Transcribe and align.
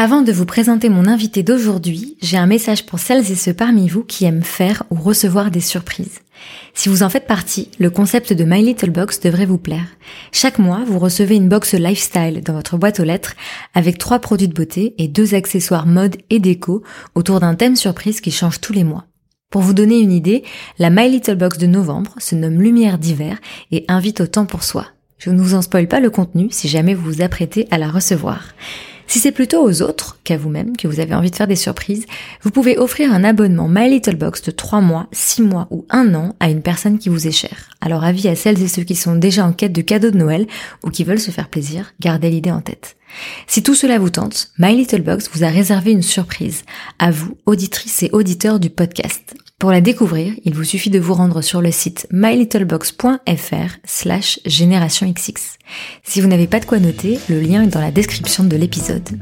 Avant 0.00 0.22
de 0.22 0.30
vous 0.30 0.46
présenter 0.46 0.90
mon 0.90 1.06
invité 1.06 1.42
d'aujourd'hui, 1.42 2.16
j'ai 2.22 2.36
un 2.36 2.46
message 2.46 2.86
pour 2.86 3.00
celles 3.00 3.32
et 3.32 3.34
ceux 3.34 3.52
parmi 3.52 3.88
vous 3.88 4.04
qui 4.04 4.26
aiment 4.26 4.44
faire 4.44 4.84
ou 4.90 4.94
recevoir 4.94 5.50
des 5.50 5.60
surprises. 5.60 6.20
Si 6.72 6.88
vous 6.88 7.02
en 7.02 7.08
faites 7.08 7.26
partie, 7.26 7.72
le 7.80 7.90
concept 7.90 8.32
de 8.32 8.44
My 8.44 8.62
Little 8.62 8.92
Box 8.92 9.18
devrait 9.18 9.44
vous 9.44 9.58
plaire. 9.58 9.88
Chaque 10.30 10.60
mois, 10.60 10.84
vous 10.86 11.00
recevez 11.00 11.34
une 11.34 11.48
box 11.48 11.74
lifestyle 11.74 12.42
dans 12.44 12.52
votre 12.52 12.78
boîte 12.78 13.00
aux 13.00 13.04
lettres 13.04 13.34
avec 13.74 13.98
trois 13.98 14.20
produits 14.20 14.46
de 14.46 14.54
beauté 14.54 14.94
et 14.98 15.08
deux 15.08 15.34
accessoires 15.34 15.88
mode 15.88 16.16
et 16.30 16.38
déco 16.38 16.84
autour 17.16 17.40
d'un 17.40 17.56
thème 17.56 17.74
surprise 17.74 18.20
qui 18.20 18.30
change 18.30 18.60
tous 18.60 18.72
les 18.72 18.84
mois. 18.84 19.06
Pour 19.50 19.62
vous 19.62 19.74
donner 19.74 19.98
une 19.98 20.12
idée, 20.12 20.44
la 20.78 20.90
My 20.90 21.10
Little 21.10 21.34
Box 21.34 21.58
de 21.58 21.66
novembre 21.66 22.14
se 22.18 22.36
nomme 22.36 22.62
Lumière 22.62 22.98
d'hiver 22.98 23.36
et 23.72 23.84
invite 23.88 24.20
au 24.20 24.28
temps 24.28 24.46
pour 24.46 24.62
soi. 24.62 24.86
Je 25.18 25.30
ne 25.30 25.42
vous 25.42 25.54
en 25.54 25.62
spoil 25.62 25.88
pas 25.88 25.98
le 25.98 26.10
contenu 26.10 26.46
si 26.52 26.68
jamais 26.68 26.94
vous 26.94 27.02
vous 27.02 27.22
apprêtez 27.22 27.66
à 27.72 27.78
la 27.78 27.90
recevoir. 27.90 28.54
Si 29.08 29.20
c'est 29.20 29.32
plutôt 29.32 29.66
aux 29.66 29.80
autres 29.80 30.18
qu'à 30.22 30.36
vous-même 30.36 30.76
que 30.76 30.86
vous 30.86 31.00
avez 31.00 31.14
envie 31.14 31.30
de 31.30 31.36
faire 31.36 31.46
des 31.46 31.56
surprises, 31.56 32.04
vous 32.42 32.50
pouvez 32.50 32.76
offrir 32.76 33.10
un 33.10 33.24
abonnement 33.24 33.66
My 33.66 33.88
Little 33.88 34.16
Box 34.16 34.42
de 34.42 34.50
3 34.50 34.82
mois, 34.82 35.08
6 35.12 35.42
mois 35.42 35.66
ou 35.70 35.86
1 35.88 36.14
an 36.14 36.36
à 36.40 36.50
une 36.50 36.60
personne 36.60 36.98
qui 36.98 37.08
vous 37.08 37.26
est 37.26 37.32
chère. 37.32 37.70
Alors 37.80 38.04
avis 38.04 38.28
à 38.28 38.36
celles 38.36 38.62
et 38.62 38.68
ceux 38.68 38.82
qui 38.82 38.96
sont 38.96 39.16
déjà 39.16 39.46
en 39.46 39.54
quête 39.54 39.72
de 39.72 39.80
cadeaux 39.80 40.10
de 40.10 40.18
Noël 40.18 40.46
ou 40.84 40.90
qui 40.90 41.04
veulent 41.04 41.18
se 41.18 41.30
faire 41.30 41.48
plaisir, 41.48 41.94
gardez 42.00 42.28
l'idée 42.28 42.50
en 42.50 42.60
tête. 42.60 42.96
Si 43.46 43.62
tout 43.62 43.74
cela 43.74 43.98
vous 43.98 44.10
tente, 44.10 44.50
My 44.58 44.76
Little 44.76 45.00
Box 45.00 45.30
vous 45.32 45.42
a 45.42 45.48
réservé 45.48 45.92
une 45.92 46.02
surprise 46.02 46.64
à 46.98 47.10
vous, 47.10 47.38
auditrices 47.46 48.02
et 48.02 48.10
auditeurs 48.12 48.60
du 48.60 48.68
podcast. 48.68 49.34
Pour 49.58 49.72
la 49.72 49.80
découvrir, 49.80 50.34
il 50.44 50.54
vous 50.54 50.62
suffit 50.62 50.88
de 50.88 51.00
vous 51.00 51.14
rendre 51.14 51.42
sur 51.42 51.60
le 51.60 51.72
site 51.72 52.06
mylittlebox.fr 52.12 53.78
slash. 53.84 54.38
Si 54.46 56.20
vous 56.20 56.28
n'avez 56.28 56.46
pas 56.46 56.60
de 56.60 56.64
quoi 56.64 56.78
noter, 56.78 57.18
le 57.28 57.40
lien 57.40 57.64
est 57.64 57.66
dans 57.66 57.80
la 57.80 57.90
description 57.90 58.44
de 58.44 58.54
l'épisode. 58.54 59.18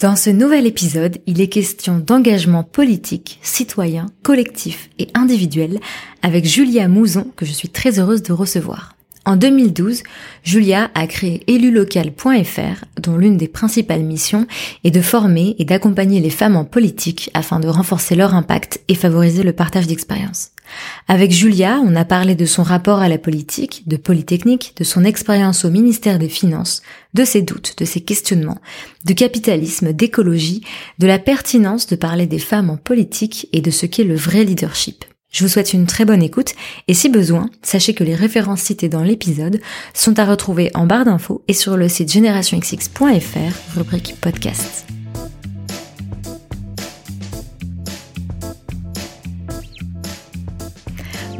Dans 0.00 0.16
ce 0.16 0.30
nouvel 0.30 0.66
épisode, 0.66 1.18
il 1.28 1.40
est 1.40 1.46
question 1.46 1.98
d'engagement 1.98 2.64
politique, 2.64 3.38
citoyen, 3.40 4.06
collectif 4.24 4.90
et 4.98 5.06
individuel 5.14 5.78
avec 6.22 6.44
Julia 6.44 6.88
Mouzon 6.88 7.30
que 7.36 7.46
je 7.46 7.52
suis 7.52 7.68
très 7.68 8.00
heureuse 8.00 8.24
de 8.24 8.32
recevoir. 8.32 8.93
En 9.26 9.36
2012, 9.36 10.02
Julia 10.42 10.90
a 10.94 11.06
créé 11.06 11.42
élulocal.fr, 11.46 12.84
dont 13.00 13.16
l'une 13.16 13.38
des 13.38 13.48
principales 13.48 14.02
missions 14.02 14.46
est 14.84 14.90
de 14.90 15.00
former 15.00 15.56
et 15.58 15.64
d'accompagner 15.64 16.20
les 16.20 16.30
femmes 16.30 16.56
en 16.56 16.66
politique 16.66 17.30
afin 17.32 17.58
de 17.58 17.68
renforcer 17.68 18.16
leur 18.16 18.34
impact 18.34 18.82
et 18.88 18.94
favoriser 18.94 19.42
le 19.42 19.54
partage 19.54 19.86
d'expériences. 19.86 20.50
Avec 21.08 21.30
Julia, 21.30 21.80
on 21.84 21.96
a 21.96 22.04
parlé 22.04 22.34
de 22.34 22.44
son 22.44 22.62
rapport 22.62 22.98
à 22.98 23.08
la 23.08 23.18
politique, 23.18 23.84
de 23.86 23.96
Polytechnique, 23.96 24.74
de 24.76 24.84
son 24.84 25.04
expérience 25.04 25.64
au 25.64 25.70
ministère 25.70 26.18
des 26.18 26.28
Finances, 26.28 26.82
de 27.14 27.24
ses 27.24 27.42
doutes, 27.42 27.78
de 27.78 27.84
ses 27.84 28.00
questionnements, 28.00 28.60
de 29.06 29.12
capitalisme, 29.14 29.92
d'écologie, 29.92 30.62
de 30.98 31.06
la 31.06 31.18
pertinence 31.18 31.86
de 31.86 31.96
parler 31.96 32.26
des 32.26 32.38
femmes 32.38 32.70
en 32.70 32.76
politique 32.76 33.48
et 33.52 33.62
de 33.62 33.70
ce 33.70 33.86
qu'est 33.86 34.04
le 34.04 34.16
vrai 34.16 34.44
leadership. 34.44 35.04
Je 35.34 35.42
vous 35.42 35.48
souhaite 35.48 35.72
une 35.72 35.86
très 35.86 36.04
bonne 36.04 36.22
écoute 36.22 36.52
et 36.86 36.94
si 36.94 37.08
besoin, 37.08 37.50
sachez 37.60 37.92
que 37.92 38.04
les 38.04 38.14
références 38.14 38.60
citées 38.60 38.88
dans 38.88 39.02
l'épisode 39.02 39.60
sont 39.92 40.16
à 40.20 40.24
retrouver 40.24 40.70
en 40.74 40.86
barre 40.86 41.04
d'infos 41.04 41.42
et 41.48 41.54
sur 41.54 41.76
le 41.76 41.88
site 41.88 42.12
generationxx.fr, 42.12 43.76
rubrique 43.76 44.14
podcast. 44.20 44.86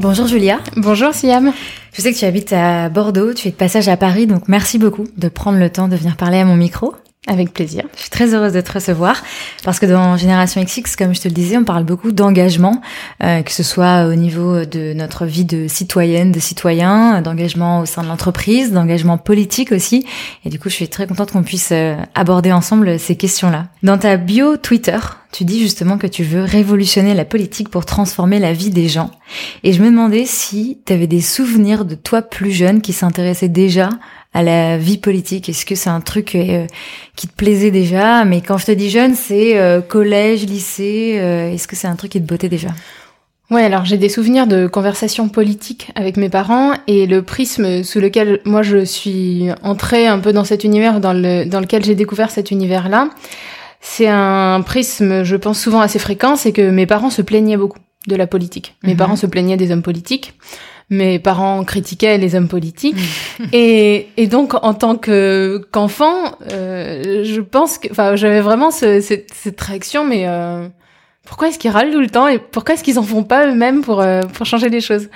Bonjour 0.00 0.26
Julia. 0.26 0.58
Bonjour 0.76 1.14
Siam. 1.14 1.52
Je 1.92 2.02
sais 2.02 2.12
que 2.12 2.18
tu 2.18 2.24
habites 2.24 2.52
à 2.52 2.88
Bordeaux, 2.88 3.32
tu 3.32 3.46
es 3.46 3.52
de 3.52 3.56
passage 3.56 3.86
à 3.86 3.96
Paris, 3.96 4.26
donc 4.26 4.48
merci 4.48 4.80
beaucoup 4.80 5.06
de 5.16 5.28
prendre 5.28 5.60
le 5.60 5.70
temps 5.70 5.86
de 5.86 5.94
venir 5.94 6.16
parler 6.16 6.38
à 6.38 6.44
mon 6.44 6.56
micro. 6.56 6.96
Avec 7.26 7.54
plaisir. 7.54 7.84
Je 7.96 8.02
suis 8.02 8.10
très 8.10 8.34
heureuse 8.34 8.52
de 8.52 8.60
te 8.60 8.70
recevoir 8.70 9.22
parce 9.64 9.78
que 9.78 9.86
dans 9.86 10.18
Génération 10.18 10.62
XX, 10.62 10.94
comme 10.94 11.14
je 11.14 11.22
te 11.22 11.28
le 11.28 11.32
disais, 11.32 11.56
on 11.56 11.64
parle 11.64 11.84
beaucoup 11.84 12.12
d'engagement, 12.12 12.82
euh, 13.22 13.40
que 13.40 13.50
ce 13.50 13.62
soit 13.62 14.08
au 14.08 14.14
niveau 14.14 14.66
de 14.66 14.92
notre 14.92 15.24
vie 15.24 15.46
de 15.46 15.66
citoyenne, 15.66 16.32
de 16.32 16.40
citoyen, 16.40 17.22
d'engagement 17.22 17.80
au 17.80 17.86
sein 17.86 18.02
de 18.02 18.08
l'entreprise, 18.08 18.72
d'engagement 18.72 19.16
politique 19.16 19.72
aussi. 19.72 20.04
Et 20.44 20.50
du 20.50 20.58
coup, 20.58 20.68
je 20.68 20.74
suis 20.74 20.88
très 20.88 21.06
contente 21.06 21.32
qu'on 21.32 21.42
puisse 21.42 21.70
euh, 21.72 21.96
aborder 22.14 22.52
ensemble 22.52 22.98
ces 22.98 23.16
questions-là. 23.16 23.68
Dans 23.82 23.96
ta 23.96 24.18
bio 24.18 24.58
Twitter, 24.58 24.98
tu 25.32 25.44
dis 25.44 25.60
justement 25.60 25.96
que 25.96 26.06
tu 26.06 26.24
veux 26.24 26.42
révolutionner 26.42 27.14
la 27.14 27.24
politique 27.24 27.70
pour 27.70 27.86
transformer 27.86 28.38
la 28.38 28.52
vie 28.52 28.70
des 28.70 28.88
gens. 28.88 29.10
Et 29.62 29.72
je 29.72 29.82
me 29.82 29.90
demandais 29.90 30.26
si 30.26 30.78
tu 30.84 30.92
avais 30.92 31.06
des 31.06 31.22
souvenirs 31.22 31.86
de 31.86 31.94
toi 31.94 32.20
plus 32.22 32.52
jeune 32.52 32.82
qui 32.82 32.92
s'intéressait 32.92 33.48
déjà 33.48 33.88
à 34.34 34.42
la 34.42 34.76
vie 34.76 34.98
politique 34.98 35.48
Est-ce 35.48 35.64
que 35.64 35.76
c'est 35.76 35.90
un 35.90 36.00
truc 36.00 36.34
euh, 36.34 36.66
qui 37.16 37.28
te 37.28 37.34
plaisait 37.34 37.70
déjà? 37.70 38.24
Mais 38.24 38.40
quand 38.40 38.58
je 38.58 38.66
te 38.66 38.72
dis 38.72 38.90
jeune, 38.90 39.14
c'est 39.14 39.56
euh, 39.58 39.80
collège, 39.80 40.44
lycée. 40.44 41.16
Euh, 41.18 41.52
est-ce 41.52 41.68
que 41.68 41.76
c'est 41.76 41.86
un 41.86 41.96
truc 41.96 42.12
qui 42.12 42.20
te 42.20 42.26
bottait 42.26 42.48
déjà? 42.48 42.68
Ouais, 43.50 43.62
alors 43.62 43.84
j'ai 43.84 43.98
des 43.98 44.08
souvenirs 44.08 44.46
de 44.46 44.66
conversations 44.66 45.28
politiques 45.28 45.92
avec 45.94 46.16
mes 46.16 46.28
parents 46.28 46.72
et 46.86 47.06
le 47.06 47.22
prisme 47.22 47.84
sous 47.84 48.00
lequel 48.00 48.40
moi 48.44 48.62
je 48.62 48.84
suis 48.84 49.48
entrée 49.62 50.06
un 50.06 50.18
peu 50.18 50.32
dans 50.32 50.44
cet 50.44 50.64
univers, 50.64 50.98
dans, 50.98 51.12
le, 51.12 51.44
dans 51.44 51.60
lequel 51.60 51.84
j'ai 51.84 51.94
découvert 51.94 52.30
cet 52.30 52.50
univers-là, 52.50 53.10
c'est 53.80 54.08
un 54.08 54.62
prisme, 54.62 55.24
je 55.24 55.36
pense, 55.36 55.60
souvent 55.60 55.80
assez 55.80 55.98
fréquent, 55.98 56.36
c'est 56.36 56.52
que 56.52 56.70
mes 56.70 56.86
parents 56.86 57.10
se 57.10 57.20
plaignaient 57.20 57.58
beaucoup 57.58 57.78
de 58.08 58.16
la 58.16 58.26
politique. 58.26 58.76
Mes 58.82 58.92
mhm. 58.92 58.98
parents 58.98 59.16
se 59.16 59.26
plaignaient 59.26 59.58
des 59.58 59.70
hommes 59.70 59.82
politiques 59.82 60.34
mes 60.90 61.18
parents 61.18 61.64
critiquaient 61.64 62.18
les 62.18 62.34
hommes 62.34 62.48
politiques. 62.48 62.96
Et, 63.52 64.08
et 64.16 64.26
donc 64.26 64.54
en 64.54 64.74
tant 64.74 64.96
que 64.96 65.66
qu'enfant 65.70 66.36
euh, 66.52 67.24
je 67.24 67.40
pense 67.40 67.78
que 67.78 67.88
enfin 67.90 68.16
j'avais 68.16 68.40
vraiment 68.40 68.70
ce, 68.70 69.00
cette, 69.00 69.32
cette 69.34 69.60
réaction 69.60 70.04
mais 70.04 70.26
euh, 70.26 70.68
pourquoi 71.24 71.48
est-ce 71.48 71.58
qu'ils 71.58 71.70
râlent 71.70 71.90
tout 71.90 72.00
le 72.00 72.10
temps 72.10 72.28
et 72.28 72.38
pourquoi 72.38 72.74
est-ce 72.74 72.84
qu'ils 72.84 72.98
en 72.98 73.02
font 73.02 73.22
pas 73.22 73.46
eux-mêmes 73.46 73.80
pour 73.80 74.00
euh, 74.00 74.22
pour 74.22 74.44
changer 74.44 74.68
les 74.68 74.80
choses? 74.80 75.08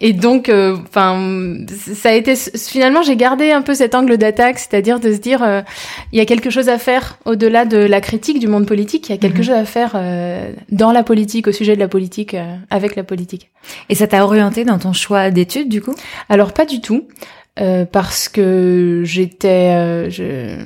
Et 0.00 0.12
donc 0.12 0.48
euh, 0.48 0.76
enfin 0.88 1.56
ça 1.94 2.10
a 2.10 2.12
été 2.12 2.34
finalement 2.36 3.02
j'ai 3.02 3.16
gardé 3.16 3.50
un 3.50 3.62
peu 3.62 3.74
cet 3.74 3.94
angle 3.94 4.18
d'attaque 4.18 4.58
c'est-à-dire 4.58 5.00
de 5.00 5.12
se 5.12 5.18
dire 5.18 5.42
euh, 5.42 5.62
il 6.12 6.18
y 6.18 6.20
a 6.20 6.26
quelque 6.26 6.50
chose 6.50 6.68
à 6.68 6.78
faire 6.78 7.18
au-delà 7.24 7.64
de 7.64 7.78
la 7.78 8.00
critique 8.02 8.38
du 8.38 8.46
monde 8.46 8.66
politique 8.66 9.08
il 9.08 9.12
y 9.12 9.14
a 9.14 9.18
quelque 9.18 9.38
mhm. 9.38 9.44
chose 9.44 9.54
à 9.54 9.64
faire 9.64 9.92
dans 10.70 10.92
la 10.92 11.02
politique 11.02 11.46
au 11.46 11.52
sujet 11.52 11.74
de 11.74 11.80
la 11.80 11.88
politique 11.88 12.36
avec 12.70 12.94
la 12.96 13.04
politique. 13.04 13.50
Et 13.88 13.94
ça 13.94 14.06
t'a 14.06 14.24
orienté 14.24 14.64
dans 14.64 14.78
ton 14.78 14.92
choix 14.92 15.30
d'études 15.30 15.68
du 15.68 15.80
coup? 15.80 15.94
Alors 16.28 16.52
pas 16.52 16.66
du 16.66 16.80
tout 16.80 17.08
euh, 17.60 17.84
parce 17.84 18.28
que 18.28 19.02
j'étais, 19.04 19.76
euh, 19.76 20.10
je, 20.10 20.56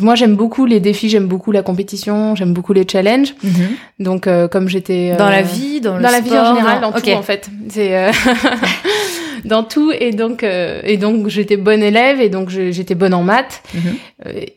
moi 0.00 0.14
j'aime 0.14 0.34
beaucoup 0.34 0.64
les 0.64 0.80
défis, 0.80 1.10
j'aime 1.10 1.26
beaucoup 1.26 1.52
la 1.52 1.60
compétition, 1.60 2.34
j'aime 2.36 2.54
beaucoup 2.54 2.72
les 2.72 2.86
challenges. 2.90 3.34
Mhm. 3.42 3.52
Donc 4.00 4.26
euh, 4.26 4.48
comme 4.48 4.66
j'étais 4.66 5.14
dans 5.16 5.28
la 5.28 5.42
vie, 5.42 5.82
dans, 5.82 6.00
dans 6.00 6.10
la 6.10 6.20
vie 6.20 6.30
en 6.30 6.54
général, 6.54 6.80
dans 6.80 6.92
tout 6.92 7.10
en 7.10 7.20
fait, 7.20 7.50
c'est 7.68 8.10
dans 9.44 9.62
tout. 9.62 9.92
Et 9.92 10.12
donc 10.12 10.42
et 10.42 10.96
donc 10.96 11.28
j'étais 11.28 11.58
bonne 11.58 11.82
élève 11.82 12.18
et 12.22 12.30
donc 12.30 12.48
j'étais 12.48 12.94
bonne 12.94 13.12
en 13.12 13.22
maths. 13.22 13.62
Mhm. 13.74 13.96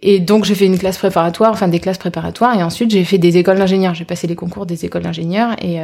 et 0.02 0.20
donc 0.20 0.46
j'ai 0.46 0.56
fait 0.56 0.68
une 0.68 0.80
classe 0.80 0.98
préparatoire, 0.98 1.52
enfin 1.52 1.68
des 1.68 1.80
classes 1.80 1.98
préparatoires. 1.98 2.58
Et 2.58 2.64
ensuite 2.64 2.90
j'ai 2.90 3.04
fait 3.04 3.18
des 3.18 3.36
écoles 3.36 3.58
d'ingénieurs, 3.58 3.96
j'ai 3.96 4.06
passé 4.06 4.28
les 4.28 4.36
concours 4.36 4.66
des 4.66 4.86
écoles 4.86 5.04
d'ingénieurs. 5.04 5.58
Et 5.62 5.78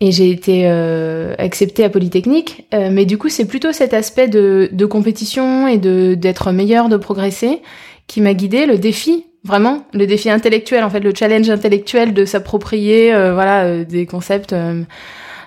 et 0.00 0.12
j'ai 0.12 0.30
été 0.30 0.62
euh, 0.64 1.34
acceptée 1.38 1.84
à 1.84 1.88
Polytechnique. 1.88 2.66
Euh, 2.74 2.90
mais 2.92 3.06
du 3.06 3.18
coup, 3.18 3.28
c'est 3.28 3.46
plutôt 3.46 3.72
cet 3.72 3.94
aspect 3.94 4.28
de, 4.28 4.68
de 4.72 4.86
compétition 4.86 5.66
et 5.66 5.78
de 5.78 6.14
d'être 6.14 6.52
meilleur, 6.52 6.88
de 6.88 6.96
progresser, 6.96 7.62
qui 8.06 8.20
m'a 8.20 8.34
guidée. 8.34 8.66
Le 8.66 8.78
défi, 8.78 9.24
vraiment, 9.42 9.86
le 9.94 10.06
défi 10.06 10.28
intellectuel, 10.28 10.84
en 10.84 10.90
fait, 10.90 11.00
le 11.00 11.14
challenge 11.14 11.48
intellectuel 11.48 12.12
de 12.12 12.24
s'approprier, 12.24 13.14
euh, 13.14 13.32
voilà, 13.32 13.64
euh, 13.64 13.84
des 13.84 14.06
concepts 14.06 14.54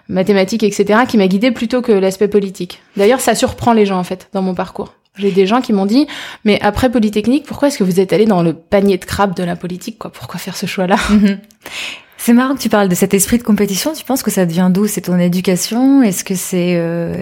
mathématiques, 0.08 0.64
etc., 0.64 1.02
qui 1.08 1.18
m'a 1.18 1.28
guidée 1.28 1.52
plutôt 1.52 1.84
que 1.84 1.92
l'aspect 1.92 2.28
politique. 2.28 2.82
D'ailleurs, 2.98 3.22
ça 3.22 3.36
surprend 3.36 3.74
les 3.74 3.86
gens, 3.86 4.00
en 4.00 4.04
fait, 4.04 4.30
dans 4.34 4.42
mon 4.42 4.56
parcours. 4.56 4.96
J'ai 5.16 5.32
des 5.32 5.46
gens 5.46 5.62
qui 5.62 5.74
m'ont 5.74 5.86
dit, 5.86 6.08
mais 6.46 6.60
après 6.62 6.90
Polytechnique, 6.90 7.46
pourquoi 7.46 7.68
est-ce 7.68 7.78
que 7.78 7.84
vous 7.84 8.00
êtes 8.00 8.14
allé 8.14 8.26
dans 8.26 8.42
le 8.42 8.54
panier 8.54 8.98
de 8.98 9.06
crabe 9.06 9.36
de 9.36 9.44
la 9.44 9.56
politique, 9.56 10.00
quoi? 10.00 10.12
Pourquoi 10.12 10.40
faire 10.40 10.56
ce 10.56 10.66
choix-là? 10.66 10.96
Mhm. 11.10 11.40
C'est 12.22 12.34
marrant 12.34 12.54
que 12.54 12.60
tu 12.60 12.68
parles 12.70 12.90
de 12.90 12.96
cet 12.96 13.14
esprit 13.14 13.38
de 13.38 13.44
compétition. 13.44 13.94
Tu 13.94 14.04
penses 14.04 14.24
que 14.24 14.30
ça 14.32 14.46
devient 14.46 14.70
d'où 14.72 14.88
C'est 14.88 15.02
ton 15.02 15.18
éducation? 15.18 16.04
Est-ce 16.04 16.26
que 16.26 16.36
c'est 16.36 16.76
euh, 16.76 17.14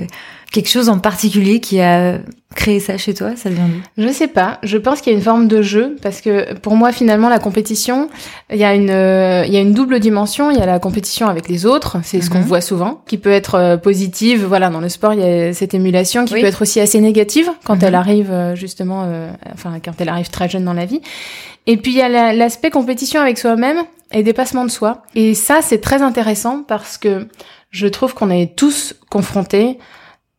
quelque 0.51 0.69
chose 0.69 0.89
en 0.89 0.97
particulier 0.97 1.59
qui 1.59 1.79
a 1.79 2.17
créé 2.55 2.79
ça 2.79 2.97
chez 2.97 3.13
toi? 3.13 3.35
Ça 3.35 3.51
vient 3.51 3.67
d'où? 3.67 4.03
Je 4.03 4.11
sais 4.11 4.25
pas. 4.27 4.57
Je 4.63 4.75
pense 4.75 5.01
qu'il 5.01 5.13
y 5.13 5.15
a 5.15 5.17
une 5.19 5.23
forme 5.23 5.47
de 5.47 5.61
jeu 5.61 5.95
parce 6.01 6.19
que 6.19 6.55
pour 6.55 6.75
moi 6.75 6.91
finalement 6.91 7.29
la 7.29 7.37
compétition, 7.37 8.09
il 8.51 8.57
y 8.57 8.63
a 8.63 8.73
une 8.73 8.89
euh, 8.89 9.43
il 9.45 9.53
y 9.53 9.57
a 9.57 9.59
une 9.59 9.73
double 9.73 9.99
dimension. 9.99 10.49
Il 10.49 10.57
y 10.57 10.61
a 10.61 10.65
la 10.65 10.79
compétition 10.79 11.27
avec 11.27 11.47
les 11.47 11.67
autres, 11.67 11.97
c'est 12.03 12.19
ce 12.21 12.31
qu'on 12.31 12.39
Mhm. 12.39 12.45
voit 12.45 12.61
souvent, 12.61 13.03
qui 13.07 13.19
peut 13.19 13.31
être 13.31 13.53
euh, 13.53 13.77
positive. 13.77 14.45
Voilà, 14.45 14.71
dans 14.71 14.81
le 14.81 14.89
sport 14.89 15.13
il 15.13 15.19
y 15.19 15.23
a 15.23 15.53
cette 15.53 15.75
émulation 15.75 16.25
qui 16.25 16.33
Oui. 16.33 16.41
peut 16.41 16.47
être 16.47 16.63
aussi 16.63 16.79
assez 16.79 16.99
négative 16.99 17.51
quand 17.65 17.75
Mhm. 17.75 17.83
elle 17.83 17.95
arrive 17.95 18.31
euh, 18.31 18.55
justement, 18.55 19.03
euh, 19.05 19.29
enfin 19.53 19.73
quand 19.85 19.93
elle 19.99 20.09
arrive 20.09 20.31
très 20.31 20.49
jeune 20.49 20.65
dans 20.65 20.73
la 20.73 20.85
vie. 20.85 21.01
Et 21.67 21.77
puis 21.77 21.91
il 21.91 21.97
y 21.97 22.01
a 22.01 22.09
la- 22.09 22.33
l'aspect 22.33 22.71
compétition 22.71 23.21
avec 23.21 23.37
soi-même 23.37 23.77
et 24.11 24.23
dépassement 24.23 24.65
de 24.65 24.71
soi. 24.71 25.03
Et 25.15 25.33
ça 25.33 25.59
c'est 25.61 25.79
très 25.79 26.01
intéressant 26.01 26.63
parce 26.63 26.97
que 26.97 27.27
je 27.69 27.87
trouve 27.87 28.13
qu'on 28.13 28.29
est 28.29 28.55
tous 28.55 28.95
confrontés 29.09 29.77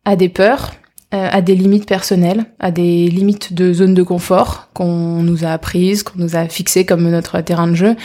à 0.05 0.17
des 0.17 0.29
peurs, 0.29 0.73
euh, 1.15 1.29
à 1.31 1.41
des 1.43 1.55
limites 1.55 1.87
personnelles, 1.87 2.47
à 2.59 2.71
des 2.71 3.09
limites 3.09 3.53
de 3.53 3.73
zone 3.73 3.95
de 3.95 4.03
confort 4.03 4.69
qu'on 4.75 5.23
nous 5.23 5.45
a 5.45 5.49
apprises, 5.49 6.03
qu'on 6.03 6.19
nous 6.19 6.37
a 6.37 6.49
fixées 6.49 6.87
comme 6.87 7.09
notre 7.11 7.41
terrain 7.41 7.69
de 7.69 7.75
jeu. 7.75 7.97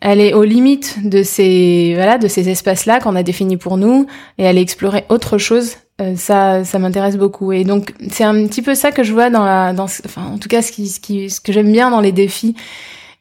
Elle 0.00 0.20
est 0.20 0.32
aux 0.32 0.44
limites 0.44 1.08
de 1.08 1.22
ces 1.22 1.92
voilà 1.94 2.16
de 2.16 2.28
ces 2.28 2.48
espaces-là 2.48 3.00
qu'on 3.00 3.16
a 3.16 3.22
définis 3.22 3.58
pour 3.58 3.76
nous 3.76 4.06
et 4.38 4.46
aller 4.46 4.62
explorer 4.62 5.04
autre 5.08 5.36
chose. 5.38 5.76
euh, 6.00 6.16
ça, 6.16 6.64
ça 6.64 6.78
m'intéresse 6.78 7.16
beaucoup 7.16 7.52
et 7.52 7.64
donc 7.64 7.92
c'est 8.10 8.24
un 8.24 8.46
petit 8.46 8.62
peu 8.62 8.74
ça 8.74 8.90
que 8.90 9.02
je 9.02 9.12
vois 9.12 9.28
dans 9.28 9.44
la, 9.44 9.72
dans, 9.74 9.84
enfin 9.84 10.24
en 10.32 10.38
tout 10.38 10.48
cas 10.48 10.62
ce 10.62 10.72
qui, 10.72 10.88
ce 10.88 10.98
qui, 10.98 11.28
ce 11.28 11.40
que 11.40 11.52
j'aime 11.52 11.70
bien 11.70 11.90
dans 11.90 12.00
les 12.00 12.12
défis 12.12 12.54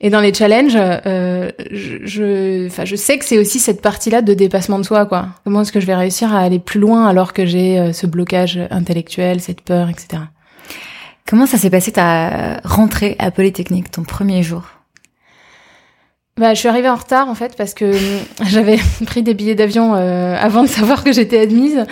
et 0.01 0.09
dans 0.09 0.21
les 0.21 0.33
challenges. 0.33 0.77
Euh, 0.77 1.51
je, 1.71 1.97
je, 2.05 2.83
je 2.85 2.95
sais 2.95 3.17
que 3.17 3.25
c'est 3.25 3.37
aussi 3.37 3.59
cette 3.59 3.81
partie-là 3.81 4.21
de 4.21 4.33
dépassement 4.33 4.79
de 4.79 4.83
soi 4.83 5.05
quoi. 5.05 5.27
Comment 5.43 5.61
est-ce 5.61 5.71
que 5.71 5.79
je 5.79 5.85
vais 5.85 5.95
réussir 5.95 6.33
à 6.33 6.39
aller 6.39 6.59
plus 6.59 6.79
loin 6.79 7.07
alors 7.07 7.33
que 7.33 7.45
j'ai 7.45 7.79
euh, 7.79 7.93
ce 7.93 8.07
blocage 8.07 8.59
intellectuel, 8.71 9.41
cette 9.41 9.61
peur, 9.61 9.89
etc. 9.89 10.23
Comment 11.27 11.45
ça 11.45 11.57
s'est 11.57 11.69
passé 11.69 11.91
ta 11.91 12.59
rentrée 12.63 13.15
à 13.19 13.29
Polytechnique, 13.29 13.91
ton 13.91 14.03
premier 14.03 14.41
jour? 14.41 14.78
Bah, 16.39 16.53
je 16.53 16.59
suis 16.59 16.69
arrivée 16.69 16.87
en 16.87 16.95
retard 16.95 17.27
en 17.27 17.35
fait 17.35 17.57
parce 17.57 17.73
que 17.73 17.83
euh, 17.83 18.19
j'avais 18.47 18.77
pris 19.05 19.23
des 19.23 19.33
billets 19.33 19.55
d'avion 19.55 19.93
euh, 19.95 20.37
avant 20.39 20.63
de 20.63 20.69
savoir 20.69 21.03
que 21.03 21.11
j'étais 21.11 21.37
admise. 21.37 21.85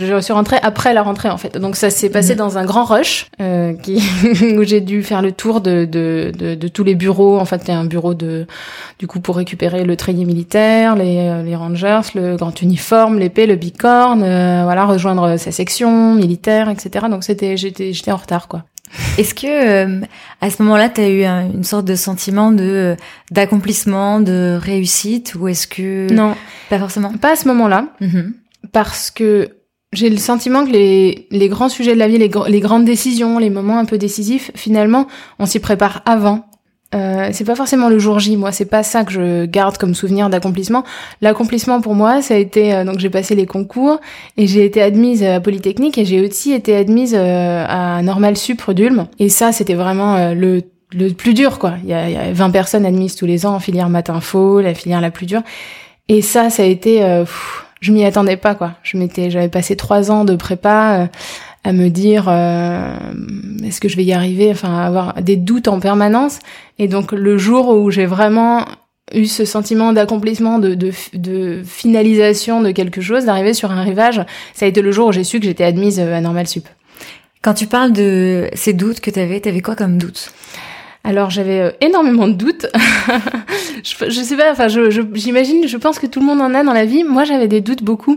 Je 0.00 0.20
suis 0.20 0.32
rentrée 0.32 0.58
après 0.60 0.92
la 0.92 1.02
rentrée 1.02 1.28
en 1.28 1.36
fait. 1.36 1.56
Donc 1.56 1.76
ça 1.76 1.88
s'est 1.88 2.10
passé 2.10 2.34
dans 2.34 2.58
un 2.58 2.64
grand 2.64 2.84
rush 2.84 3.28
euh, 3.40 3.74
qui 3.74 4.02
où 4.58 4.64
j'ai 4.64 4.80
dû 4.80 5.04
faire 5.04 5.22
le 5.22 5.30
tour 5.30 5.60
de, 5.60 5.84
de, 5.84 6.32
de, 6.36 6.56
de 6.56 6.68
tous 6.68 6.82
les 6.82 6.96
bureaux. 6.96 7.38
En 7.38 7.44
fait, 7.44 7.62
il 7.66 7.68
y 7.68 7.74
a 7.74 7.78
un 7.78 7.84
bureau 7.84 8.14
de 8.14 8.46
du 8.98 9.06
coup 9.06 9.20
pour 9.20 9.36
récupérer 9.36 9.84
le 9.84 9.96
treillis 9.96 10.24
militaire, 10.24 10.96
les, 10.96 11.18
euh, 11.18 11.44
les 11.44 11.54
rangers, 11.54 12.00
le 12.16 12.36
grand 12.36 12.60
uniforme, 12.60 13.20
l'épée, 13.20 13.46
le 13.46 13.54
bicorne, 13.54 14.24
euh, 14.24 14.62
voilà, 14.64 14.84
rejoindre 14.84 15.36
sa 15.36 15.52
section 15.52 16.14
militaire, 16.14 16.68
etc. 16.68 17.06
Donc 17.08 17.22
c'était 17.22 17.56
j'étais 17.56 17.92
j'étais 17.92 18.10
en 18.10 18.16
retard 18.16 18.48
quoi. 18.48 18.64
Est-ce 19.18 19.34
que 19.34 19.46
euh, 19.46 20.00
à 20.40 20.50
ce 20.50 20.62
moment-là, 20.62 20.88
tu 20.88 21.00
as 21.00 21.08
eu 21.08 21.24
un- 21.24 21.50
une 21.50 21.64
sorte 21.64 21.84
de 21.86 21.94
sentiment 21.94 22.52
de 22.52 22.62
euh, 22.64 22.96
d'accomplissement, 23.30 24.20
de 24.20 24.58
réussite, 24.60 25.34
ou 25.34 25.48
est-ce 25.48 25.66
que 25.66 26.12
Non, 26.12 26.34
pas 26.70 26.78
forcément? 26.78 27.12
Pas 27.14 27.32
à 27.32 27.36
ce 27.36 27.48
moment-là. 27.48 27.86
Mhm. 28.00 28.34
parce 28.72 29.10
que 29.10 29.48
j'ai 29.92 30.08
le 30.08 30.16
sentiment 30.16 30.64
que 30.64 30.70
les, 30.70 31.26
les 31.30 31.48
grands 31.48 31.68
sujets 31.68 31.92
de 31.94 31.98
la 31.98 32.08
vie, 32.08 32.16
les, 32.16 32.30
les 32.48 32.60
grandes 32.60 32.84
décisions, 32.86 33.38
les 33.38 33.50
moments 33.50 33.78
un 33.78 33.84
peu 33.84 33.98
décisifs, 33.98 34.50
finalement, 34.54 35.06
on 35.38 35.44
s'y 35.46 35.58
prépare 35.60 36.00
avant. 36.06 36.46
Euh, 36.94 37.30
c'est 37.32 37.44
pas 37.44 37.54
forcément 37.54 37.88
le 37.88 37.98
jour 37.98 38.18
J, 38.18 38.36
moi, 38.36 38.52
c'est 38.52 38.66
pas 38.66 38.82
ça 38.82 39.04
que 39.04 39.12
je 39.12 39.44
garde 39.46 39.78
comme 39.78 39.94
souvenir 39.94 40.28
d'accomplissement. 40.28 40.84
L'accomplissement 41.20 41.80
pour 41.80 41.94
moi, 41.94 42.22
ça 42.22 42.34
a 42.34 42.36
été 42.36 42.74
euh, 42.74 42.84
donc 42.84 42.98
j'ai 42.98 43.10
passé 43.10 43.34
les 43.34 43.46
concours 43.46 44.00
et 44.36 44.46
j'ai 44.46 44.64
été 44.64 44.82
admise 44.82 45.22
à 45.22 45.40
Polytechnique 45.40 45.96
et 45.98 46.04
j'ai 46.04 46.20
aussi 46.20 46.52
été 46.52 46.76
admise 46.76 47.14
euh, 47.16 47.64
à 47.68 48.02
Normal 48.02 48.36
Sup 48.36 48.70
d'Ulm. 48.70 49.06
Et 49.18 49.28
ça, 49.28 49.52
c'était 49.52 49.74
vraiment 49.74 50.16
euh, 50.16 50.34
le 50.34 50.62
le 50.94 51.10
plus 51.10 51.34
dur 51.34 51.58
quoi. 51.58 51.74
Il 51.82 51.88
y, 51.88 51.94
a, 51.94 52.08
il 52.08 52.14
y 52.14 52.18
a 52.18 52.32
20 52.32 52.50
personnes 52.50 52.86
admises 52.86 53.14
tous 53.14 53.26
les 53.26 53.46
ans 53.46 53.54
en 53.54 53.60
filière 53.60 53.88
matin 53.88 54.20
faux, 54.20 54.60
la 54.60 54.74
filière 54.74 55.00
la 55.00 55.10
plus 55.10 55.26
dure. 55.26 55.42
Et 56.08 56.22
ça, 56.22 56.50
ça 56.50 56.62
a 56.62 56.66
été, 56.66 57.02
euh, 57.02 57.24
pff, 57.24 57.64
je 57.80 57.92
m'y 57.92 58.04
attendais 58.04 58.36
pas 58.36 58.54
quoi. 58.54 58.72
Je 58.82 58.96
m'étais, 58.96 59.30
j'avais 59.30 59.48
passé 59.48 59.76
trois 59.76 60.10
ans 60.10 60.24
de 60.24 60.36
prépa 60.36 61.00
euh, 61.00 61.06
à 61.64 61.72
me 61.72 61.88
dire, 61.88 62.26
euh, 62.28 62.96
est-ce 63.64 63.80
que 63.80 63.88
je 63.88 63.96
vais 63.96 64.04
y 64.04 64.12
arriver, 64.12 64.50
enfin 64.50 64.76
à 64.76 64.84
avoir 64.86 65.14
des 65.22 65.36
doutes 65.36 65.68
en 65.68 65.78
permanence. 65.80 66.38
Et 66.78 66.88
donc 66.88 67.12
le 67.12 67.38
jour 67.38 67.68
où 67.68 67.90
j'ai 67.90 68.06
vraiment 68.06 68.64
eu 69.14 69.26
ce 69.26 69.44
sentiment 69.44 69.92
d'accomplissement, 69.92 70.58
de, 70.58 70.74
de, 70.74 70.90
de 71.14 71.62
finalisation 71.64 72.62
de 72.62 72.70
quelque 72.70 73.00
chose, 73.00 73.26
d'arriver 73.26 73.54
sur 73.54 73.70
un 73.70 73.82
rivage, 73.82 74.24
ça 74.54 74.64
a 74.64 74.68
été 74.68 74.82
le 74.82 74.90
jour 74.90 75.08
où 75.08 75.12
j'ai 75.12 75.24
su 75.24 75.38
que 75.38 75.44
j'étais 75.46 75.64
admise 75.64 76.00
à 76.00 76.20
Normal 76.20 76.46
Sup. 76.48 76.66
Quand 77.42 77.54
tu 77.54 77.66
parles 77.66 77.92
de 77.92 78.48
ces 78.54 78.72
doutes 78.72 79.00
que 79.00 79.10
tu 79.10 79.18
avais, 79.20 79.40
tu 79.40 79.48
avais 79.48 79.60
quoi 79.60 79.74
comme 79.76 79.98
doute? 79.98 80.32
Alors 81.04 81.30
j'avais 81.30 81.60
euh, 81.60 81.70
énormément 81.80 82.28
de 82.28 82.34
doutes. 82.34 82.66
je, 83.82 84.08
je 84.08 84.20
sais 84.22 84.36
pas, 84.36 84.52
enfin 84.52 84.68
je- 84.68 84.90
je- 84.90 85.02
j'imagine, 85.14 85.66
je, 85.66 85.76
pense 85.76 85.98
que 85.98 86.06
tout 86.06 86.20
le 86.20 86.26
monde 86.26 86.40
en 86.40 86.54
a 86.54 86.62
dans 86.62 86.72
la 86.72 86.84
vie. 86.84 87.02
Moi 87.02 87.24
j'avais 87.24 87.48
des 87.48 87.60
doutes 87.60 87.82
beaucoup 87.82 88.16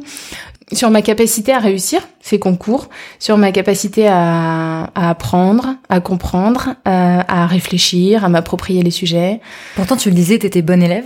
sur 0.74 0.90
ma 0.90 1.02
capacité 1.02 1.54
à 1.54 1.60
réussir 1.60 2.02
ces 2.22 2.40
concours, 2.40 2.90
sur 3.20 3.38
ma 3.38 3.52
capacité 3.52 4.08
à, 4.08 4.90
à 4.96 5.10
apprendre, 5.10 5.76
à 5.90 6.00
comprendre, 6.00 6.76
à, 6.86 7.44
à 7.44 7.46
réfléchir, 7.48 8.26
à 8.26 8.30
m'approprier 8.30 8.82
les 8.82 8.92
sujets. 8.92 9.42
Pourtant, 9.76 9.96
tu 9.96 10.10
le 10.10 10.16
disais, 10.16 10.40
tu 10.40 10.48
étais 10.48 10.62
bonne 10.64 10.82
élève. 10.82 11.06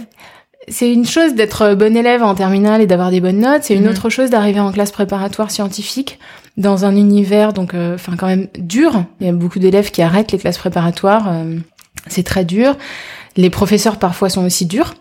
C'est 0.68 0.92
une 0.94 1.06
chose 1.06 1.34
d'être 1.36 1.74
bon 1.74 1.96
élève 1.98 2.22
en 2.24 2.36
terminale 2.36 2.82
et 2.82 2.86
d'avoir 2.88 3.10
des 3.12 3.22
bonnes 3.22 3.40
notes, 3.40 3.64
c'est 3.64 3.76
une 3.76 3.84
Mhm. 3.86 3.92
autre 3.92 4.10
chose 4.10 4.30
d'arriver 4.30 4.60
en 4.60 4.72
classe 4.72 4.92
préparatoire 4.92 5.50
scientifique 5.52 6.20
dans 6.58 6.86
un 6.86 6.96
univers 6.96 7.54
donc 7.54 7.74
euh, 7.74 7.96
enfin 7.96 8.16
quand 8.18 8.28
même 8.28 8.48
dur. 8.58 9.04
Il 9.20 9.26
y 9.28 9.30
a 9.30 9.34
beaucoup 9.34 9.60
d'élèves 9.60 9.90
qui 9.92 10.02
arrêtent 10.02 10.32
les 10.32 10.38
classes 10.38 10.58
préparatoires, 10.58 11.28
euh, 11.30 11.56
c'est 12.08 12.24
très 12.24 12.46
dur. 12.46 12.76
Les 13.36 13.50
professeurs 13.50 13.98
parfois 13.98 14.30
sont 14.30 14.46
aussi 14.46 14.66
durs 14.66 14.94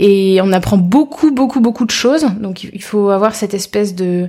et 0.00 0.40
on 0.42 0.52
apprend 0.52 0.78
beaucoup 0.78 1.30
beaucoup 1.30 1.60
beaucoup 1.60 1.84
de 1.84 1.90
choses. 1.90 2.26
Donc 2.40 2.64
il 2.64 2.82
faut 2.82 3.10
avoir 3.10 3.34
cette 3.34 3.54
espèce 3.54 3.94
de 3.94 4.28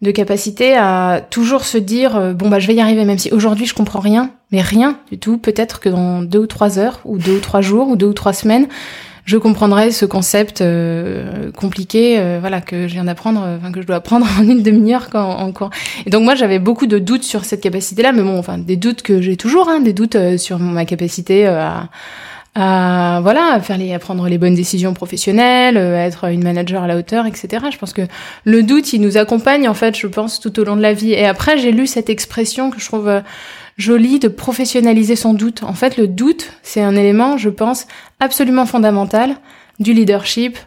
de 0.00 0.10
capacité 0.12 0.76
à 0.76 1.20
toujours 1.28 1.64
se 1.64 1.78
dire 1.78 2.14
euh, 2.14 2.32
bon 2.32 2.48
bah 2.48 2.60
je 2.60 2.68
vais 2.68 2.74
y 2.74 2.80
arriver 2.80 3.04
même 3.04 3.18
si 3.18 3.32
aujourd'hui 3.32 3.66
je 3.66 3.74
comprends 3.74 4.00
rien, 4.00 4.30
mais 4.52 4.60
rien 4.60 4.98
du 5.10 5.18
tout. 5.18 5.38
Peut-être 5.38 5.80
que 5.80 5.88
dans 5.88 6.22
deux 6.22 6.40
ou 6.40 6.46
trois 6.46 6.78
heures 6.78 7.00
ou 7.04 7.18
deux 7.18 7.38
ou 7.38 7.40
trois 7.40 7.62
jours 7.62 7.88
ou 7.88 7.96
deux 7.96 8.06
ou 8.06 8.12
trois 8.12 8.34
semaines 8.34 8.68
je 9.28 9.36
comprendrai 9.36 9.90
ce 9.90 10.06
concept 10.06 10.62
euh, 10.62 11.52
compliqué, 11.52 12.18
euh, 12.18 12.38
voilà, 12.40 12.62
que 12.62 12.88
je 12.88 12.94
viens 12.94 13.04
d'apprendre, 13.04 13.42
euh, 13.44 13.58
enfin 13.58 13.70
que 13.72 13.82
je 13.82 13.86
dois 13.86 13.96
apprendre 13.96 14.26
en 14.40 14.42
une 14.42 14.62
demi-heure 14.62 15.10
quand 15.10 15.22
en 15.22 15.52
cours. 15.52 15.68
Et 16.06 16.10
donc 16.10 16.24
moi 16.24 16.34
j'avais 16.34 16.58
beaucoup 16.58 16.86
de 16.86 16.98
doutes 16.98 17.24
sur 17.24 17.44
cette 17.44 17.60
capacité-là, 17.60 18.12
mais 18.12 18.22
bon, 18.22 18.38
enfin 18.38 18.56
des 18.56 18.76
doutes 18.76 19.02
que 19.02 19.20
j'ai 19.20 19.36
toujours, 19.36 19.68
hein, 19.68 19.80
des 19.80 19.92
doutes 19.92 20.16
euh, 20.16 20.38
sur 20.38 20.58
ma 20.58 20.86
capacité 20.86 21.46
à, 21.46 21.90
à 22.58 23.20
voilà, 23.22 23.52
à 23.52 23.60
faire 23.60 23.78
les, 23.78 23.94
à 23.94 23.98
prendre 23.98 24.28
les 24.28 24.36
bonnes 24.36 24.54
décisions 24.54 24.92
professionnelles, 24.92 25.76
euh, 25.76 25.96
à 25.96 26.00
être 26.06 26.24
une 26.24 26.42
manager 26.42 26.82
à 26.82 26.86
la 26.86 26.96
hauteur, 26.96 27.24
etc. 27.26 27.66
Je 27.72 27.78
pense 27.78 27.92
que 27.92 28.02
le 28.44 28.62
doute, 28.62 28.92
il 28.92 29.00
nous 29.00 29.16
accompagne 29.16 29.68
en 29.68 29.74
fait, 29.74 29.96
je 29.96 30.06
pense, 30.08 30.40
tout 30.40 30.58
au 30.58 30.64
long 30.64 30.76
de 30.76 30.82
la 30.82 30.92
vie. 30.92 31.12
Et 31.12 31.24
après, 31.24 31.58
j'ai 31.58 31.70
lu 31.70 31.86
cette 31.86 32.10
expression 32.10 32.70
que 32.70 32.80
je 32.80 32.86
trouve 32.86 33.08
euh, 33.08 33.20
jolie 33.76 34.18
de 34.18 34.28
professionnaliser 34.28 35.14
son 35.14 35.34
doute. 35.34 35.62
En 35.62 35.74
fait, 35.74 35.96
le 35.96 36.08
doute, 36.08 36.50
c'est 36.62 36.82
un 36.82 36.96
élément, 36.96 37.36
je 37.38 37.48
pense, 37.48 37.86
absolument 38.18 38.66
fondamental 38.66 39.36
du 39.78 39.92
leadership, 39.92 40.58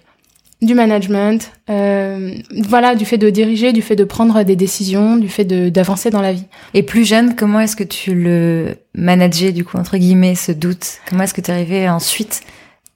du 0.62 0.76
management, 0.76 1.52
euh, 1.72 2.36
voilà, 2.68 2.94
du 2.96 3.04
fait 3.06 3.18
de 3.18 3.30
diriger, 3.32 3.74
du 3.74 3.82
fait 3.82 3.96
de 3.96 4.04
prendre 4.04 4.44
des 4.44 4.56
décisions, 4.56 5.18
du 5.18 5.28
fait 5.28 5.44
de- 5.46 5.70
d'avancer 5.70 6.10
dans 6.12 6.22
la 6.22 6.34
vie. 6.34 6.46
Et 6.76 6.84
plus 6.84 7.04
jeune, 7.04 7.36
comment 7.36 7.60
est-ce 7.60 7.76
que 7.76 7.84
tu 7.84 8.14
le 8.14 8.76
manageais, 8.94 9.52
du 9.54 9.66
coup, 9.66 9.78
entre 9.78 9.98
guillemets, 9.98 10.36
ce 10.36 10.52
doute? 10.52 11.00
Comment 11.10 11.24
est-ce 11.24 11.34
que 11.34 11.42
tu 11.42 11.50
arrivais 11.52 11.86
à 11.88 11.96
ensuite 11.96 12.42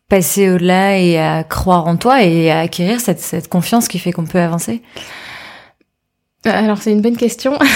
passer 0.09 0.49
au-delà 0.51 0.99
et 0.99 1.17
à 1.17 1.43
croire 1.43 1.87
en 1.87 1.95
toi 1.97 2.21
et 2.23 2.51
à 2.51 2.59
acquérir 2.59 2.99
cette, 2.99 3.19
cette 3.19 3.47
confiance 3.47 3.87
qui 3.87 3.97
fait 3.97 4.11
qu'on 4.11 4.25
peut 4.25 4.39
avancer? 4.39 4.83
Alors 6.45 6.77
c'est 6.77 6.91
une 6.91 7.01
bonne 7.01 7.17
question. 7.17 7.57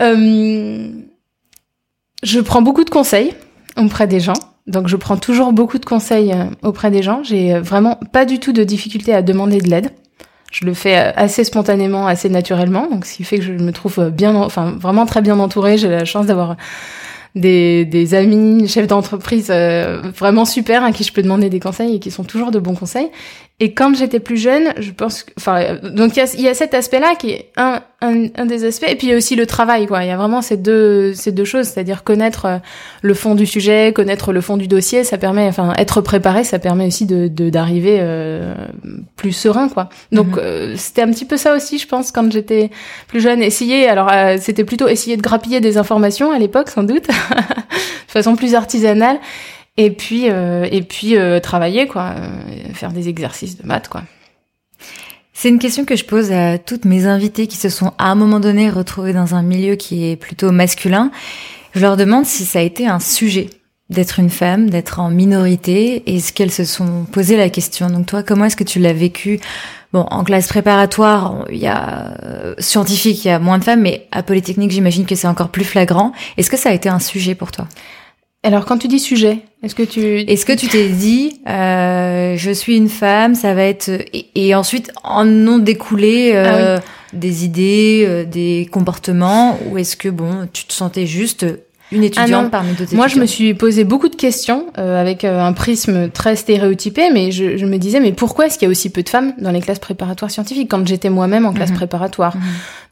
Euh, 0.00 0.88
je 2.24 2.40
prends 2.40 2.60
beaucoup 2.62 2.82
de 2.82 2.90
conseils 2.90 3.34
auprès 3.76 4.08
des 4.08 4.18
gens. 4.18 4.32
Donc 4.72 4.88
je 4.88 4.96
prends 4.96 5.16
toujours 5.16 5.52
beaucoup 5.52 5.78
de 5.78 5.84
conseils 5.84 6.32
euh, 6.32 6.46
auprès 6.62 6.90
des 6.90 7.02
gens. 7.02 7.22
J'ai 7.22 7.54
euh, 7.54 7.60
vraiment 7.60 8.00
pas 8.12 8.24
du 8.24 8.40
tout 8.40 8.52
de 8.52 8.64
difficulté 8.64 9.12
à 9.14 9.22
demander 9.22 9.60
de 9.60 9.68
l'aide. 9.68 9.90
Je 10.50 10.64
le 10.64 10.74
fais 10.74 10.98
euh, 10.98 11.12
assez 11.14 11.44
spontanément, 11.44 12.06
assez 12.06 12.28
naturellement, 12.28 12.88
donc 12.90 13.04
ce 13.06 13.14
qui 13.14 13.24
fait 13.24 13.38
que 13.38 13.44
je 13.44 13.52
me 13.52 13.70
trouve 13.72 14.10
bien, 14.10 14.34
en- 14.34 14.44
enfin 14.44 14.74
vraiment 14.78 15.06
très 15.06 15.20
bien 15.20 15.38
entourée. 15.38 15.78
J'ai 15.78 15.88
la 15.88 16.04
chance 16.04 16.26
d'avoir 16.26 16.56
des, 17.34 17.84
des 17.84 18.14
amis, 18.14 18.66
chefs 18.68 18.86
d'entreprise 18.86 19.50
vraiment 19.50 20.44
super 20.44 20.84
à 20.84 20.92
qui 20.92 21.02
je 21.04 21.12
peux 21.12 21.22
demander 21.22 21.48
des 21.48 21.60
conseils 21.60 21.96
et 21.96 21.98
qui 21.98 22.10
sont 22.10 22.24
toujours 22.24 22.50
de 22.50 22.58
bons 22.58 22.74
conseils. 22.74 23.08
Et 23.62 23.74
quand 23.74 23.94
j'étais 23.94 24.18
plus 24.18 24.38
jeune, 24.38 24.74
je 24.80 24.90
pense, 24.90 25.22
que, 25.22 25.30
enfin, 25.38 25.76
donc 25.84 26.16
il 26.16 26.18
y 26.18 26.22
a, 26.22 26.40
y 26.40 26.48
a, 26.48 26.54
cet 26.54 26.74
aspect-là 26.74 27.14
qui 27.14 27.30
est 27.30 27.52
un, 27.56 27.80
un, 28.00 28.26
un, 28.34 28.44
des 28.44 28.64
aspects, 28.64 28.88
et 28.88 28.96
puis 28.96 29.06
il 29.06 29.10
y 29.10 29.12
a 29.12 29.16
aussi 29.16 29.36
le 29.36 29.46
travail, 29.46 29.86
quoi. 29.86 30.02
Il 30.02 30.08
y 30.08 30.10
a 30.10 30.16
vraiment 30.16 30.42
ces 30.42 30.56
deux, 30.56 31.14
ces 31.14 31.30
deux 31.30 31.44
choses, 31.44 31.68
c'est-à-dire 31.68 32.02
connaître 32.02 32.46
euh, 32.46 32.58
le 33.02 33.14
fond 33.14 33.36
du 33.36 33.46
sujet, 33.46 33.92
connaître 33.94 34.32
le 34.32 34.40
fond 34.40 34.56
du 34.56 34.66
dossier, 34.66 35.04
ça 35.04 35.16
permet, 35.16 35.46
enfin, 35.46 35.74
être 35.78 36.00
préparé, 36.00 36.42
ça 36.42 36.58
permet 36.58 36.88
aussi 36.88 37.06
de 37.06 37.28
d'arriver 37.28 37.98
euh, 38.00 38.52
plus 39.14 39.30
serein, 39.30 39.68
quoi. 39.68 39.90
Donc 40.10 40.30
mhm. 40.30 40.38
euh, 40.38 40.74
c'était 40.76 41.02
un 41.02 41.12
petit 41.12 41.24
peu 41.24 41.36
ça 41.36 41.54
aussi, 41.54 41.78
je 41.78 41.86
pense, 41.86 42.10
quand 42.10 42.32
j'étais 42.32 42.72
plus 43.06 43.20
jeune. 43.20 43.42
Essayer, 43.42 43.86
alors 43.86 44.10
euh, 44.12 44.38
c'était 44.40 44.64
plutôt 44.64 44.88
essayer 44.88 45.16
de 45.16 45.22
grappiller 45.22 45.60
des 45.60 45.78
informations 45.78 46.32
à 46.32 46.40
l'époque, 46.40 46.68
sans 46.68 46.82
doute, 46.82 47.06
de 47.06 47.12
façon 48.08 48.34
plus 48.34 48.56
artisanale 48.56 49.20
et 49.76 49.90
puis 49.90 50.30
euh, 50.30 50.66
et 50.70 50.82
puis 50.82 51.16
euh, 51.16 51.40
travailler 51.40 51.86
quoi, 51.86 52.14
euh, 52.16 52.74
faire 52.74 52.92
des 52.92 53.08
exercices 53.08 53.56
de 53.58 53.66
maths 53.66 53.88
quoi. 53.88 54.02
C'est 55.32 55.48
une 55.48 55.58
question 55.58 55.84
que 55.84 55.96
je 55.96 56.04
pose 56.04 56.30
à 56.30 56.58
toutes 56.58 56.84
mes 56.84 57.06
invitées 57.06 57.46
qui 57.46 57.56
se 57.56 57.68
sont 57.68 57.92
à 57.98 58.10
un 58.10 58.14
moment 58.14 58.38
donné 58.38 58.70
retrouvées 58.70 59.14
dans 59.14 59.34
un 59.34 59.42
milieu 59.42 59.76
qui 59.76 60.08
est 60.08 60.16
plutôt 60.16 60.52
masculin. 60.52 61.10
Je 61.74 61.80
leur 61.80 61.96
demande 61.96 62.26
si 62.26 62.44
ça 62.44 62.58
a 62.58 62.62
été 62.62 62.86
un 62.86 63.00
sujet 63.00 63.48
d'être 63.88 64.20
une 64.20 64.30
femme, 64.30 64.70
d'être 64.70 65.00
en 65.00 65.10
minorité, 65.10 66.02
et 66.06 66.20
ce 66.20 66.32
qu'elles 66.32 66.52
se 66.52 66.64
sont 66.64 67.04
posé 67.10 67.36
la 67.36 67.50
question. 67.50 67.90
Donc 67.90 68.06
toi, 68.06 68.22
comment 68.22 68.44
est-ce 68.44 68.56
que 68.56 68.64
tu 68.64 68.78
l'as 68.78 68.92
vécu? 68.92 69.40
Bon, 69.92 70.06
en 70.10 70.22
classe 70.22 70.48
préparatoire, 70.48 71.44
il 71.50 71.58
y 71.58 71.66
a 71.66 72.14
scientifique, 72.58 73.24
il 73.24 73.28
y 73.28 73.30
a 73.30 73.38
moins 73.38 73.58
de 73.58 73.64
femmes, 73.64 73.82
mais 73.82 74.06
à 74.12 74.22
Polytechnique, 74.22 74.70
j'imagine 74.70 75.06
que 75.06 75.14
c'est 75.14 75.26
encore 75.26 75.50
plus 75.50 75.64
flagrant. 75.64 76.12
Est-ce 76.36 76.50
que 76.50 76.56
ça 76.56 76.70
a 76.70 76.72
été 76.72 76.88
un 76.88 77.00
sujet 77.00 77.34
pour 77.34 77.50
toi? 77.50 77.66
Alors, 78.44 78.64
quand 78.64 78.78
tu 78.78 78.88
dis 78.88 78.98
sujet, 78.98 79.38
est-ce 79.62 79.76
que 79.76 79.84
tu 79.84 80.00
est-ce 80.00 80.44
que 80.44 80.52
tu 80.52 80.66
t'es 80.66 80.88
dit 80.88 81.40
euh, 81.48 82.34
je 82.36 82.50
suis 82.50 82.76
une 82.76 82.88
femme, 82.88 83.36
ça 83.36 83.54
va 83.54 83.62
être 83.62 83.90
et, 84.12 84.54
ensuite 84.56 84.90
en 85.04 85.28
ont 85.46 85.58
découlé 85.58 86.32
euh, 86.34 86.78
ah 86.78 86.82
des 87.12 87.44
idées, 87.44 88.04
euh, 88.06 88.24
des 88.24 88.68
comportements 88.70 89.58
ou 89.66 89.78
est-ce 89.78 89.96
que 89.96 90.08
bon 90.08 90.48
tu 90.52 90.64
te 90.64 90.72
sentais 90.72 91.06
juste 91.06 91.46
une 91.92 92.04
étudiante 92.04 92.46
ah 92.46 92.50
parmi 92.50 92.70
d'autres 92.70 92.82
étudiants 92.84 92.98
Moi, 92.98 93.08
je 93.08 93.20
me 93.20 93.26
suis 93.26 93.52
posé 93.54 93.84
beaucoup 93.84 94.08
de 94.08 94.16
questions 94.16 94.66
euh, 94.78 95.00
avec 95.00 95.24
euh, 95.24 95.40
un 95.40 95.52
prisme 95.52 96.10
très 96.10 96.36
stéréotypé, 96.36 97.10
mais 97.12 97.30
je, 97.30 97.58
je 97.58 97.66
me 97.66 97.76
disais 97.76 98.00
mais 98.00 98.12
pourquoi 98.12 98.46
est-ce 98.46 98.58
qu'il 98.58 98.66
y 98.66 98.70
a 98.70 98.70
aussi 98.70 98.90
peu 98.90 99.02
de 99.02 99.08
femmes 99.08 99.34
dans 99.38 99.50
les 99.50 99.60
classes 99.60 99.78
préparatoires 99.78 100.30
scientifiques 100.30 100.70
quand 100.70 100.86
j'étais 100.86 101.10
moi-même 101.10 101.44
en 101.44 101.52
classe 101.52 101.70
mhm. 101.70 101.76
préparatoire? 101.76 102.36
Mhm. 102.36 102.42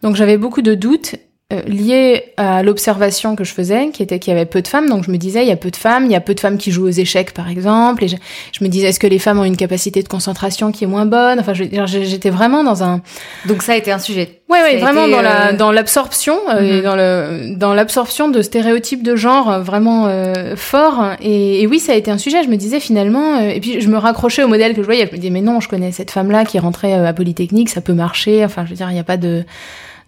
Donc 0.03 0.17
j'avais 0.17 0.37
beaucoup 0.37 0.63
de 0.63 0.75
doutes 0.75 1.17
euh, 1.53 1.63
lié 1.63 2.33
à 2.37 2.63
l'observation 2.63 3.37
que 3.37 3.45
je 3.45 3.53
faisais, 3.53 3.91
qui 3.91 4.03
était 4.03 4.19
qu'il 4.19 4.33
y 4.33 4.37
avait 4.37 4.47
peu 4.47 4.63
de 4.63 4.69
femmes. 4.69 4.89
Donc 4.89 5.05
je 5.05 5.11
me 5.11 5.17
disais, 5.17 5.43
il 5.43 5.49
y 5.49 5.53
a 5.53 5.57
peu 5.57 5.71
de 5.71 5.77
femmes, 5.77 6.07
il 6.07 6.13
y 6.13 6.17
a 6.17 6.21
peu 6.21 6.35
de 6.35 6.41
femmes 6.41 6.59
qui 6.59 6.71
jouent 6.71 6.87
aux 6.87 6.91
échecs, 6.91 7.33
par 7.33 7.49
exemple. 7.49 8.05
Et 8.05 8.09
je, 8.09 8.17
je 8.53 8.65
me 8.65 8.69
disais, 8.69 8.89
est-ce 8.89 9.01
que 9.01 9.07
les 9.07 9.19
femmes 9.19 9.39
ont 9.39 9.45
une 9.45 9.57
capacité 9.57 10.03
de 10.03 10.09
concentration 10.09 10.73
qui 10.73 10.85
est 10.85 10.87
moins 10.87 11.07
bonne? 11.07 11.41
Enfin, 11.41 11.53
j'étais 11.55 12.31
vraiment 12.31 12.65
dans 12.65 12.83
un. 12.83 13.01
Donc 13.47 13.63
ça 13.63 13.73
a 13.73 13.77
été 13.77 13.93
un 13.93 13.99
sujet. 13.99 14.41
Oui, 14.51 14.59
oui, 14.65 14.81
vraiment 14.81 15.07
dans 15.07 15.23
la 15.23 15.49
euh, 15.51 15.57
dans 15.57 15.71
l'absorption 15.71 16.37
euh, 16.53 16.79
mhm. 16.79 16.83
dans 16.83 16.97
le 16.97 17.55
dans 17.57 17.73
l'absorption 17.73 18.29
de 18.29 18.43
stéréotypes 18.43 19.05
de 19.05 19.15
genre 19.15 19.61
vraiment 19.61 20.07
euh, 20.09 20.57
forts. 20.57 21.13
Et, 21.21 21.63
et, 21.63 21.67
oui, 21.69 21.79
ça 21.79 21.93
a 21.93 21.95
été 21.95 22.11
un 22.11 22.19
sujet. 22.19 22.43
Je 22.43 22.49
me 22.49 22.57
disais 22.57 22.81
finalement, 22.81 23.39
et 23.39 23.61
puis 23.61 23.81
je 23.81 23.89
me 23.89 23.97
raccrochais 23.97 24.43
au 24.43 24.49
modèle 24.49 24.75
que 24.75 24.83
je 24.83 24.87
voyais. 24.87 25.07
Je 25.07 25.13
me 25.13 25.19
disais, 25.19 25.31
mais 25.31 25.41
non, 25.41 25.61
je 25.61 25.69
connais 25.69 25.93
cette 25.93 26.11
femme-là 26.11 26.45
qui 26.45 26.59
rentrait 26.59 26.95
à 26.95 27.13
Polytechnique, 27.13 27.69
ça 27.69 27.81
peut 27.81 27.93
marcher. 27.93 28.45
Enfin, 28.45 28.65
je 28.65 28.71
veux 28.71 28.77
dire, 28.77 28.91
il 28.91 28.95
n'y 28.95 29.01
a 29.01 29.05
pas 29.05 29.17
de 29.17 29.45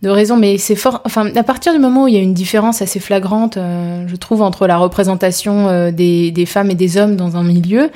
de 0.03 0.09
raison, 0.09 0.37
mais 0.37 0.59
c'est 0.59 0.75
fort. 0.75 1.01
Enfin, 1.05 1.35
à 1.37 1.43
partir 1.43 1.73
du 1.73 1.79
moment 1.79 2.05
où 2.05 2.09
il 2.09 2.15
y 2.15 2.19
a 2.19 2.21
une 2.21 2.35
différence 2.35 2.83
assez 2.83 2.99
flagrante, 2.99 3.57
euh, 3.57 4.05
je 4.09 4.17
trouve, 4.17 4.43
entre 4.43 4.67
la 4.67 4.77
représentation 4.77 5.69
euh, 5.69 5.91
des, 5.93 6.33
des, 6.33 6.47
femmes 6.47 6.71
et 6.71 6.75
des 6.75 6.97
hommes 6.97 7.15
dans 7.17 7.37
un 7.37 7.45
milieu, 7.45 7.91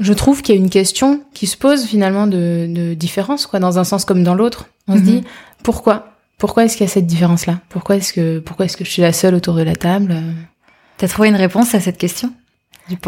je 0.00 0.12
trouve 0.12 0.42
qu'il 0.42 0.54
y 0.54 0.58
a 0.58 0.60
une 0.60 0.70
question 0.70 1.20
qui 1.34 1.46
se 1.46 1.56
pose 1.56 1.84
finalement 1.84 2.26
de, 2.26 2.66
de 2.68 2.94
différence, 2.94 3.46
quoi, 3.46 3.60
dans 3.60 3.78
un 3.78 3.84
sens 3.84 4.04
comme 4.04 4.24
dans 4.24 4.34
l'autre. 4.34 4.66
On 4.88 4.94
se 4.94 5.00
mhm. 5.00 5.04
dit 5.04 5.24
pourquoi? 5.62 6.08
Pourquoi 6.38 6.64
est-ce 6.64 6.76
qu'il 6.76 6.86
y 6.86 6.90
a 6.90 6.92
cette 6.92 7.06
différence-là? 7.06 7.60
Pourquoi 7.68 7.96
est-ce 7.96 8.12
que 8.12 8.38
pourquoi 8.38 8.66
est-ce 8.66 8.76
que 8.76 8.84
je 8.84 8.90
suis 8.90 9.02
la 9.02 9.12
seule 9.12 9.34
autour 9.34 9.54
de 9.54 9.62
la 9.62 9.74
table? 9.74 10.14
T'as 10.96 11.08
trouvé 11.08 11.28
une 11.28 11.36
réponse 11.36 11.74
à 11.74 11.80
cette 11.80 11.98
question? 11.98 12.32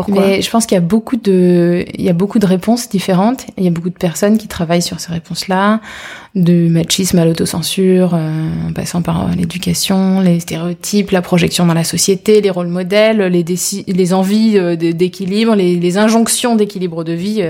Mais 0.08 0.42
je 0.42 0.50
pense 0.50 0.66
qu'il 0.66 0.75
y 0.75 0.78
a 0.78 0.82
beaucoup 0.82 1.16
de, 1.16 1.84
il 1.94 2.04
y 2.04 2.08
a 2.08 2.12
beaucoup 2.12 2.38
de 2.38 2.46
réponses 2.46 2.88
différentes. 2.88 3.46
Il 3.56 3.64
y 3.64 3.68
a 3.68 3.70
beaucoup 3.70 3.88
de 3.88 3.94
personnes 3.94 4.38
qui 4.38 4.49
travaillent 4.49 4.82
sur 4.82 5.00
ces 5.00 5.12
réponses-là, 5.12 5.80
de 6.34 6.68
machisme 6.68 7.18
à 7.18 7.25
l'autocensure, 7.25 8.14
euh, 8.14 8.68
en 8.68 8.72
passant 8.72 9.02
par 9.02 9.22
euh, 9.22 9.34
l'éducation, 9.37 10.20
les 10.20 10.40
stéréotypes, 10.40 11.10
la 11.10 11.22
projection 11.22 11.66
dans 11.66 11.75
la 11.75 11.84
société, 11.84 12.40
les 12.40 12.50
rôles 12.50 12.68
modèles, 12.68 13.22
les, 13.22 13.44
les 13.87 14.14
envies 14.14 14.58
euh, 14.58 14.76
d'équilibre, 14.76 15.54
les, 15.54 15.76
les, 15.76 15.99
injonctions 15.99 16.56
d'équilibre 16.56 17.04
de 17.04 17.12
vie. 17.12 17.42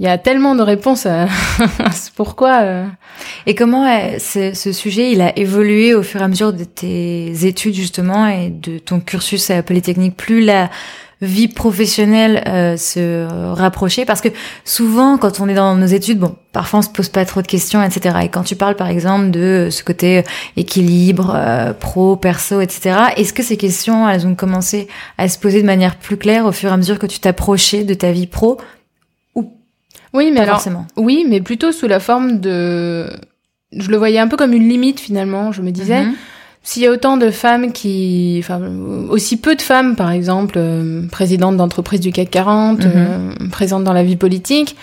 Il 0.00 0.06
y 0.06 0.08
a 0.08 0.18
tellement 0.18 0.54
de 0.54 0.62
réponses 0.62 1.06
à, 1.06 1.26
pourquoi. 2.16 2.84
Et 3.46 3.54
comment 3.54 3.86
ce, 4.18 4.52
ce, 4.52 4.72
sujet 4.72 5.12
il 5.12 5.20
a 5.20 5.38
évolué 5.38 5.94
au 5.94 6.02
fur 6.02 6.20
et 6.20 6.24
à 6.24 6.28
mesure 6.28 6.52
de 6.52 6.64
tes 6.64 7.46
études 7.46 7.74
justement 7.74 8.26
et 8.26 8.50
de 8.50 8.78
ton 8.78 9.00
cursus 9.00 9.50
à 9.50 9.56
la 9.56 9.62
Polytechnique? 9.62 10.16
Plus 10.16 10.44
la 10.44 10.68
vie 11.24 11.48
professionnelle 11.48 12.42
euh, 12.46 12.76
se 12.76 13.52
rapprocher 13.54 14.04
parce 14.04 14.20
que 14.20 14.28
souvent 14.64 15.18
quand 15.18 15.40
on 15.40 15.48
est 15.48 15.54
dans 15.54 15.74
nos 15.76 15.86
études 15.86 16.18
bon 16.18 16.36
parfois 16.52 16.80
on 16.80 16.82
se 16.82 16.88
pose 16.88 17.08
pas 17.08 17.24
trop 17.24 17.42
de 17.42 17.46
questions 17.46 17.82
etc 17.82 18.16
et 18.24 18.28
quand 18.28 18.42
tu 18.42 18.56
parles 18.56 18.76
par 18.76 18.88
exemple 18.88 19.30
de 19.30 19.68
ce 19.70 19.82
côté 19.82 20.24
équilibre 20.56 21.32
euh, 21.34 21.72
pro 21.72 22.16
perso 22.16 22.60
etc 22.60 22.96
est-ce 23.16 23.32
que 23.32 23.42
ces 23.42 23.56
questions 23.56 24.08
elles 24.08 24.26
ont 24.26 24.34
commencé 24.34 24.88
à 25.18 25.28
se 25.28 25.38
poser 25.38 25.62
de 25.62 25.66
manière 25.66 25.96
plus 25.96 26.16
claire 26.16 26.46
au 26.46 26.52
fur 26.52 26.70
et 26.70 26.72
à 26.72 26.76
mesure 26.76 26.98
que 26.98 27.06
tu 27.06 27.20
t'approchais 27.20 27.84
de 27.84 27.94
ta 27.94 28.12
vie 28.12 28.26
pro? 28.26 28.58
Oui 30.14 30.30
mais 30.32 30.40
alors 30.40 30.56
forcément 30.56 30.86
oui 30.96 31.26
mais 31.28 31.40
plutôt 31.40 31.72
sous 31.72 31.86
la 31.86 32.00
forme 32.00 32.40
de 32.40 33.10
je 33.72 33.90
le 33.90 33.96
voyais 33.96 34.18
un 34.18 34.28
peu 34.28 34.36
comme 34.36 34.52
une 34.52 34.68
limite 34.68 35.00
finalement 35.00 35.52
je 35.52 35.60
me 35.60 35.70
disais 35.70 36.04
mhm. 36.04 36.14
S'il 36.66 36.82
y 36.82 36.86
a 36.86 36.90
autant 36.90 37.18
de 37.18 37.30
femmes 37.30 37.72
qui, 37.72 38.38
enfin, 38.42 38.58
aussi 39.10 39.36
peu 39.36 39.54
de 39.54 39.60
femmes, 39.60 39.96
par 39.96 40.10
exemple, 40.10 40.54
euh, 40.56 41.06
présidentes 41.08 41.58
d'entreprises 41.58 42.00
du 42.00 42.10
CAC 42.10 42.30
40, 42.30 42.78
mhm. 42.78 42.92
euh, 42.96 43.48
présentes 43.52 43.84
dans 43.84 43.92
la 43.92 44.02
vie 44.02 44.16
politique, 44.16 44.74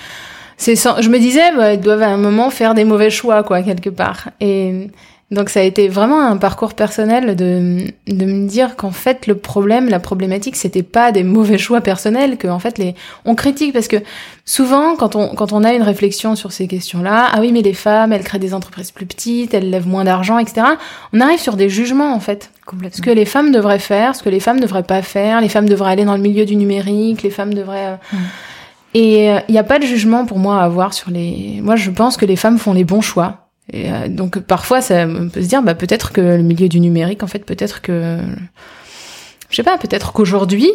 c'est, 0.57 0.75
je 0.75 1.09
me 1.09 1.17
disais, 1.17 1.51
bah, 1.57 1.73
elles 1.73 1.81
doivent 1.81 2.03
à 2.03 2.09
un 2.09 2.17
moment 2.17 2.51
faire 2.51 2.75
des 2.75 2.83
mauvais 2.83 3.09
choix, 3.09 3.41
quoi, 3.41 3.63
quelque 3.63 3.89
part. 3.89 4.29
Et 4.39 4.91
donc 5.31 5.49
ça 5.49 5.61
a 5.61 5.63
été 5.63 5.87
vraiment 5.87 6.21
un 6.21 6.35
parcours 6.37 6.73
personnel 6.73 7.35
de, 7.35 7.77
de 8.07 8.25
me 8.25 8.47
dire 8.47 8.75
qu'en 8.75 8.91
fait 8.91 9.27
le 9.27 9.35
problème, 9.35 9.89
la 9.89 9.99
problématique, 9.99 10.57
c'était 10.57 10.83
pas 10.83 11.11
des 11.11 11.23
mauvais 11.23 11.57
choix 11.57 11.79
personnels, 11.81 12.37
que 12.37 12.47
en 12.47 12.59
fait 12.59 12.77
les 12.77 12.95
on 13.25 13.33
critique 13.33 13.73
parce 13.73 13.87
que 13.87 13.97
souvent 14.45 14.95
quand 14.95 15.15
on 15.15 15.33
quand 15.33 15.53
on 15.53 15.63
a 15.63 15.73
une 15.73 15.83
réflexion 15.83 16.35
sur 16.35 16.51
ces 16.51 16.67
questions-là, 16.67 17.29
ah 17.31 17.39
oui 17.39 17.51
mais 17.51 17.61
les 17.61 17.73
femmes 17.73 18.11
elles 18.11 18.23
créent 18.23 18.39
des 18.39 18.53
entreprises 18.53 18.91
plus 18.91 19.05
petites, 19.05 19.53
elles 19.53 19.69
lèvent 19.69 19.87
moins 19.87 20.03
d'argent, 20.03 20.37
etc. 20.37 20.67
On 21.13 21.21
arrive 21.21 21.39
sur 21.39 21.55
des 21.55 21.69
jugements 21.69 22.13
en 22.13 22.19
fait. 22.19 22.51
Complètement. 22.65 22.97
Ce 22.97 23.01
que 23.01 23.09
les 23.09 23.25
femmes 23.25 23.51
devraient 23.51 23.79
faire, 23.79 24.15
ce 24.15 24.23
que 24.23 24.29
les 24.29 24.39
femmes 24.39 24.57
ne 24.57 24.63
devraient 24.63 24.83
pas 24.83 25.01
faire, 25.01 25.41
les 25.41 25.49
femmes 25.49 25.67
devraient 25.67 25.91
aller 25.91 26.05
dans 26.05 26.15
le 26.15 26.21
milieu 26.21 26.45
du 26.45 26.55
numérique, 26.55 27.23
les 27.23 27.31
femmes 27.31 27.53
devraient 27.53 27.87
euh, 27.87 27.95
mm. 28.13 28.17
Et 28.93 29.25
il 29.25 29.29
euh, 29.29 29.39
n'y 29.47 29.57
a 29.57 29.63
pas 29.63 29.79
de 29.79 29.85
jugement 29.85 30.25
pour 30.25 30.37
moi 30.37 30.59
à 30.59 30.65
avoir 30.65 30.93
sur 30.93 31.11
les. 31.11 31.59
Moi, 31.61 31.75
je 31.75 31.91
pense 31.91 32.17
que 32.17 32.25
les 32.25 32.35
femmes 32.35 32.57
font 32.57 32.73
les 32.73 32.83
bons 32.83 33.01
choix. 33.01 33.50
Et 33.71 33.91
euh, 33.91 34.07
donc 34.07 34.39
parfois, 34.39 34.81
ça 34.81 35.05
on 35.07 35.29
peut 35.29 35.41
se 35.41 35.47
dire, 35.47 35.61
bah 35.61 35.75
peut-être 35.75 36.11
que 36.11 36.21
le 36.21 36.43
milieu 36.43 36.67
du 36.67 36.79
numérique, 36.79 37.23
en 37.23 37.27
fait, 37.27 37.45
peut-être 37.45 37.81
que, 37.81 38.19
je 39.49 39.55
sais 39.55 39.63
pas, 39.63 39.77
peut-être 39.77 40.13
qu'aujourd'hui, 40.13 40.71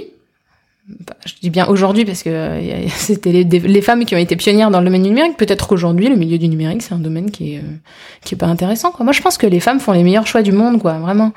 bah, 0.88 1.16
je 1.26 1.34
dis 1.42 1.50
bien 1.50 1.66
aujourd'hui 1.66 2.04
parce 2.04 2.22
que 2.22 2.30
euh, 2.30 2.88
c'était 2.96 3.32
les, 3.32 3.82
femmes 3.82 4.04
qui 4.04 4.14
ont 4.14 4.18
été 4.18 4.36
pionnières 4.36 4.70
dans 4.70 4.78
le 4.80 4.86
domaine 4.86 5.02
du 5.02 5.08
numérique. 5.08 5.36
Peut-être 5.36 5.66
qu'aujourd'hui, 5.66 6.08
le 6.08 6.16
milieu 6.16 6.38
du 6.38 6.48
numérique, 6.48 6.82
c'est 6.82 6.94
un 6.94 6.98
domaine 6.98 7.30
qui 7.30 7.54
est 7.54 7.58
euh, 7.58 7.76
qui 8.24 8.34
est 8.34 8.38
pas 8.38 8.46
intéressant. 8.46 8.92
Quoi. 8.92 9.04
Moi, 9.04 9.12
je 9.12 9.20
pense 9.20 9.36
que 9.36 9.46
les 9.46 9.60
femmes 9.60 9.80
font 9.80 9.92
les 9.92 10.04
meilleurs 10.04 10.26
choix 10.26 10.42
du 10.42 10.52
monde, 10.52 10.80
quoi, 10.80 10.98
vraiment. 10.98 11.32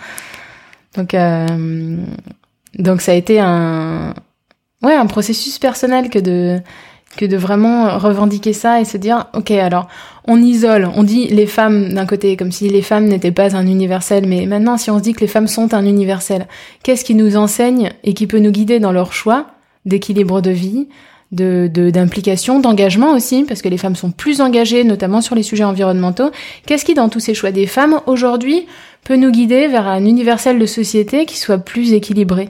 Donc 0.96 1.16
donc 2.78 3.02
ça 3.02 3.12
a 3.12 3.16
été 3.16 3.40
un 3.40 4.14
ouais 4.82 4.94
un 4.94 5.06
processus 5.06 5.60
personnel 5.60 6.10
que 6.10 6.20
de 6.20 6.60
que 7.18 7.26
de 7.26 7.38
vraiment 7.38 7.98
revendiquer 7.98 8.54
ça 8.54 8.80
et 8.82 8.86
se 8.86 8.98
dire 8.98 9.28
ok 9.34 9.52
alors 9.52 9.88
on 10.28 10.42
isole 10.42 10.90
on 10.96 11.04
dit 11.04 11.28
les 11.28 11.48
femmes 11.48 11.94
d'un 11.94 12.06
côté 12.06 12.38
comme 12.38 12.52
si 12.52 12.70
les 12.70 12.82
femmes 12.82 13.06
n'étaient 13.06 13.32
pas 13.32 13.56
un 13.56 13.66
universel 13.66 14.28
mais 14.28 14.46
maintenant 14.46 14.78
si 14.78 14.92
on 14.92 15.00
se 15.00 15.04
dit 15.04 15.14
que 15.14 15.22
les 15.22 15.28
femmes 15.28 15.48
sont 15.48 15.74
un 15.74 15.86
universel 15.86 16.48
qu'est-ce 16.84 17.04
qui 17.04 17.16
nous 17.16 17.36
enseigne 17.36 17.92
et 18.04 18.14
qui 18.14 18.28
peut 18.28 18.40
nous 18.40 18.52
guider 18.52 18.80
dans 18.80 18.92
leur 18.92 19.14
choix 19.14 19.48
d'équilibre 19.86 20.42
de 20.42 20.52
vie 20.52 20.88
de 21.32 21.70
d'implication 21.92 22.60
d'engagement 22.60 23.14
aussi 23.14 23.44
parce 23.44 23.62
que 23.62 23.70
les 23.70 23.78
femmes 23.78 23.96
sont 23.96 24.12
plus 24.12 24.42
engagées 24.42 24.84
notamment 24.84 25.22
sur 25.22 25.36
les 25.36 25.44
sujets 25.44 25.64
environnementaux 25.64 26.32
qu'est-ce 26.66 26.86
qui 26.86 26.94
dans 26.94 27.10
tous 27.10 27.20
ces 27.20 27.34
choix 27.34 27.52
des 27.52 27.68
femmes 27.68 28.02
aujourd'hui 28.08 28.66
peut 29.04 29.16
nous 29.16 29.32
guider 29.32 29.68
vers 29.68 29.88
un 29.88 30.06
universel 30.06 30.60
de 30.60 30.66
société 30.66 31.26
qui 31.26 31.38
soit 31.38 31.60
plus 31.60 31.94
équilibré? 31.94 32.50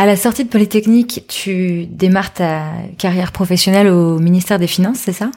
À 0.00 0.06
la 0.06 0.16
sortie 0.16 0.44
de 0.44 0.48
Polytechnique, 0.48 1.24
tu 1.28 1.84
démarres 1.84 2.32
ta 2.32 2.62
carrière 2.96 3.32
professionnelle 3.32 3.86
au 3.88 4.18
ministère 4.18 4.58
des 4.58 4.66
Finances, 4.66 4.96
c'est 4.96 5.12
ça? 5.12 5.30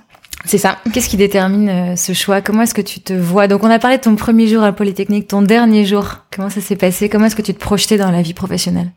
C'est 0.45 0.57
ça. 0.57 0.77
Qu'est-ce 0.93 1.09
qui 1.09 1.17
détermine 1.17 1.67
euh, 1.67 1.95
ce 1.97 2.13
choix? 2.13 2.39
Comment 2.39 2.61
est-ce 2.61 2.73
que 2.73 2.81
tu 2.81 3.01
te 3.01 3.11
vois? 3.11 3.49
Donc 3.49 3.65
on 3.65 3.69
a 3.69 3.77
parlé 3.77 3.97
de 3.97 4.03
ton 4.03 4.15
premier 4.15 4.47
jour 4.47 4.63
à 4.63 4.71
Polytechnique, 4.71 5.27
ton 5.27 5.41
dernier 5.41 5.83
jour. 5.83 6.19
Comment 6.33 6.49
ça 6.49 6.61
s'est 6.61 6.77
passé? 6.77 7.09
Comment 7.09 7.25
est-ce 7.25 7.35
que 7.35 7.41
tu 7.41 7.53
te 7.53 7.59
projetais 7.59 7.97
dans 7.97 8.09
la 8.09 8.21
vie 8.21 8.33
professionnelle? 8.33 8.91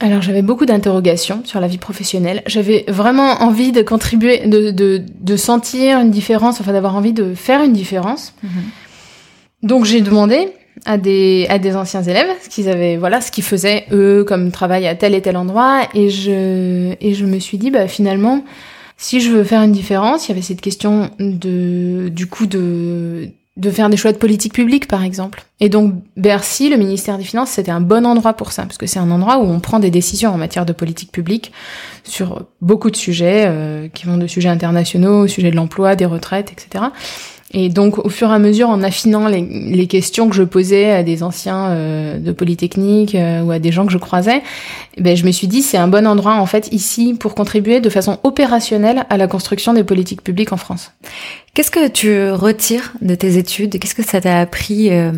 Alors 0.00 0.20
j'avais 0.20 0.42
beaucoup 0.42 0.66
d'interrogations 0.66 1.42
sur 1.44 1.60
la 1.60 1.68
vie 1.68 1.78
professionnelle. 1.78 2.42
J'avais 2.46 2.84
vraiment 2.88 3.42
envie 3.42 3.70
de 3.70 3.82
contribuer, 3.82 4.48
de, 4.48 4.72
de, 4.72 5.00
de, 5.20 5.36
sentir 5.36 6.00
une 6.00 6.10
différence, 6.10 6.60
enfin 6.60 6.72
d'avoir 6.72 6.96
envie 6.96 7.12
de 7.12 7.34
faire 7.34 7.62
une 7.62 7.72
différence. 7.72 8.34
Mhm. 8.42 8.50
Donc 9.62 9.84
j'ai 9.84 10.00
demandé 10.00 10.48
à 10.84 10.98
des, 10.98 11.46
à 11.48 11.58
des 11.58 11.76
anciens 11.76 12.02
élèves 12.02 12.28
ce 12.42 12.48
qu'ils 12.48 12.68
avaient, 12.68 12.96
voilà, 12.96 13.20
ce 13.20 13.30
qu'ils 13.30 13.44
faisaient 13.44 13.86
eux 13.92 14.24
comme 14.24 14.50
travail 14.50 14.86
à 14.86 14.94
tel 14.94 15.14
et 15.14 15.22
tel 15.22 15.36
endroit. 15.36 15.82
Et 15.94 16.10
je, 16.10 16.94
et 17.00 17.14
je 17.14 17.24
me 17.24 17.38
suis 17.38 17.58
dit, 17.58 17.70
bah 17.70 17.88
finalement, 17.88 18.44
si 18.96 19.20
je 19.20 19.30
veux 19.30 19.44
faire 19.44 19.62
une 19.62 19.72
différence, 19.72 20.26
il 20.26 20.30
y 20.30 20.32
avait 20.32 20.42
cette 20.42 20.60
question 20.60 21.10
de, 21.18 22.08
du 22.10 22.26
coup 22.26 22.46
de, 22.46 23.30
de 23.56 23.70
faire 23.70 23.90
des 23.90 23.96
choix 23.96 24.12
de 24.12 24.18
politique 24.18 24.54
publique, 24.54 24.88
par 24.88 25.02
exemple. 25.02 25.44
Et 25.58 25.68
donc, 25.68 25.94
Bercy, 26.16 26.70
le 26.70 26.76
ministère 26.76 27.18
des 27.18 27.24
Finances, 27.24 27.50
c'était 27.50 27.70
un 27.70 27.80
bon 27.80 28.06
endroit 28.06 28.32
pour 28.32 28.52
ça, 28.52 28.62
parce 28.62 28.78
que 28.78 28.86
c'est 28.86 28.98
un 28.98 29.10
endroit 29.10 29.38
où 29.38 29.42
on 29.42 29.60
prend 29.60 29.80
des 29.80 29.90
décisions 29.90 30.30
en 30.30 30.38
matière 30.38 30.66
de 30.66 30.72
politique 30.72 31.12
publique 31.12 31.52
sur 32.04 32.46
beaucoup 32.60 32.90
de 32.90 32.96
sujets, 32.96 33.44
euh, 33.46 33.88
qui 33.88 34.06
vont 34.06 34.16
de 34.16 34.26
sujets 34.26 34.48
internationaux, 34.48 35.24
au 35.24 35.26
sujet 35.26 35.50
de 35.50 35.56
l'emploi, 35.56 35.96
des 35.96 36.06
retraites, 36.06 36.52
etc. 36.52 36.84
Et 37.52 37.68
donc, 37.68 37.98
au 37.98 38.08
fur 38.08 38.30
et 38.30 38.34
à 38.34 38.38
mesure, 38.38 38.68
en 38.68 38.82
affinant 38.82 39.26
les, 39.26 39.40
les 39.40 39.86
questions 39.88 40.28
que 40.28 40.36
je 40.36 40.44
posais 40.44 40.92
à 40.92 41.02
des 41.02 41.24
anciens 41.24 41.70
euh, 41.70 42.18
de 42.18 42.30
Polytechnique 42.30 43.16
euh, 43.16 43.42
ou 43.42 43.50
à 43.50 43.58
des 43.58 43.72
gens 43.72 43.86
que 43.86 43.92
je 43.92 43.98
croisais, 43.98 44.42
eh 44.96 45.02
ben, 45.02 45.16
je 45.16 45.26
me 45.26 45.32
suis 45.32 45.48
dit, 45.48 45.62
c'est 45.62 45.76
un 45.76 45.88
bon 45.88 46.06
endroit, 46.06 46.34
en 46.34 46.46
fait, 46.46 46.68
ici, 46.72 47.14
pour 47.18 47.34
contribuer 47.34 47.80
de 47.80 47.90
façon 47.90 48.18
opérationnelle 48.22 49.04
à 49.10 49.16
la 49.16 49.26
construction 49.26 49.74
des 49.74 49.82
politiques 49.82 50.22
publiques 50.22 50.52
en 50.52 50.56
France. 50.56 50.92
Qu'est-ce 51.54 51.72
que 51.72 51.88
tu 51.88 52.30
retires 52.30 52.92
de 53.02 53.16
tes 53.16 53.36
études? 53.36 53.80
Qu'est-ce 53.80 53.96
que 53.96 54.04
ça 54.04 54.20
t'a 54.20 54.38
appris 54.38 54.90
euh, 54.90 55.10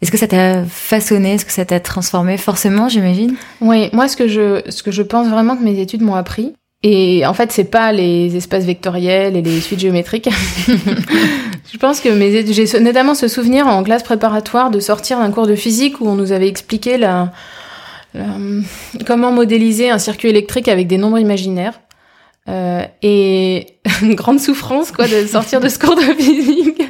Est-ce 0.00 0.12
que 0.12 0.18
ça 0.18 0.28
t'a 0.28 0.64
façonné? 0.64 1.34
Est-ce 1.34 1.44
que 1.44 1.52
ça 1.52 1.64
t'a 1.64 1.80
transformé? 1.80 2.36
Forcément, 2.36 2.88
j'imagine. 2.88 3.34
Oui, 3.60 3.88
moi, 3.92 4.06
ce 4.06 4.16
que 4.16 4.28
je, 4.28 4.62
ce 4.68 4.84
que 4.84 4.92
je 4.92 5.02
pense 5.02 5.26
vraiment 5.26 5.56
que 5.56 5.64
mes 5.64 5.80
études 5.80 6.02
m'ont 6.02 6.14
appris, 6.14 6.54
et 6.84 7.26
en 7.26 7.34
fait, 7.34 7.50
c'est 7.50 7.64
pas 7.64 7.92
les 7.92 8.36
espaces 8.36 8.64
vectoriels 8.64 9.36
et 9.36 9.42
les 9.42 9.60
suites 9.60 9.80
géométriques. 9.80 10.28
je 11.72 11.76
pense 11.78 12.00
que 12.00 12.08
mes 12.08 12.46
j'ai 12.52 12.80
notamment 12.80 13.14
ce 13.14 13.26
souvenir 13.26 13.66
en 13.66 13.82
classe 13.82 14.04
préparatoire 14.04 14.70
de 14.70 14.78
sortir 14.78 15.18
d'un 15.18 15.32
cours 15.32 15.48
de 15.48 15.56
physique 15.56 16.00
où 16.00 16.08
on 16.08 16.14
nous 16.14 16.30
avait 16.30 16.46
expliqué 16.46 16.96
la, 16.96 17.32
comment 19.06 19.32
modéliser 19.32 19.90
un 19.90 19.98
circuit 19.98 20.28
électrique 20.28 20.68
avec 20.68 20.86
des 20.86 20.98
nombres 20.98 21.18
imaginaires. 21.18 21.80
Euh, 22.48 22.84
et 23.02 23.66
une 24.02 24.14
grande 24.14 24.40
souffrance 24.40 24.90
quoi 24.90 25.06
de 25.06 25.26
sortir 25.26 25.60
de 25.60 25.68
ce 25.68 25.78
cours 25.78 25.96
de 25.96 26.00
physique 26.00 26.80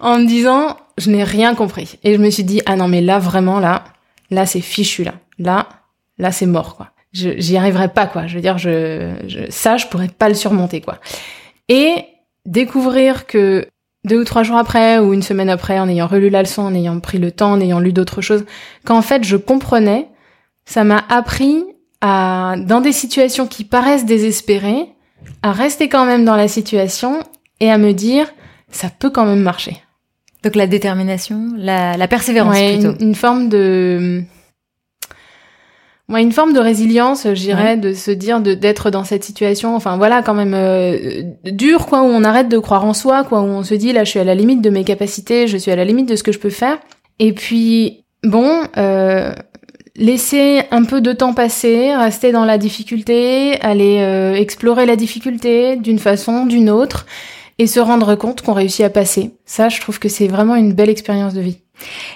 en 0.00 0.18
me 0.20 0.26
disant 0.26 0.78
je 0.96 1.10
n'ai 1.10 1.24
rien 1.24 1.54
compris. 1.54 1.98
Et 2.04 2.14
je 2.14 2.18
me 2.18 2.30
suis 2.30 2.44
dit 2.44 2.62
ah 2.64 2.76
non 2.76 2.88
mais 2.88 3.02
là 3.02 3.18
vraiment 3.18 3.60
là 3.60 3.84
là 4.30 4.46
c'est 4.46 4.62
fichu 4.62 5.04
là 5.04 5.14
là 5.38 5.68
là 6.16 6.32
c'est 6.32 6.46
mort 6.46 6.76
quoi 6.76 6.92
j'y 7.12 7.56
arriverai 7.56 7.88
pas 7.88 8.06
quoi. 8.06 8.26
Je 8.26 8.34
veux 8.34 8.40
dire, 8.40 8.58
je, 8.58 9.14
je, 9.26 9.40
ça, 9.50 9.76
je 9.76 9.86
pourrais 9.86 10.08
pas 10.08 10.28
le 10.28 10.34
surmonter 10.34 10.80
quoi. 10.80 10.98
Et 11.68 12.04
découvrir 12.46 13.26
que 13.26 13.66
deux 14.04 14.20
ou 14.20 14.24
trois 14.24 14.42
jours 14.42 14.56
après 14.56 14.98
ou 14.98 15.12
une 15.12 15.22
semaine 15.22 15.50
après, 15.50 15.78
en 15.78 15.88
ayant 15.88 16.06
relu 16.06 16.30
la 16.30 16.42
leçon, 16.42 16.62
en 16.62 16.74
ayant 16.74 16.98
pris 17.00 17.18
le 17.18 17.30
temps, 17.32 17.52
en 17.52 17.60
ayant 17.60 17.80
lu 17.80 17.92
d'autres 17.92 18.20
choses, 18.20 18.44
qu'en 18.84 19.02
fait 19.02 19.24
je 19.24 19.36
comprenais, 19.36 20.08
ça 20.64 20.84
m'a 20.84 21.04
appris 21.08 21.64
à, 22.00 22.54
dans 22.58 22.80
des 22.80 22.92
situations 22.92 23.46
qui 23.46 23.64
paraissent 23.64 24.06
désespérées, 24.06 24.86
à 25.42 25.52
rester 25.52 25.88
quand 25.88 26.06
même 26.06 26.24
dans 26.24 26.36
la 26.36 26.48
situation 26.48 27.20
et 27.60 27.70
à 27.70 27.78
me 27.78 27.92
dire, 27.92 28.26
ça 28.70 28.88
peut 28.88 29.10
quand 29.10 29.26
même 29.26 29.42
marcher. 29.42 29.76
Donc 30.44 30.54
la 30.54 30.68
détermination, 30.68 31.48
la, 31.56 31.96
la 31.96 32.08
persévérance 32.08 32.56
plutôt. 32.56 32.94
Une, 33.00 33.08
une 33.08 33.14
forme 33.14 33.48
de 33.48 34.22
moi, 36.08 36.22
une 36.22 36.32
forme 36.32 36.54
de 36.54 36.60
résilience, 36.60 37.24
je 37.24 37.40
dirais, 37.40 37.76
de 37.76 37.92
se 37.92 38.10
dire 38.10 38.40
de 38.40 38.54
d'être 38.54 38.90
dans 38.90 39.04
cette 39.04 39.24
situation, 39.24 39.76
enfin 39.76 39.98
voilà, 39.98 40.22
quand 40.22 40.32
même 40.32 40.54
euh, 40.54 41.22
dur, 41.44 41.86
quoi, 41.86 42.00
où 42.02 42.06
on 42.06 42.24
arrête 42.24 42.48
de 42.48 42.58
croire 42.58 42.86
en 42.86 42.94
soi, 42.94 43.24
quoi, 43.24 43.42
où 43.42 43.46
on 43.46 43.62
se 43.62 43.74
dit 43.74 43.92
là, 43.92 44.04
je 44.04 44.10
suis 44.10 44.18
à 44.18 44.24
la 44.24 44.34
limite 44.34 44.62
de 44.62 44.70
mes 44.70 44.84
capacités, 44.84 45.46
je 45.46 45.58
suis 45.58 45.70
à 45.70 45.76
la 45.76 45.84
limite 45.84 46.08
de 46.08 46.16
ce 46.16 46.22
que 46.22 46.32
je 46.32 46.38
peux 46.38 46.48
faire. 46.50 46.78
Et 47.18 47.34
puis, 47.34 48.04
bon, 48.24 48.62
euh, 48.78 49.34
laisser 49.96 50.62
un 50.70 50.84
peu 50.84 51.02
de 51.02 51.12
temps 51.12 51.34
passer, 51.34 51.94
rester 51.94 52.32
dans 52.32 52.46
la 52.46 52.56
difficulté, 52.56 53.60
aller 53.60 53.98
euh, 54.00 54.34
explorer 54.34 54.86
la 54.86 54.96
difficulté 54.96 55.76
d'une 55.76 55.98
façon, 55.98 56.46
d'une 56.46 56.70
autre, 56.70 57.04
et 57.58 57.66
se 57.66 57.80
rendre 57.80 58.14
compte 58.14 58.40
qu'on 58.40 58.54
réussit 58.54 58.84
à 58.84 58.90
passer. 58.90 59.32
Ça, 59.44 59.68
je 59.68 59.78
trouve 59.80 59.98
que 59.98 60.08
c'est 60.08 60.28
vraiment 60.28 60.54
une 60.54 60.72
belle 60.72 60.88
expérience 60.88 61.34
de 61.34 61.42
vie. 61.42 61.58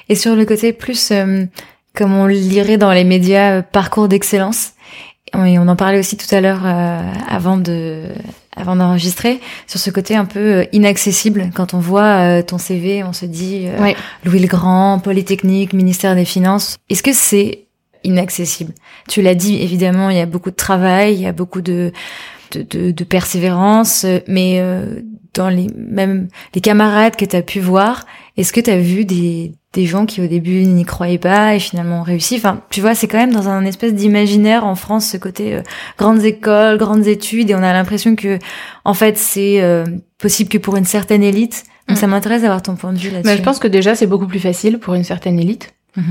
Et 0.08 0.14
sur 0.14 0.34
le 0.34 0.44
côté 0.44 0.72
plus 0.72 1.10
euh, 1.10 1.44
comme 1.94 2.14
on 2.14 2.26
le 2.26 2.34
lirait 2.34 2.78
dans 2.78 2.92
les 2.92 3.04
médias, 3.04 3.58
euh, 3.58 3.62
parcours 3.62 4.08
d'excellence. 4.08 4.72
Et 5.34 5.58
on 5.58 5.66
en 5.66 5.76
parlait 5.76 5.98
aussi 5.98 6.18
tout 6.18 6.32
à 6.34 6.42
l'heure 6.42 6.60
euh, 6.64 7.00
avant 7.28 7.56
de 7.56 8.04
avant 8.54 8.76
d'enregistrer 8.76 9.40
sur 9.66 9.80
ce 9.80 9.88
côté 9.88 10.14
un 10.14 10.26
peu 10.26 10.38
euh, 10.38 10.64
inaccessible. 10.72 11.50
Quand 11.54 11.72
on 11.72 11.78
voit 11.78 12.42
ton 12.42 12.58
CV 12.58 13.02
on 13.02 13.14
se 13.14 13.24
dit 13.24 13.66
Louis 14.24 14.40
le 14.40 14.46
Grand 14.46 14.98
Polytechnique 14.98 15.72
ministère 15.72 16.14
des 16.14 16.26
Finances. 16.26 16.76
Est-ce 16.90 17.02
que 17.02 17.14
c'est 17.14 17.60
inaccessible? 18.04 18.74
Tu 19.08 19.22
l'as 19.22 19.34
dit 19.34 19.62
évidemment 19.62 20.10
il 20.10 20.18
y 20.18 20.20
a 20.20 20.26
beaucoup 20.26 20.50
de 20.50 20.56
travail 20.56 21.14
il 21.14 21.20
y 21.22 21.26
a 21.26 21.32
beaucoup 21.32 21.62
de 21.62 21.92
de, 22.50 22.60
de, 22.60 22.90
de 22.90 23.04
persévérance 23.04 24.04
mais 24.28 24.62
dans 25.32 25.48
les 25.48 25.68
même 25.74 26.28
les 26.54 26.60
camarades 26.60 27.16
que 27.16 27.24
tu 27.24 27.36
as 27.36 27.42
pu 27.42 27.58
voir 27.58 28.04
est-ce 28.36 28.52
que 28.52 28.60
tu 28.60 28.70
as 28.70 28.78
vu 28.78 29.04
des 29.04 29.52
des 29.72 29.86
gens 29.86 30.04
qui 30.04 30.20
au 30.20 30.26
début 30.26 30.64
n'y 30.64 30.84
croyaient 30.84 31.18
pas 31.18 31.54
et 31.54 31.58
finalement 31.58 32.00
ont 32.00 32.02
réussi? 32.02 32.36
Enfin, 32.36 32.60
tu 32.70 32.80
vois, 32.80 32.94
c'est 32.94 33.08
quand 33.08 33.18
même 33.18 33.32
dans 33.32 33.48
un 33.48 33.64
espèce 33.64 33.94
d'imaginaire 33.94 34.66
en 34.66 34.74
France 34.74 35.06
ce 35.06 35.16
côté 35.16 35.54
euh, 35.54 35.62
grandes 35.98 36.22
écoles, 36.24 36.76
grandes 36.76 37.06
études 37.06 37.50
et 37.50 37.54
on 37.54 37.62
a 37.62 37.72
l'impression 37.72 38.14
que 38.14 38.38
en 38.84 38.94
fait 38.94 39.16
c'est 39.16 39.62
euh, 39.62 39.84
possible 40.18 40.50
que 40.50 40.58
pour 40.58 40.76
une 40.76 40.84
certaine 40.84 41.22
élite. 41.22 41.64
Donc 41.88 41.98
ça 41.98 42.06
mm. 42.06 42.10
m'intéresse 42.10 42.42
d'avoir 42.42 42.62
ton 42.62 42.76
point 42.76 42.92
de 42.92 42.98
vue 42.98 43.10
là-dessus. 43.10 43.28
Mais 43.28 43.36
je 43.36 43.42
pense 43.42 43.58
que 43.58 43.68
déjà 43.68 43.94
c'est 43.94 44.06
beaucoup 44.06 44.26
plus 44.26 44.40
facile 44.40 44.78
pour 44.78 44.94
une 44.94 45.04
certaine 45.04 45.38
élite. 45.38 45.74
Mm-hmm. 45.96 46.02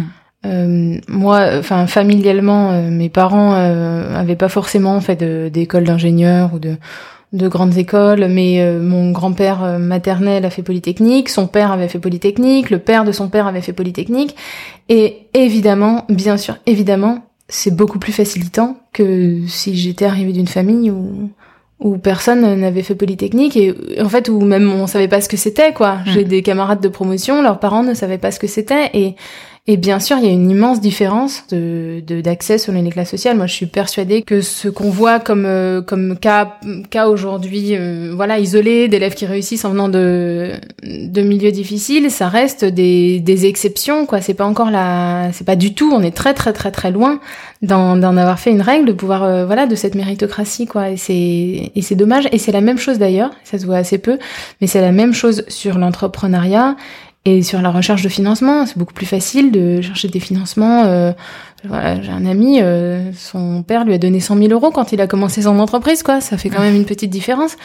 Euh, 0.43 0.97
moi, 1.07 1.51
enfin 1.59 1.85
familialement, 1.85 2.81
mes 2.89 3.09
parents 3.09 3.53
avaient 3.53 4.35
pas 4.35 4.49
forcément 4.49 4.99
fait 4.99 5.23
d'école 5.51 5.83
d'ingénieur 5.83 6.55
ou 6.55 6.59
de 6.59 6.77
de 7.33 7.47
grandes 7.47 7.77
écoles, 7.77 8.27
mais 8.29 8.61
euh, 8.61 8.81
mon 8.81 9.11
grand-père 9.11 9.63
euh, 9.63 9.77
maternel 9.77 10.45
a 10.45 10.49
fait 10.49 10.63
Polytechnique, 10.63 11.29
son 11.29 11.47
père 11.47 11.71
avait 11.71 11.87
fait 11.87 11.99
Polytechnique, 11.99 12.69
le 12.69 12.79
père 12.79 13.05
de 13.05 13.11
son 13.11 13.29
père 13.29 13.47
avait 13.47 13.61
fait 13.61 13.73
Polytechnique, 13.73 14.35
et 14.89 15.27
évidemment, 15.33 16.05
bien 16.09 16.35
sûr, 16.35 16.57
évidemment, 16.65 17.25
c'est 17.47 17.75
beaucoup 17.75 17.99
plus 17.99 18.11
facilitant 18.11 18.77
que 18.91 19.39
si 19.47 19.75
j'étais 19.77 20.05
arrivée 20.05 20.33
d'une 20.33 20.47
famille 20.47 20.91
où 20.91 21.29
où 21.81 21.97
personne 21.97 22.59
n'avait 22.59 22.83
fait 22.83 22.93
Polytechnique 22.93 23.57
et 23.57 23.73
en 23.99 24.07
fait 24.07 24.29
où 24.29 24.39
même 24.41 24.71
on 24.71 24.85
savait 24.85 25.07
pas 25.07 25.19
ce 25.19 25.27
que 25.27 25.35
c'était 25.35 25.73
quoi. 25.73 25.95
Mmh. 25.95 26.03
J'ai 26.05 26.23
des 26.23 26.43
camarades 26.43 26.79
de 26.79 26.87
promotion, 26.87 27.41
leurs 27.41 27.59
parents 27.59 27.83
ne 27.83 27.95
savaient 27.95 28.19
pas 28.19 28.29
ce 28.29 28.39
que 28.39 28.45
c'était 28.45 28.91
et 28.93 29.15
et 29.67 29.77
bien 29.77 29.99
sûr, 29.99 30.17
il 30.17 30.25
y 30.25 30.27
a 30.27 30.31
une 30.31 30.49
immense 30.49 30.81
différence 30.81 31.45
de 31.51 32.01
d'accès 32.21 32.57
sur 32.57 32.73
les 32.73 32.89
classes 32.89 33.11
sociales. 33.11 33.37
Moi, 33.37 33.45
je 33.45 33.53
suis 33.53 33.67
persuadée 33.67 34.23
que 34.23 34.41
ce 34.41 34.67
qu'on 34.69 34.89
voit 34.89 35.19
comme 35.19 35.45
euh, 35.45 35.83
comme 35.83 36.17
cas 36.17 36.57
cas 36.89 37.07
aujourd'hui, 37.07 37.75
euh, 37.77 38.11
voilà, 38.15 38.39
isolé 38.39 38.87
d'élèves 38.87 39.13
qui 39.13 39.27
réussissent 39.27 39.63
en 39.63 39.69
venant 39.69 39.87
de 39.87 40.53
de 40.83 41.21
milieux 41.21 41.51
difficiles, 41.51 42.09
ça 42.09 42.27
reste 42.27 42.65
des 42.65 43.19
des 43.19 43.45
exceptions, 43.45 44.07
quoi. 44.07 44.19
C'est 44.19 44.33
pas 44.33 44.45
encore 44.45 44.71
la, 44.71 45.29
c'est 45.31 45.45
pas 45.45 45.55
du 45.55 45.75
tout. 45.75 45.91
On 45.93 46.01
est 46.01 46.15
très 46.15 46.33
très 46.33 46.53
très 46.53 46.71
très 46.71 46.89
loin 46.89 47.19
d'en 47.61 48.01
avoir 48.01 48.39
fait 48.39 48.49
une 48.49 48.63
règle, 48.63 48.87
de 48.87 48.93
pouvoir 48.93 49.23
euh, 49.23 49.45
voilà 49.45 49.67
de 49.67 49.75
cette 49.75 49.93
méritocratie, 49.93 50.65
quoi. 50.65 50.89
Et 50.89 50.97
c'est 50.97 51.71
et 51.75 51.81
c'est 51.83 51.95
dommage. 51.95 52.27
Et 52.31 52.39
c'est 52.39 52.51
la 52.51 52.61
même 52.61 52.79
chose 52.79 52.97
d'ailleurs. 52.97 53.29
Ça 53.43 53.59
se 53.59 53.67
voit 53.67 53.77
assez 53.77 53.99
peu, 53.99 54.17
mais 54.59 54.65
c'est 54.65 54.81
la 54.81 54.91
même 54.91 55.13
chose 55.13 55.45
sur 55.49 55.77
l'entrepreneuriat 55.77 56.75
et 57.23 57.43
sur 57.43 57.61
la 57.61 57.69
recherche 57.69 58.01
de 58.01 58.09
financement, 58.09 58.65
c'est 58.65 58.77
beaucoup 58.77 58.93
plus 58.93 59.05
facile 59.05 59.51
de 59.51 59.79
chercher 59.81 60.07
des 60.07 60.19
financements. 60.19 60.85
Euh, 60.85 61.11
voilà, 61.63 62.01
j'ai 62.01 62.11
un 62.11 62.25
ami, 62.25 62.59
euh, 62.61 63.11
son 63.13 63.61
père 63.61 63.85
lui 63.85 63.93
a 63.93 63.99
donné 63.99 64.19
100 64.19 64.37
000 64.37 64.51
euros 64.51 64.71
quand 64.71 64.91
il 64.91 64.99
a 65.01 65.07
commencé 65.07 65.43
son 65.43 65.59
entreprise, 65.59 66.01
quoi. 66.01 66.19
Ça 66.19 66.37
fait 66.37 66.49
quand 66.49 66.61
même 66.61 66.75
une 66.75 66.85
petite 66.85 67.11
différence. 67.11 67.57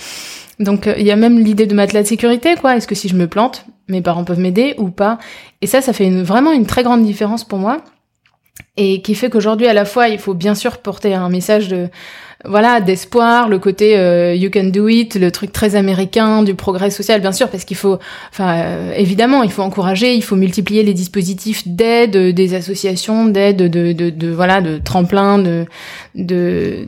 Donc 0.60 0.86
euh, 0.86 0.94
il 0.98 1.06
y 1.06 1.10
a 1.10 1.16
même 1.16 1.38
l'idée 1.38 1.66
de 1.66 1.74
matelas 1.74 2.02
de 2.02 2.06
sécurité, 2.06 2.54
quoi. 2.56 2.76
Est-ce 2.76 2.86
que 2.86 2.94
si 2.94 3.08
je 3.08 3.16
me 3.16 3.28
plante, 3.28 3.64
mes 3.88 4.02
parents 4.02 4.24
peuvent 4.24 4.38
m'aider 4.38 4.74
ou 4.76 4.90
pas? 4.90 5.18
Et 5.62 5.66
ça, 5.66 5.80
ça 5.80 5.94
fait 5.94 6.10
vraiment 6.10 6.52
une 6.52 6.66
très 6.66 6.82
grande 6.82 7.02
différence 7.02 7.42
pour 7.42 7.58
moi. 7.58 7.82
Et 8.76 9.00
qui 9.00 9.14
fait 9.14 9.30
qu'aujourd'hui, 9.30 9.66
à 9.68 9.74
la 9.74 9.86
fois, 9.86 10.08
il 10.08 10.18
faut 10.18 10.34
bien 10.34 10.54
sûr 10.54 10.78
porter 10.78 11.14
un 11.14 11.30
message 11.30 11.68
de 11.68 11.88
voilà 12.44 12.80
d'espoir, 12.80 13.48
le 13.48 13.58
côté 13.58 13.96
euh, 13.96 14.34
you 14.34 14.50
can 14.52 14.64
do 14.64 14.88
it, 14.88 15.16
le 15.16 15.30
truc 15.30 15.52
très 15.52 15.74
américain 15.74 16.42
du 16.42 16.54
progrès 16.54 16.90
social, 16.90 17.20
bien 17.20 17.32
sûr, 17.32 17.48
parce 17.48 17.64
qu'il 17.64 17.76
faut, 17.76 17.98
enfin 18.30 18.56
euh, 18.58 18.92
évidemment, 18.94 19.42
il 19.42 19.50
faut 19.50 19.62
encourager, 19.62 20.14
il 20.14 20.22
faut 20.22 20.36
multiplier 20.36 20.82
les 20.82 20.94
dispositifs 20.94 21.66
d'aide 21.66 22.34
des 22.34 22.54
associations, 22.54 23.26
d'aide, 23.26 23.70
de, 23.70 23.92
de, 23.92 24.10
de, 24.10 24.28
voilà, 24.28 24.60
de 24.60 24.78
tremplin, 24.78 25.38
de, 25.38 25.64
de 26.14 26.84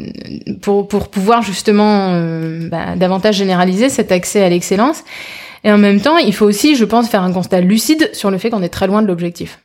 pour 0.60 0.86
pour 0.86 1.08
pouvoir 1.08 1.42
justement 1.42 2.10
euh, 2.12 2.68
bah, 2.68 2.96
davantage 2.96 3.36
généraliser 3.36 3.88
cet 3.88 4.12
accès 4.12 4.42
à 4.42 4.48
l'excellence. 4.48 5.02
Et 5.64 5.72
en 5.72 5.78
même 5.78 6.00
temps, 6.00 6.18
il 6.18 6.34
faut 6.34 6.46
aussi, 6.46 6.76
je 6.76 6.84
pense, 6.84 7.08
faire 7.08 7.22
un 7.22 7.32
constat 7.32 7.60
lucide 7.60 8.10
sur 8.12 8.30
le 8.30 8.38
fait 8.38 8.50
qu'on 8.50 8.62
est 8.62 8.68
très 8.68 8.86
loin 8.86 9.02
de 9.02 9.08
l'objectif. 9.08 9.58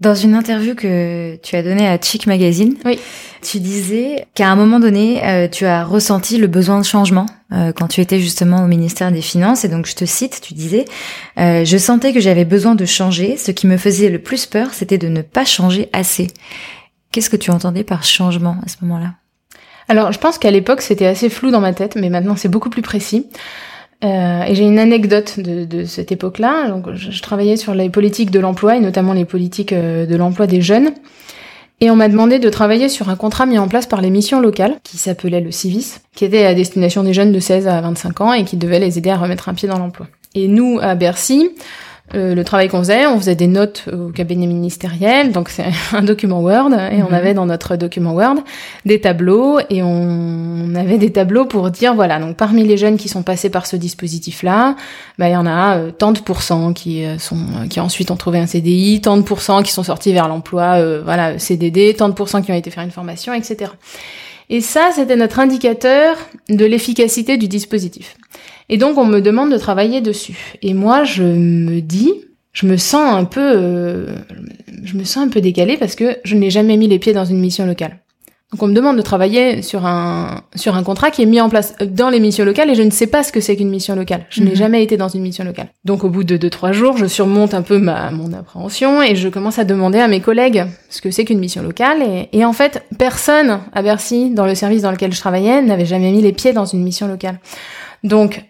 Dans 0.00 0.14
une 0.14 0.34
interview 0.34 0.74
que 0.74 1.36
tu 1.42 1.56
as 1.56 1.62
donnée 1.62 1.86
à 1.86 2.00
Chic 2.00 2.26
Magazine, 2.26 2.74
oui. 2.86 2.98
tu 3.42 3.60
disais 3.60 4.26
qu'à 4.34 4.48
un 4.48 4.56
moment 4.56 4.80
donné, 4.80 5.22
euh, 5.26 5.46
tu 5.46 5.66
as 5.66 5.84
ressenti 5.84 6.38
le 6.38 6.46
besoin 6.46 6.78
de 6.78 6.86
changement 6.86 7.26
euh, 7.52 7.72
quand 7.72 7.86
tu 7.86 8.00
étais 8.00 8.18
justement 8.18 8.64
au 8.64 8.66
ministère 8.66 9.12
des 9.12 9.20
Finances. 9.20 9.66
Et 9.66 9.68
donc, 9.68 9.84
je 9.84 9.94
te 9.94 10.06
cite, 10.06 10.40
tu 10.40 10.54
disais, 10.54 10.86
euh, 11.38 11.66
je 11.66 11.76
sentais 11.76 12.14
que 12.14 12.20
j'avais 12.20 12.46
besoin 12.46 12.74
de 12.74 12.86
changer. 12.86 13.36
Ce 13.36 13.50
qui 13.50 13.66
me 13.66 13.76
faisait 13.76 14.08
le 14.08 14.18
plus 14.18 14.46
peur, 14.46 14.72
c'était 14.72 14.96
de 14.96 15.08
ne 15.08 15.20
pas 15.20 15.44
changer 15.44 15.90
assez. 15.92 16.28
Qu'est-ce 17.12 17.28
que 17.28 17.36
tu 17.36 17.50
entendais 17.50 17.84
par 17.84 18.02
changement 18.02 18.56
à 18.64 18.68
ce 18.68 18.76
moment-là? 18.80 19.16
Alors, 19.88 20.12
je 20.12 20.18
pense 20.18 20.38
qu'à 20.38 20.50
l'époque, 20.50 20.80
c'était 20.80 21.06
assez 21.06 21.28
flou 21.28 21.50
dans 21.50 21.60
ma 21.60 21.74
tête, 21.74 21.96
mais 21.96 22.08
maintenant, 22.08 22.36
c'est 22.36 22.48
beaucoup 22.48 22.70
plus 22.70 22.80
précis. 22.80 23.26
Euh, 24.02 24.42
et 24.44 24.54
j'ai 24.54 24.64
une 24.64 24.78
anecdote 24.78 25.38
de, 25.38 25.64
de 25.64 25.84
cette 25.84 26.10
époque-là. 26.10 26.68
Donc, 26.68 26.86
je, 26.94 27.10
je, 27.10 27.22
travaillais 27.22 27.56
sur 27.56 27.74
les 27.74 27.90
politiques 27.90 28.30
de 28.30 28.40
l'emploi 28.40 28.76
et 28.76 28.80
notamment 28.80 29.12
les 29.12 29.26
politiques 29.26 29.72
euh, 29.72 30.06
de 30.06 30.16
l'emploi 30.16 30.46
des 30.46 30.62
jeunes. 30.62 30.92
Et 31.82 31.90
on 31.90 31.96
m'a 31.96 32.08
demandé 32.08 32.38
de 32.38 32.48
travailler 32.50 32.88
sur 32.88 33.08
un 33.08 33.16
contrat 33.16 33.46
mis 33.46 33.58
en 33.58 33.68
place 33.68 33.86
par 33.86 34.02
les 34.02 34.10
missions 34.10 34.40
locales, 34.40 34.76
qui 34.84 34.98
s'appelait 34.98 35.40
le 35.40 35.50
CIVIS, 35.50 36.00
qui 36.14 36.26
était 36.26 36.44
à 36.44 36.54
destination 36.54 37.02
des 37.02 37.14
jeunes 37.14 37.32
de 37.32 37.40
16 37.40 37.68
à 37.68 37.80
25 37.80 38.20
ans 38.20 38.32
et 38.34 38.44
qui 38.44 38.56
devait 38.56 38.78
les 38.78 38.98
aider 38.98 39.10
à 39.10 39.16
remettre 39.16 39.48
un 39.48 39.54
pied 39.54 39.66
dans 39.66 39.78
l'emploi. 39.78 40.06
Et 40.34 40.46
nous, 40.46 40.78
à 40.80 40.94
Bercy, 40.94 41.50
euh, 42.14 42.34
le 42.34 42.44
travail 42.44 42.68
qu'on 42.68 42.80
faisait, 42.80 43.06
on 43.06 43.18
faisait 43.18 43.36
des 43.36 43.46
notes 43.46 43.84
au 43.92 44.10
cabinet 44.10 44.46
ministériel, 44.46 45.30
donc 45.30 45.48
c'est 45.48 45.66
un 45.92 46.02
document 46.02 46.40
Word, 46.40 46.72
et 46.72 47.02
on 47.02 47.08
mhm. 47.08 47.14
avait 47.14 47.34
dans 47.34 47.46
notre 47.46 47.76
document 47.76 48.12
Word 48.12 48.36
des 48.84 49.00
tableaux, 49.00 49.60
et 49.70 49.82
on 49.82 50.74
avait 50.74 50.98
des 50.98 51.12
tableaux 51.12 51.44
pour 51.44 51.70
dire, 51.70 51.94
voilà, 51.94 52.18
donc 52.18 52.36
parmi 52.36 52.64
les 52.64 52.76
jeunes 52.76 52.96
qui 52.96 53.08
sont 53.08 53.22
passés 53.22 53.50
par 53.50 53.66
ce 53.66 53.76
dispositif-là, 53.76 54.76
bah, 55.18 55.28
il 55.28 55.32
y 55.32 55.36
en 55.36 55.46
a 55.46 55.76
euh, 55.76 55.90
tant 55.92 56.12
de 56.12 56.20
pourcents 56.20 56.72
qui 56.72 57.04
euh, 57.04 57.18
sont, 57.18 57.38
qui 57.68 57.78
ensuite 57.78 58.10
ont 58.10 58.16
trouvé 58.16 58.38
un 58.38 58.46
CDI, 58.46 59.00
tant 59.00 59.16
de 59.16 59.22
pourcents 59.22 59.62
qui 59.62 59.72
sont 59.72 59.84
sortis 59.84 60.12
vers 60.12 60.26
l'emploi, 60.26 61.00
voilà, 61.04 61.38
CDD, 61.38 61.94
tant 61.94 62.08
de 62.08 62.14
pourcents 62.14 62.42
qui 62.42 62.50
ont 62.50 62.56
été 62.56 62.70
faire 62.70 62.82
une 62.82 62.90
formation, 62.90 63.32
etc. 63.34 63.70
Et 64.48 64.60
ça, 64.60 64.90
c'était 64.92 65.14
notre 65.14 65.38
indicateur 65.38 66.16
de 66.48 66.64
l'efficacité 66.64 67.36
du 67.36 67.46
dispositif. 67.46 68.16
Et 68.70 68.78
donc 68.78 68.96
on 68.96 69.04
me 69.04 69.20
demande 69.20 69.52
de 69.52 69.58
travailler 69.58 70.00
dessus. 70.00 70.54
Et 70.62 70.74
moi 70.74 71.02
je 71.02 71.24
me 71.24 71.80
dis, 71.80 72.12
je 72.52 72.66
me 72.66 72.76
sens 72.76 73.12
un 73.12 73.24
peu, 73.24 73.40
euh, 73.40 74.06
je 74.84 74.96
me 74.96 75.02
sens 75.02 75.26
un 75.26 75.28
peu 75.28 75.40
décalée 75.40 75.76
parce 75.76 75.96
que 75.96 76.16
je 76.24 76.36
n'ai 76.36 76.50
jamais 76.50 76.76
mis 76.76 76.86
les 76.86 77.00
pieds 77.00 77.12
dans 77.12 77.24
une 77.24 77.40
mission 77.40 77.66
locale. 77.66 77.98
Donc 78.52 78.62
on 78.62 78.68
me 78.68 78.72
demande 78.72 78.96
de 78.96 79.02
travailler 79.02 79.62
sur 79.62 79.86
un 79.86 80.42
sur 80.54 80.76
un 80.76 80.84
contrat 80.84 81.10
qui 81.10 81.22
est 81.22 81.26
mis 81.26 81.40
en 81.40 81.48
place 81.48 81.74
dans 81.84 82.10
les 82.10 82.20
missions 82.20 82.44
locales 82.44 82.70
et 82.70 82.76
je 82.76 82.82
ne 82.82 82.90
sais 82.90 83.08
pas 83.08 83.24
ce 83.24 83.32
que 83.32 83.40
c'est 83.40 83.56
qu'une 83.56 83.70
mission 83.70 83.96
locale. 83.96 84.26
Je 84.30 84.42
n'ai 84.42 84.50
mhm. 84.50 84.56
jamais 84.56 84.82
été 84.84 84.96
dans 84.96 85.08
une 85.08 85.22
mission 85.22 85.44
locale. 85.44 85.68
Donc 85.84 86.04
au 86.04 86.08
bout 86.08 86.22
de 86.22 86.36
deux 86.36 86.50
trois 86.50 86.70
jours, 86.70 86.96
je 86.96 87.06
surmonte 87.06 87.54
un 87.54 87.62
peu 87.62 87.78
ma 87.78 88.12
mon 88.12 88.32
appréhension 88.32 89.02
et 89.02 89.16
je 89.16 89.28
commence 89.28 89.58
à 89.58 89.64
demander 89.64 89.98
à 89.98 90.06
mes 90.06 90.20
collègues 90.20 90.64
ce 90.90 91.00
que 91.00 91.10
c'est 91.10 91.24
qu'une 91.24 91.40
mission 91.40 91.62
locale 91.62 92.02
et, 92.02 92.28
et 92.38 92.44
en 92.44 92.52
fait 92.52 92.84
personne 92.98 93.60
à 93.72 93.82
Bercy 93.82 94.30
dans 94.30 94.46
le 94.46 94.54
service 94.54 94.82
dans 94.82 94.92
lequel 94.92 95.12
je 95.12 95.18
travaillais 95.18 95.60
n'avait 95.60 95.86
jamais 95.86 96.12
mis 96.12 96.22
les 96.22 96.32
pieds 96.32 96.52
dans 96.52 96.66
une 96.66 96.84
mission 96.84 97.08
locale. 97.08 97.40
Donc 98.02 98.44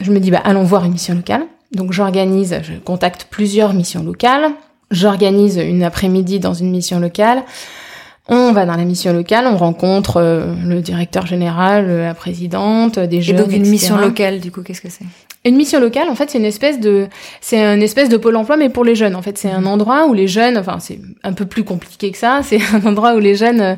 je 0.00 0.10
me 0.10 0.20
dis, 0.20 0.30
bah, 0.30 0.40
allons 0.44 0.64
voir 0.64 0.84
une 0.84 0.92
mission 0.92 1.14
locale. 1.14 1.44
Donc 1.72 1.92
j'organise, 1.92 2.60
je 2.62 2.74
contacte 2.74 3.26
plusieurs 3.30 3.72
missions 3.74 4.02
locales. 4.02 4.52
J'organise 4.90 5.56
une 5.56 5.82
après-midi 5.82 6.38
dans 6.38 6.54
une 6.54 6.70
mission 6.70 7.00
locale. 7.00 7.44
On 8.34 8.52
va 8.52 8.64
dans 8.64 8.76
la 8.76 8.84
mission 8.84 9.12
locale, 9.12 9.46
on 9.46 9.58
rencontre 9.58 10.16
euh, 10.16 10.54
le 10.66 10.80
directeur 10.80 11.26
général, 11.26 11.86
la 11.86 12.14
présidente, 12.14 12.98
des 12.98 13.20
jeunes. 13.20 13.36
Et 13.36 13.42
donc 13.42 13.52
une 13.52 13.68
mission 13.68 13.98
locale, 13.98 14.40
du 14.40 14.50
coup, 14.50 14.62
qu'est-ce 14.62 14.80
que 14.80 14.88
c'est? 14.88 15.04
Une 15.44 15.56
mission 15.56 15.80
locale, 15.80 16.08
en 16.08 16.14
fait, 16.14 16.30
c'est 16.30 16.38
une 16.38 16.46
espèce 16.46 16.80
de, 16.80 17.08
c'est 17.42 17.60
une 17.60 17.82
espèce 17.82 18.08
de 18.08 18.16
pôle 18.16 18.36
emploi, 18.36 18.56
mais 18.56 18.70
pour 18.70 18.84
les 18.84 18.94
jeunes. 18.94 19.16
En 19.16 19.22
fait, 19.22 19.36
c'est 19.36 19.50
un 19.50 19.66
endroit 19.66 20.06
où 20.06 20.14
les 20.14 20.28
jeunes, 20.28 20.56
enfin, 20.56 20.78
c'est 20.78 20.98
un 21.24 21.34
peu 21.34 21.44
plus 21.44 21.62
compliqué 21.62 22.10
que 22.10 22.16
ça. 22.16 22.40
C'est 22.52 22.60
un 22.72 22.86
endroit 22.86 23.14
où 23.14 23.18
les 23.18 23.34
jeunes 23.34 23.60
euh, 23.60 23.74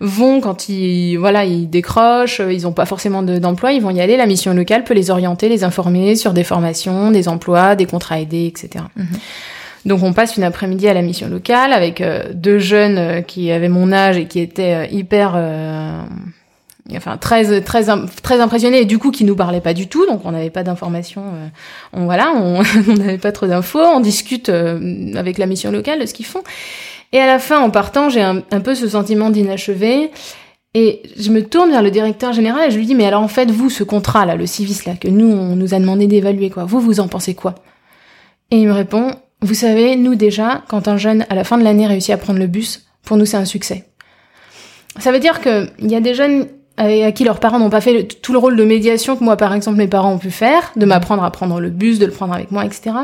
vont 0.00 0.40
quand 0.40 0.68
ils, 0.68 1.16
voilà, 1.16 1.46
ils 1.46 1.70
décrochent, 1.70 2.40
euh, 2.40 2.52
ils 2.52 2.66
ont 2.66 2.72
pas 2.72 2.84
forcément 2.84 3.22
d'emploi, 3.22 3.72
ils 3.72 3.80
vont 3.80 3.90
y 3.90 4.00
aller. 4.00 4.16
La 4.16 4.26
mission 4.26 4.52
locale 4.52 4.84
peut 4.84 4.92
les 4.92 5.10
orienter, 5.10 5.48
les 5.48 5.64
informer 5.64 6.14
sur 6.16 6.34
des 6.34 6.44
formations, 6.44 7.10
des 7.10 7.28
emplois, 7.28 7.74
des 7.74 7.86
contrats 7.86 8.20
aidés, 8.20 8.46
etc. 8.46 8.84
Donc 9.84 10.02
on 10.02 10.12
passe 10.12 10.36
une 10.36 10.44
après-midi 10.44 10.88
à 10.88 10.94
la 10.94 11.02
mission 11.02 11.28
locale 11.28 11.72
avec 11.72 12.00
euh, 12.00 12.32
deux 12.32 12.58
jeunes 12.58 13.24
qui 13.24 13.50
avaient 13.50 13.68
mon 13.68 13.92
âge 13.92 14.16
et 14.16 14.26
qui 14.26 14.40
étaient 14.40 14.88
hyper 14.90 15.36
enfin 16.92 17.16
très 17.16 17.60
très 17.62 17.84
très 18.22 18.40
impressionné 18.40 18.82
et 18.82 18.84
du 18.84 18.98
coup 18.98 19.10
qui 19.10 19.24
nous 19.24 19.36
parlait 19.36 19.60
pas 19.60 19.74
du 19.74 19.88
tout. 19.88 20.06
Donc 20.06 20.22
on 20.24 20.32
n'avait 20.32 20.50
pas 20.50 20.62
d'informations 20.62 21.22
euh, 21.22 21.46
on 21.92 22.04
voilà 22.04 22.32
on 22.36 22.62
n'avait 22.94 23.18
pas 23.18 23.32
trop 23.32 23.46
d'infos. 23.46 23.80
On 23.80 24.00
discute 24.00 24.48
euh, 24.48 25.14
avec 25.14 25.38
la 25.38 25.46
mission 25.46 25.70
locale 25.70 26.00
de 26.00 26.06
ce 26.06 26.14
qu'ils 26.14 26.26
font. 26.26 26.42
Et 27.12 27.20
à 27.20 27.26
la 27.26 27.38
fin 27.38 27.60
en 27.60 27.70
partant 27.70 28.08
j'ai 28.08 28.22
un, 28.22 28.40
peu 28.40 28.74
ce 28.74 28.88
sentiment 28.88 29.30
d'inachevé 29.30 30.10
et 30.74 31.02
je 31.16 31.30
me 31.30 31.44
tourne 31.44 31.70
vers 31.70 31.82
le 31.82 31.92
directeur 31.92 32.32
général 32.32 32.68
et 32.68 32.70
je 32.72 32.76
lui 32.76 32.86
dis 32.86 32.96
mais 32.96 33.06
alors 33.06 33.22
en 33.22 33.28
fait 33.28 33.50
vous 33.50 33.70
ce 33.70 33.84
contrat 33.84 34.26
là 34.26 34.34
le 34.34 34.46
civis 34.46 34.84
là 34.84 34.94
que 35.00 35.06
nous 35.06 35.30
on 35.30 35.54
nous 35.54 35.74
a 35.74 35.78
demandé 35.78 36.08
d'évaluer 36.08 36.50
quoi 36.50 36.64
vous 36.64 36.80
vous 36.80 37.00
en 37.00 37.08
pensez 37.08 37.34
quoi? 37.34 37.54
Et 38.50 38.58
il 38.58 38.66
me 38.66 38.72
répond 38.72 39.12
vous 39.42 39.54
savez 39.54 39.96
nous 39.96 40.14
déjà 40.14 40.62
quand 40.68 40.88
un 40.88 40.96
jeune 40.96 41.26
à 41.28 41.34
la 41.34 41.44
fin 41.44 41.58
de 41.58 41.64
l'année 41.64 41.86
réussit 41.86 42.10
à 42.10 42.16
prendre 42.16 42.38
le 42.38 42.46
bus 42.46 42.86
pour 43.02 43.16
nous 43.16 43.26
c'est 43.26 43.36
un 43.36 43.44
succès 43.44 43.84
ça 44.98 45.12
veut 45.12 45.18
dire 45.18 45.40
que 45.40 45.68
il 45.78 45.90
y 45.90 45.96
a 45.96 46.00
des 46.00 46.14
jeunes 46.14 46.48
à 46.76 47.12
qui 47.12 47.24
leurs 47.24 47.40
parents 47.40 47.58
n'ont 47.58 47.70
pas 47.70 47.80
fait 47.80 48.04
tout 48.20 48.32
le 48.32 48.38
rôle 48.38 48.56
de 48.56 48.64
médiation 48.64 49.16
que 49.16 49.22
moi, 49.22 49.36
par 49.36 49.54
exemple, 49.54 49.78
mes 49.78 49.86
parents 49.86 50.12
ont 50.12 50.18
pu 50.18 50.30
faire, 50.30 50.72
de 50.76 50.84
m'apprendre 50.84 51.22
à 51.22 51.30
prendre 51.30 51.60
le 51.60 51.70
bus, 51.70 51.98
de 51.98 52.06
le 52.06 52.12
prendre 52.12 52.34
avec 52.34 52.50
moi, 52.50 52.64
etc. 52.64 52.96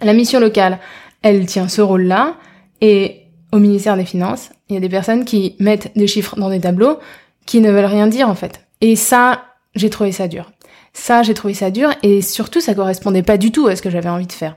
La 0.00 0.12
mission 0.12 0.38
locale, 0.38 0.78
elle 1.22 1.46
tient 1.46 1.68
ce 1.68 1.80
rôle-là, 1.80 2.36
et 2.80 3.22
au 3.52 3.58
ministère 3.58 3.96
des 3.96 4.04
Finances, 4.04 4.50
il 4.68 4.74
y 4.74 4.76
a 4.76 4.80
des 4.80 4.88
personnes 4.88 5.24
qui 5.24 5.56
mettent 5.58 5.92
des 5.96 6.06
chiffres 6.06 6.36
dans 6.36 6.50
des 6.50 6.60
tableaux 6.60 6.98
qui 7.44 7.60
ne 7.60 7.70
veulent 7.70 7.86
rien 7.86 8.06
dire, 8.06 8.28
en 8.28 8.34
fait. 8.34 8.60
Et 8.80 8.94
ça, 8.94 9.44
j'ai 9.74 9.90
trouvé 9.90 10.12
ça 10.12 10.28
dur. 10.28 10.52
Ça, 10.98 11.22
j'ai 11.22 11.34
trouvé 11.34 11.52
ça 11.52 11.70
dur, 11.70 11.90
et 12.02 12.22
surtout, 12.22 12.62
ça 12.62 12.74
correspondait 12.74 13.22
pas 13.22 13.36
du 13.36 13.52
tout 13.52 13.66
à 13.66 13.76
ce 13.76 13.82
que 13.82 13.90
j'avais 13.90 14.08
envie 14.08 14.26
de 14.26 14.32
faire. 14.32 14.56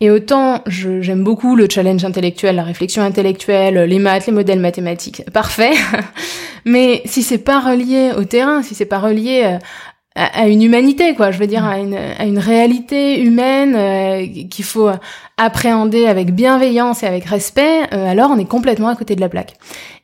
Et 0.00 0.10
autant 0.10 0.62
j'aime 0.66 1.24
beaucoup 1.24 1.56
le 1.56 1.66
challenge 1.68 2.04
intellectuel, 2.04 2.56
la 2.56 2.62
réflexion 2.62 3.02
intellectuelle, 3.02 3.78
les 3.84 3.98
maths, 3.98 4.26
les 4.26 4.34
modèles 4.34 4.60
mathématiques, 4.60 5.24
parfait. 5.32 5.72
Mais 6.66 7.00
si 7.06 7.22
c'est 7.22 7.38
pas 7.38 7.60
relié 7.60 8.12
au 8.18 8.24
terrain, 8.24 8.62
si 8.62 8.74
c'est 8.74 8.84
pas 8.84 8.98
relié 8.98 9.44
euh, 9.46 9.58
à, 10.14 10.46
une 10.46 10.62
humanité, 10.62 11.14
quoi, 11.14 11.30
je 11.30 11.38
veux 11.38 11.46
dire 11.46 11.64
à 11.64 11.78
une, 11.78 12.38
réalité 12.38 13.22
humaine 13.22 13.74
euh, 13.74 14.26
qu'il 14.50 14.66
faut 14.66 14.90
appréhender 15.38 16.06
avec 16.06 16.34
bienveillance 16.34 17.02
et 17.02 17.06
avec 17.06 17.24
respect, 17.24 17.84
euh, 17.94 18.10
alors 18.10 18.30
on 18.30 18.38
est 18.38 18.44
complètement 18.44 18.88
à 18.88 18.94
côté 18.94 19.16
de 19.16 19.22
la 19.22 19.30
plaque. 19.30 19.54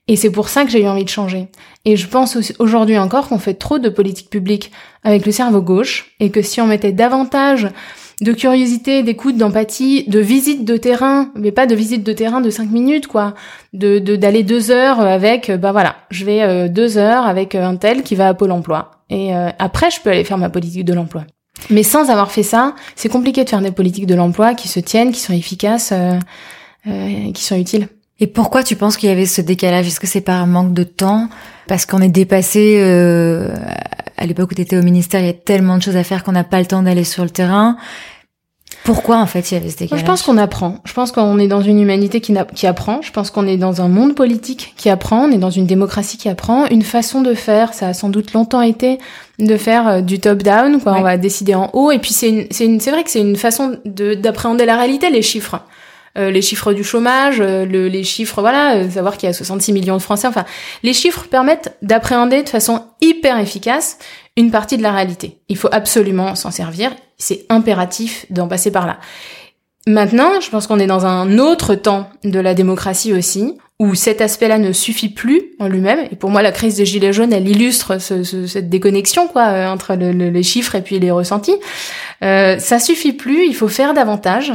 Et 0.07 0.17
c'est 0.17 0.31
pour 0.31 0.49
ça 0.49 0.65
que 0.65 0.71
j'ai 0.71 0.83
eu 0.83 0.87
envie 0.89 1.05
de 1.05 1.09
changer. 1.09 1.49
Et 1.85 1.97
je 1.97 2.07
pense 2.07 2.37
aujourd'hui 2.59 2.99
encore 2.99 3.29
qu'on 3.29 3.39
fait 3.39 3.55
trop 3.55 3.79
de 3.79 3.89
politique 3.89 4.29
publique 4.29 4.71
avec 5.03 5.25
le 5.25 5.33
cerveau 5.33 5.63
gauche 5.63 6.15
et 6.21 6.31
que 6.31 6.43
si 6.43 6.61
on 6.61 6.67
mettait 6.67 6.93
davantage 6.93 7.69
de 8.21 8.33
curiosité, 8.33 9.03
d'écoute, 9.03 9.37
d'empathie, 9.37 10.05
de 10.09 10.21
visite 10.21 10.65
de 10.65 10.77
terrain, 10.77 11.31
mais 11.35 11.53
pas 11.53 11.67
de 11.67 11.75
visite 11.75 12.05
de 12.05 12.13
terrain 12.13 12.41
de 12.41 12.51
cinq 12.51 12.71
minutes, 12.71 13.07
quoi. 13.07 13.35
De 13.73 13.99
d'aller 13.99 14.43
deux 14.43 14.71
heures 14.71 15.01
avec, 15.01 15.51
bah 15.51 15.73
voilà, 15.73 15.97
je 16.11 16.25
vais 16.25 16.43
euh, 16.43 16.69
deux 16.69 16.97
heures 16.97 17.27
avec 17.27 17.55
euh, 17.55 17.65
un 17.65 17.77
tel 17.77 18.03
qui 18.03 18.15
va 18.15 18.29
à 18.29 18.35
Pôle 18.35 18.53
Emploi. 18.53 18.93
Et 19.11 19.35
euh, 19.35 19.51
après, 19.59 19.91
je 19.91 20.01
peux 20.01 20.11
aller 20.11 20.25
faire 20.25 20.39
ma 20.39 20.51
politique 20.51 20.85
de 20.85 20.95
l'emploi. 20.95 21.25
Mais 21.71 21.83
sans 21.83 22.11
avoir 22.11 22.31
fait 22.31 22.43
ça, 22.43 22.75
c'est 22.95 23.09
compliqué 23.09 23.43
de 23.45 23.49
faire 23.49 23.63
des 23.63 23.73
politiques 23.73 24.07
de 24.07 24.15
l'emploi 24.15 24.55
qui 24.55 24.69
se 24.69 24.81
tiennent, 24.81 25.13
qui 25.13 25.21
sont 25.21 25.33
efficaces, 25.33 25.95
qui 26.85 27.43
sont 27.43 27.57
utiles. 27.57 27.89
Et 28.21 28.27
pourquoi 28.27 28.63
tu 28.63 28.77
penses 28.77 28.97
qu'il 28.97 29.09
y 29.09 29.13
avait 29.13 29.27
ce 29.27 29.41
décalage? 29.41 29.87
Est-ce 29.87 30.01
que 30.01 30.07
c'est 30.07 30.21
par 30.21 30.47
manque 30.47 30.73
de 30.73 30.85
temps? 30.85 31.29
Parce 31.67 31.87
qu'on 31.87 32.01
est 32.01 32.09
dépassé 32.09 32.81
à 34.17 34.27
l'époque 34.27 34.53
où 34.53 34.55
tu 34.55 34.63
étais 34.63 34.77
au 34.77 34.83
ministère, 34.83 35.21
il 35.21 35.27
y 35.27 35.31
a 35.31 35.35
tellement 35.35 35.77
de 35.77 35.83
choses 35.83 35.97
à 35.97 36.05
faire 36.05 36.25
qu'on 36.25 36.33
n'a 36.33 36.45
pas 36.45 36.61
le 36.61 36.67
temps 36.67 36.83
d'aller 36.83 37.05
sur 37.05 37.25
le 37.25 37.31
terrain. 37.31 37.77
Pourquoi 38.85 39.17
en 39.19 39.27
fait 39.27 39.51
il 39.51 39.55
y 39.55 39.57
avait 39.57 39.71
ce 39.71 39.79
décalage 39.79 40.03
Je 40.03 40.07
pense 40.07 40.23
qu'on 40.23 40.37
apprend. 40.37 40.79
Je 40.85 40.93
pense 40.93 41.11
qu'on 41.11 41.39
est 41.39 41.49
dans 41.49 41.63
une 41.63 41.81
humanité 41.81 42.21
qui, 42.21 42.35
qui 42.55 42.67
apprend. 42.67 43.01
Je 43.01 43.13
pense 43.13 43.31
qu'on 43.31 43.47
est 43.47 43.57
dans 43.57 43.81
un 43.81 43.89
monde 43.89 44.15
politique 44.15 44.75
qui 44.77 44.91
apprend. 44.91 45.25
On 45.25 45.31
est 45.31 45.39
dans 45.39 45.51
une 45.51 45.67
démocratie 45.67 46.19
qui 46.19 46.29
apprend. 46.29 46.67
Une 46.67 46.83
façon 46.83 47.23
de 47.23 47.33
faire, 47.33 47.73
ça 47.73 47.89
a 47.89 47.95
sans 47.95 48.11
doute 48.11 48.33
longtemps 48.35 48.61
été 48.61 48.99
de 49.39 49.57
faire 49.57 49.89
euh, 49.89 50.01
du 50.03 50.21
top 50.21 50.43
down. 50.43 50.81
Quoi, 50.81 50.97
on 50.99 51.03
va 51.03 51.17
décider 51.17 51.55
en 51.55 51.71
haut. 51.73 51.91
Et 51.93 51.99
puis 51.99 52.13
c'est 52.13 52.49
vrai 52.91 53.05
que 53.05 53.11
c'est 53.11 53.21
une 53.21 53.37
façon 53.37 53.79
d'appréhender 53.87 54.67
la 54.67 54.77
réalité, 54.77 55.09
les 55.09 55.23
chiffres. 55.23 55.61
Euh, 56.17 56.31
les 56.31 56.43
chiffres 56.43 56.73
du 56.73 56.85
chômage, 56.85 57.41
euh, 57.41 57.65
le, 57.67 57.89
les 57.89 58.05
chiffres, 58.05 58.41
voilà, 58.41 58.77
euh, 58.77 58.91
savoir 58.91 59.17
qu'il 59.17 59.27
y 59.27 59.31
a 59.31 59.33
66 59.33 59.73
millions 59.73 59.97
de 59.97 60.03
Français. 60.03 60.29
Enfin, 60.29 60.45
les 60.85 60.93
chiffres 60.93 61.27
permettent 61.29 61.77
d'appréhender 61.83 62.45
de 62.45 62.49
façon 62.49 62.83
hyper 63.01 63.39
efficace 63.39 63.99
une 64.37 64.53
partie 64.53 64.77
de 64.77 64.83
la 64.83 64.93
réalité. 64.93 65.39
Il 65.49 65.57
faut 65.57 65.69
absolument 65.73 66.37
s'en 66.37 66.53
servir. 66.53 66.93
C'est 67.19 67.47
impératif 67.49 68.27
d'en 68.31 68.47
passer 68.47 68.71
par 68.71 68.87
là. 68.87 68.99
Maintenant, 69.87 70.41
je 70.41 70.49
pense 70.51 70.67
qu'on 70.67 70.79
est 70.79 70.87
dans 70.87 71.05
un 71.05 71.39
autre 71.39 71.75
temps 71.75 72.09
de 72.23 72.39
la 72.39 72.55
démocratie 72.55 73.13
aussi, 73.13 73.59
où 73.81 73.95
cet 73.95 74.21
aspect-là 74.21 74.59
ne 74.59 74.73
suffit 74.73 75.09
plus 75.09 75.51
en 75.59 75.69
lui-même. 75.69 76.07
Et 76.11 76.17
pour 76.17 76.31
moi, 76.31 76.43
la 76.43 76.53
crise 76.53 76.77
des 76.77 76.87
Gilets 76.87 77.13
jaunes, 77.13 77.33
elle 77.33 77.49
illustre 77.49 78.01
ce, 78.01 78.23
cette 78.47 78.71
déconnexion 78.71 79.27
quoi 79.27 79.69
entre 79.69 79.95
le, 79.95 80.13
les 80.13 80.43
chiffres 80.43 80.77
et 80.77 80.81
puis 80.81 80.99
les 81.01 81.11
ressentis. 81.11 81.57
Euh, 82.23 82.59
ça 82.59 82.79
suffit 82.79 83.13
plus, 83.13 83.47
il 83.47 83.55
faut 83.55 83.69
faire 83.69 83.93
davantage. 83.93 84.53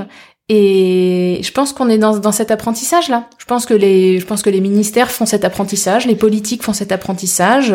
Et 0.51 1.41
je 1.43 1.51
pense 1.51 1.73
qu'on 1.73 1.89
est 1.89 1.99
dans, 1.99 2.17
dans 2.17 2.31
cet 2.31 2.49
apprentissage-là. 2.49 3.29
Je 3.37 3.45
pense 3.45 3.67
que 3.67 3.75
les, 3.75 4.19
je 4.19 4.25
pense 4.25 4.41
que 4.41 4.49
les 4.49 4.61
ministères 4.61 5.11
font 5.11 5.27
cet 5.27 5.45
apprentissage, 5.45 6.07
les 6.07 6.15
politiques 6.15 6.63
font 6.63 6.73
cet 6.73 6.91
apprentissage. 6.91 7.73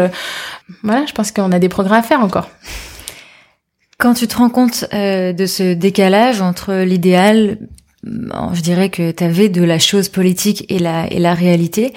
Voilà, 0.83 1.07
je 1.07 1.13
pense 1.13 1.31
qu'on 1.31 1.53
a 1.53 1.61
des 1.61 1.69
progrès 1.69 1.99
à 1.99 2.03
faire 2.03 2.21
encore. 2.21 2.51
Quand 3.99 4.15
tu 4.15 4.27
te 4.27 4.37
rends 4.37 4.51
compte 4.51 4.87
euh, 4.93 5.33
de 5.33 5.47
ce 5.47 5.73
décalage 5.73 6.41
entre 6.41 6.83
l'idéal, 6.83 7.59
je 8.05 8.61
dirais 8.61 8.91
que 8.91 9.13
tu 9.13 9.23
avais 9.23 9.49
de 9.49 9.63
la 9.63 9.79
chose 9.79 10.09
politique 10.09 10.67
et 10.69 10.81
la, 10.81 11.07
et 11.13 11.21
la 11.21 11.33
réalité, 11.33 11.95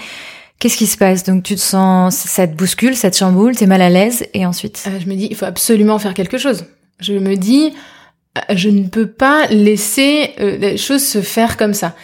qu'est-ce 0.59 0.77
qui 0.77 0.85
se 0.85 0.97
passe? 0.97 1.23
Donc 1.23 1.41
tu 1.41 1.55
te 1.55 1.59
sens, 1.59 2.15
ça 2.15 2.47
te 2.47 2.53
bouscule, 2.55 2.95
ça 2.95 3.09
te 3.09 3.17
chamboule, 3.17 3.55
t'es 3.55 3.65
mal 3.65 3.81
à 3.81 3.89
l'aise, 3.89 4.27
et 4.35 4.45
ensuite? 4.45 4.83
Euh, 4.87 4.99
Je 4.99 5.09
me 5.09 5.15
dis, 5.15 5.27
il 5.31 5.35
faut 5.35 5.45
absolument 5.45 5.97
faire 5.97 6.13
quelque 6.13 6.37
chose. 6.37 6.65
Je 6.99 7.13
me 7.13 7.35
dis, 7.35 7.73
euh, 7.73 7.96
je 8.53 8.69
ne 8.69 8.87
peux 8.87 9.07
pas 9.07 9.47
laisser 9.47 10.31
euh, 10.39 10.57
les 10.57 10.77
choses 10.77 11.05
se 11.05 11.21
faire 11.21 11.57
comme 11.57 11.73
ça. 11.73 11.95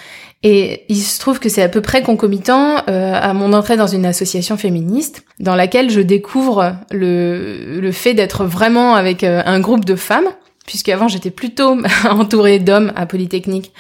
Et 0.43 0.83
il 0.89 0.97
se 0.97 1.19
trouve 1.19 1.39
que 1.39 1.47
c'est 1.47 1.61
à 1.61 1.69
peu 1.69 1.79
près 1.79 2.03
concomitant 2.03 2.83
euh, 2.89 3.13
à 3.13 3.33
mon 3.33 3.53
entrée 3.53 3.77
dans 3.77 3.87
une 3.87 4.05
association 4.05 4.57
féministe, 4.57 5.23
dans 5.39 5.55
laquelle 5.55 5.89
je 5.89 6.01
découvre 6.01 6.75
le, 6.91 7.79
le 7.79 7.91
fait 7.93 8.13
d'être 8.13 8.43
vraiment 8.43 8.95
avec 8.95 9.23
euh, 9.23 9.41
un 9.45 9.61
groupe 9.61 9.85
de 9.85 9.95
femmes, 9.95 10.27
puisque 10.65 10.89
avant 10.89 11.07
j'étais 11.07 11.31
plutôt 11.31 11.77
entourée 12.09 12.59
d'hommes 12.59 12.91
à 12.97 13.05
Polytechnique, 13.05 13.71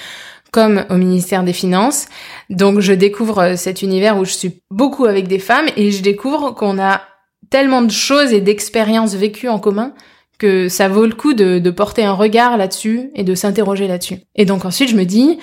comme 0.51 0.85
au 0.89 0.95
ministère 0.95 1.43
des 1.43 1.51
Finances. 1.51 2.05
Donc 2.49 2.79
je 2.79 2.93
découvre 2.93 3.39
euh, 3.39 3.55
cet 3.57 3.81
univers 3.81 4.17
où 4.17 4.23
je 4.23 4.31
suis 4.31 4.61
beaucoup 4.71 5.03
avec 5.03 5.27
des 5.27 5.39
femmes 5.39 5.67
et 5.75 5.91
je 5.91 6.01
découvre 6.01 6.51
qu'on 6.51 6.79
a 6.79 7.01
tellement 7.49 7.81
de 7.81 7.91
choses 7.91 8.31
et 8.31 8.39
d'expériences 8.39 9.15
vécues 9.15 9.49
en 9.49 9.59
commun 9.59 9.93
que 10.43 10.67
ça 10.67 10.89
vaut 10.89 11.05
le 11.05 11.15
coup 11.15 11.33
de, 11.33 11.57
de 11.57 11.71
porter 11.71 12.03
un 12.03 12.11
regard 12.11 12.57
là-dessus 12.57 13.11
et 13.15 13.23
de 13.23 13.33
s'interroger 13.33 13.87
là-dessus. 13.87 14.17
Et 14.35 14.43
donc 14.43 14.65
ensuite 14.65 14.89
je 14.89 14.97
me 14.97 15.05
dis, 15.05 15.39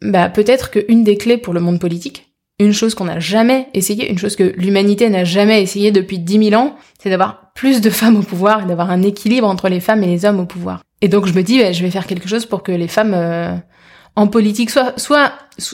bah 0.00 0.28
peut-être 0.28 0.70
qu'une 0.70 1.02
des 1.02 1.16
clés 1.16 1.38
pour 1.38 1.54
le 1.54 1.58
monde 1.58 1.80
politique, 1.80 2.32
une 2.60 2.72
chose 2.72 2.94
qu'on 2.94 3.06
n'a 3.06 3.18
jamais 3.18 3.66
essayé, 3.74 4.08
une 4.08 4.16
chose 4.16 4.36
que 4.36 4.54
l'humanité 4.56 5.10
n'a 5.10 5.24
jamais 5.24 5.60
essayé 5.60 5.90
depuis 5.90 6.20
10 6.20 6.50
000 6.50 6.62
ans, 6.62 6.76
c'est 7.02 7.10
d'avoir 7.10 7.50
plus 7.52 7.80
de 7.80 7.90
femmes 7.90 8.16
au 8.16 8.22
pouvoir 8.22 8.62
et 8.62 8.66
d'avoir 8.66 8.92
un 8.92 9.02
équilibre 9.02 9.48
entre 9.48 9.68
les 9.68 9.80
femmes 9.80 10.04
et 10.04 10.06
les 10.06 10.24
hommes 10.24 10.38
au 10.38 10.46
pouvoir. 10.46 10.82
Et 11.00 11.08
donc 11.08 11.26
je 11.26 11.32
me 11.32 11.42
dis, 11.42 11.58
bah, 11.58 11.72
je 11.72 11.82
vais 11.82 11.90
faire 11.90 12.06
quelque 12.06 12.28
chose 12.28 12.46
pour 12.46 12.62
que 12.62 12.70
les 12.70 12.86
femmes 12.86 13.14
euh, 13.14 13.56
en 14.14 14.28
politique 14.28 14.70
soient, 14.70 15.32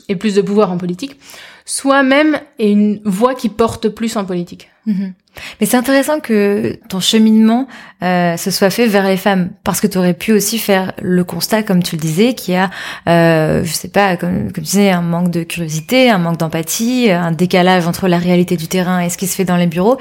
aient 0.08 0.16
plus 0.16 0.36
de 0.36 0.40
pouvoir 0.40 0.72
en 0.72 0.78
politique, 0.78 1.20
soit 1.66 2.02
même 2.02 2.40
aient 2.58 2.70
une 2.70 3.02
voix 3.04 3.34
qui 3.34 3.50
porte 3.50 3.90
plus 3.90 4.16
en 4.16 4.24
politique. 4.24 4.69
Mhm. 4.86 5.12
Mais 5.60 5.66
c'est 5.66 5.76
intéressant 5.76 6.20
que 6.20 6.78
ton 6.88 7.00
cheminement 7.00 7.68
euh, 8.02 8.36
se 8.36 8.50
soit 8.50 8.70
fait 8.70 8.86
vers 8.86 9.06
les 9.06 9.16
femmes, 9.16 9.50
parce 9.62 9.80
que 9.80 9.86
tu 9.86 9.98
aurais 9.98 10.14
pu 10.14 10.32
aussi 10.32 10.58
faire 10.58 10.92
le 11.00 11.22
constat, 11.22 11.62
comme 11.62 11.82
tu 11.82 11.96
le 11.96 12.00
disais, 12.00 12.34
qu'il 12.34 12.54
y 12.54 12.56
a, 12.56 12.70
euh, 13.08 13.62
je 13.64 13.72
sais 13.72 13.88
pas, 13.88 14.16
comme, 14.16 14.44
comme 14.52 14.52
tu 14.52 14.60
disais, 14.60 14.90
un 14.90 15.02
manque 15.02 15.30
de 15.30 15.42
curiosité, 15.42 16.10
un 16.10 16.18
manque 16.18 16.38
d'empathie, 16.38 17.10
un 17.10 17.32
décalage 17.32 17.86
entre 17.86 18.08
la 18.08 18.18
réalité 18.18 18.56
du 18.56 18.68
terrain 18.68 19.00
et 19.00 19.10
ce 19.10 19.18
qui 19.18 19.26
se 19.26 19.36
fait 19.36 19.44
dans 19.44 19.56
les 19.56 19.66
bureaux. 19.66 19.98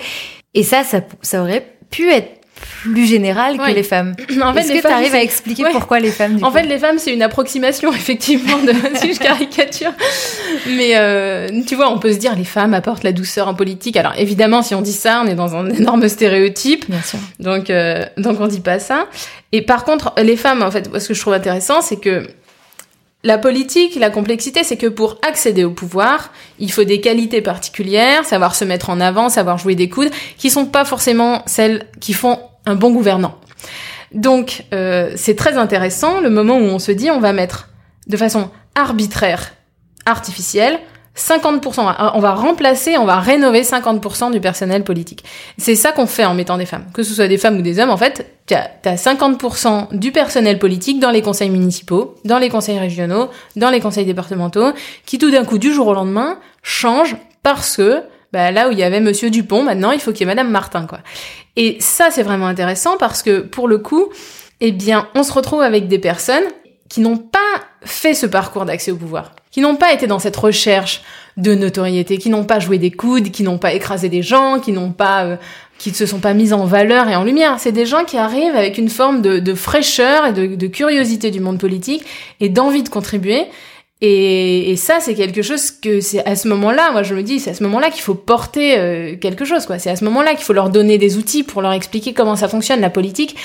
Et 0.54 0.64
ça, 0.64 0.84
ça, 0.84 1.02
ça 1.22 1.42
aurait 1.42 1.66
pu 1.90 2.10
être 2.10 2.39
plus 2.82 3.06
général 3.06 3.58
que 3.58 3.72
les 3.72 3.84
femmes. 3.84 4.16
En 4.42 4.54
fait, 4.54 4.62
Est-ce 4.62 4.74
que 4.74 4.88
tu 4.88 4.94
arrives 4.94 5.16
à 5.16 5.22
expliquer 5.22 5.64
pourquoi 5.72 6.00
les 6.00 6.12
femmes 6.12 6.40
En 6.44 6.52
fait, 6.52 6.64
les 6.64 6.80
femmes, 6.80 6.98
c'est 6.98 7.14
une 7.14 7.22
approximation, 7.22 7.92
effectivement, 7.94 8.58
de 8.60 8.74
si 8.96 9.14
je 9.14 9.20
caricature. 9.20 9.92
Mais 10.68 10.94
euh, 10.96 11.50
tu 11.68 11.76
vois, 11.76 11.92
on 11.92 12.00
peut 12.00 12.14
se 12.14 12.18
dire 12.18 12.36
les 12.36 12.46
femmes 12.46 12.74
apportent 12.74 13.04
la 13.04 13.12
douceur 13.12 13.48
en 13.48 13.54
politique. 13.54 13.98
Alors 13.98 14.14
évidemment, 14.18 14.62
si 14.62 14.76
on 14.76 14.82
dit 14.82 14.94
ça, 14.94 15.22
on 15.24 15.28
est 15.28 15.36
dans 15.36 15.56
un 15.56 15.70
énorme 15.80 16.08
stéréotype. 16.08 16.90
Bien 16.90 17.02
sûr. 17.02 17.20
Donc, 17.40 17.70
euh, 17.70 18.06
donc 18.18 18.40
on 18.40 18.48
dit 18.48 18.62
pas 18.62 18.80
ça. 18.80 19.08
Et 19.52 19.62
par 19.62 19.84
contre, 19.84 20.14
les 20.22 20.36
femmes, 20.36 20.62
en 20.62 20.72
fait, 20.72 20.90
ce 21.00 21.08
que 21.08 21.14
je 21.14 21.20
trouve 21.20 21.34
intéressant, 21.34 21.82
c'est 21.82 22.00
que 22.00 22.28
la 23.24 23.38
politique, 23.38 23.96
la 23.96 24.10
complexité, 24.10 24.64
c'est 24.64 24.78
que 24.78 24.88
pour 24.88 25.18
accéder 25.28 25.66
au 25.66 25.72
pouvoir, 25.72 26.32
il 26.58 26.72
faut 26.72 26.86
des 26.86 27.02
qualités 27.02 27.42
particulières, 27.42 28.24
savoir 28.26 28.56
se 28.56 28.64
mettre 28.64 28.90
en 28.90 29.02
avant, 29.02 29.28
savoir 29.28 29.58
jouer 29.58 29.76
des 29.76 29.90
coudes, 29.90 30.12
qui 30.38 30.50
sont 30.50 30.66
pas 30.66 30.86
forcément 30.86 31.44
celles 31.46 31.88
qui 32.00 32.14
font 32.14 32.40
un 32.66 32.76
bon 32.76 32.92
gouvernant. 32.92 33.36
Donc, 34.14 34.64
euh, 34.74 35.12
c'est 35.16 35.36
très 35.36 35.58
intéressant 35.58 36.22
le 36.22 36.30
moment 36.30 36.58
où 36.58 36.64
on 36.64 36.80
se 36.80 36.92
dit 36.92 37.12
on 37.12 37.20
va 37.20 37.34
mettre 37.34 37.70
de 38.08 38.16
façon 38.16 38.50
arbitraire, 38.74 39.54
artificielle, 40.06 40.80
50%, 41.20 42.14
on 42.16 42.20
va 42.20 42.34
remplacer, 42.34 42.98
on 42.98 43.06
va 43.06 43.20
rénover 43.20 43.62
50% 43.62 44.32
du 44.32 44.40
personnel 44.40 44.84
politique. 44.84 45.24
C'est 45.58 45.76
ça 45.76 45.92
qu'on 45.92 46.08
fait 46.08 46.26
en 46.26 46.34
mettant 46.34 46.58
des 46.58 46.66
femmes. 46.66 46.86
Que 46.94 47.04
ce 47.04 47.14
soit 47.14 47.28
des 47.28 47.38
femmes 47.38 47.58
ou 47.58 47.62
des 47.62 47.80
hommes, 47.80 47.90
en 47.90 47.98
fait, 47.98 48.26
tu 48.48 48.54
as, 48.54 48.96
50% 48.96 49.98
du 49.98 50.12
personnel 50.12 50.60
politique 50.60 51.00
dans 51.00 51.12
les 51.12 51.22
conseils 51.22 51.50
municipaux, 51.50 52.16
dans 52.24 52.40
les 52.40 52.50
conseils 52.50 52.80
régionaux, 52.80 53.30
dans 53.56 53.70
les 53.70 53.82
conseils 53.82 54.06
départementaux, 54.06 54.72
qui 55.06 55.18
tout 55.18 55.30
d'un 55.30 55.44
coup, 55.44 55.58
du 55.58 55.74
jour 55.74 55.88
au 55.88 55.94
lendemain, 55.94 56.40
changent 56.64 57.18
parce 57.44 57.78
que 57.78 58.04
bah, 58.32 58.52
là 58.52 58.70
où 58.70 58.72
il 58.72 58.80
y 58.80 58.84
avait 58.84 59.02
Monsieur 59.02 59.30
Dupont, 59.30 59.64
maintenant 59.64 59.92
il 59.92 60.00
faut 60.00 60.12
qu'il 60.12 60.22
y 60.22 60.24
ait 60.24 60.34
Madame 60.34 60.50
Martin, 60.50 60.86
quoi. 60.86 61.00
Et 61.56 61.78
ça, 61.82 62.10
c'est 62.12 62.24
vraiment 62.24 62.48
intéressant 62.48 62.96
parce 62.98 63.24
que 63.24 63.42
pour 63.42 63.68
le 63.68 63.80
coup, 63.80 64.08
eh 64.62 64.72
bien, 64.72 65.08
on 65.16 65.24
se 65.24 65.34
retrouve 65.34 65.62
avec 65.62 65.88
des 65.88 66.00
personnes 66.00 66.44
qui 66.90 67.02
n'ont 67.02 67.18
pas 67.18 67.40
fait 67.84 68.14
ce 68.14 68.26
parcours 68.26 68.66
d'accès 68.66 68.92
au 68.92 68.98
pouvoir, 68.98 69.34
qui 69.52 69.62
n'ont 69.62 69.76
pas 69.76 69.94
été 69.94 70.08
dans 70.08 70.20
cette 70.20 70.36
recherche 70.36 71.02
de 71.38 71.56
notoriété, 71.56 72.18
qui 72.18 72.30
n'ont 72.30 72.44
pas 72.44 72.60
joué 72.60 72.78
des 72.78 72.92
coudes, 72.92 73.32
qui 73.32 73.44
n'ont 73.44 73.58
pas 73.58 73.74
écrasé 73.74 74.10
des 74.10 74.22
gens, 74.22 74.60
qui 74.60 74.72
n'ont 74.72 74.92
pas, 74.92 75.24
euh, 75.24 75.38
qui 75.78 75.90
ne 75.90 75.96
se 75.96 76.06
sont 76.06 76.20
pas 76.20 76.34
mis 76.34 76.52
en 76.52 76.66
valeur 76.66 77.08
et 77.08 77.16
en 77.16 77.24
lumière. 77.24 77.56
C'est 77.60 77.72
des 77.72 77.86
gens 77.86 78.04
qui 78.04 78.18
arrivent 78.18 78.56
avec 78.56 78.78
une 78.78 78.90
forme 78.90 79.22
de, 79.22 79.54
fraîcheur 79.54 80.26
et 80.26 80.34
de, 80.34 80.56
de, 80.56 80.68
curiosité 80.68 81.32
du 81.32 81.40
monde 81.40 81.60
politique 81.60 82.04
et 82.42 82.50
d'envie 82.50 82.84
de 82.84 82.90
contribuer 82.90 83.46
et, 84.02 84.72
et, 84.72 84.76
ça, 84.78 85.00
c'est 85.02 85.14
quelque 85.14 85.42
chose 85.42 85.72
que 85.72 86.00
c'est 86.00 86.26
à 86.26 86.38
ce 86.38 86.48
moment-là, 86.48 86.92
moi 86.94 87.04
je 87.04 87.14
me 87.14 87.22
dis, 87.22 87.42
c'est 87.42 87.50
à 87.50 87.54
ce 87.54 87.64
moment-là 87.64 87.90
qu'il 87.90 88.02
faut 88.02 88.16
porter 88.16 88.78
euh, 88.78 89.18
quelque 89.18 89.44
chose, 89.44 89.66
quoi. 89.66 89.78
C'est 89.78 89.90
à 89.90 89.98
ce 89.98 90.06
moment-là 90.06 90.36
qu'il 90.36 90.44
faut 90.46 90.54
leur 90.54 90.70
donner 90.70 90.98
des 90.98 91.18
outils 91.18 91.44
pour 91.44 91.62
leur 91.62 91.74
expliquer 91.74 92.14
comment 92.14 92.38
ça 92.38 92.48
fonctionne 92.48 92.80
la 92.80 92.90
politique, 92.90 93.36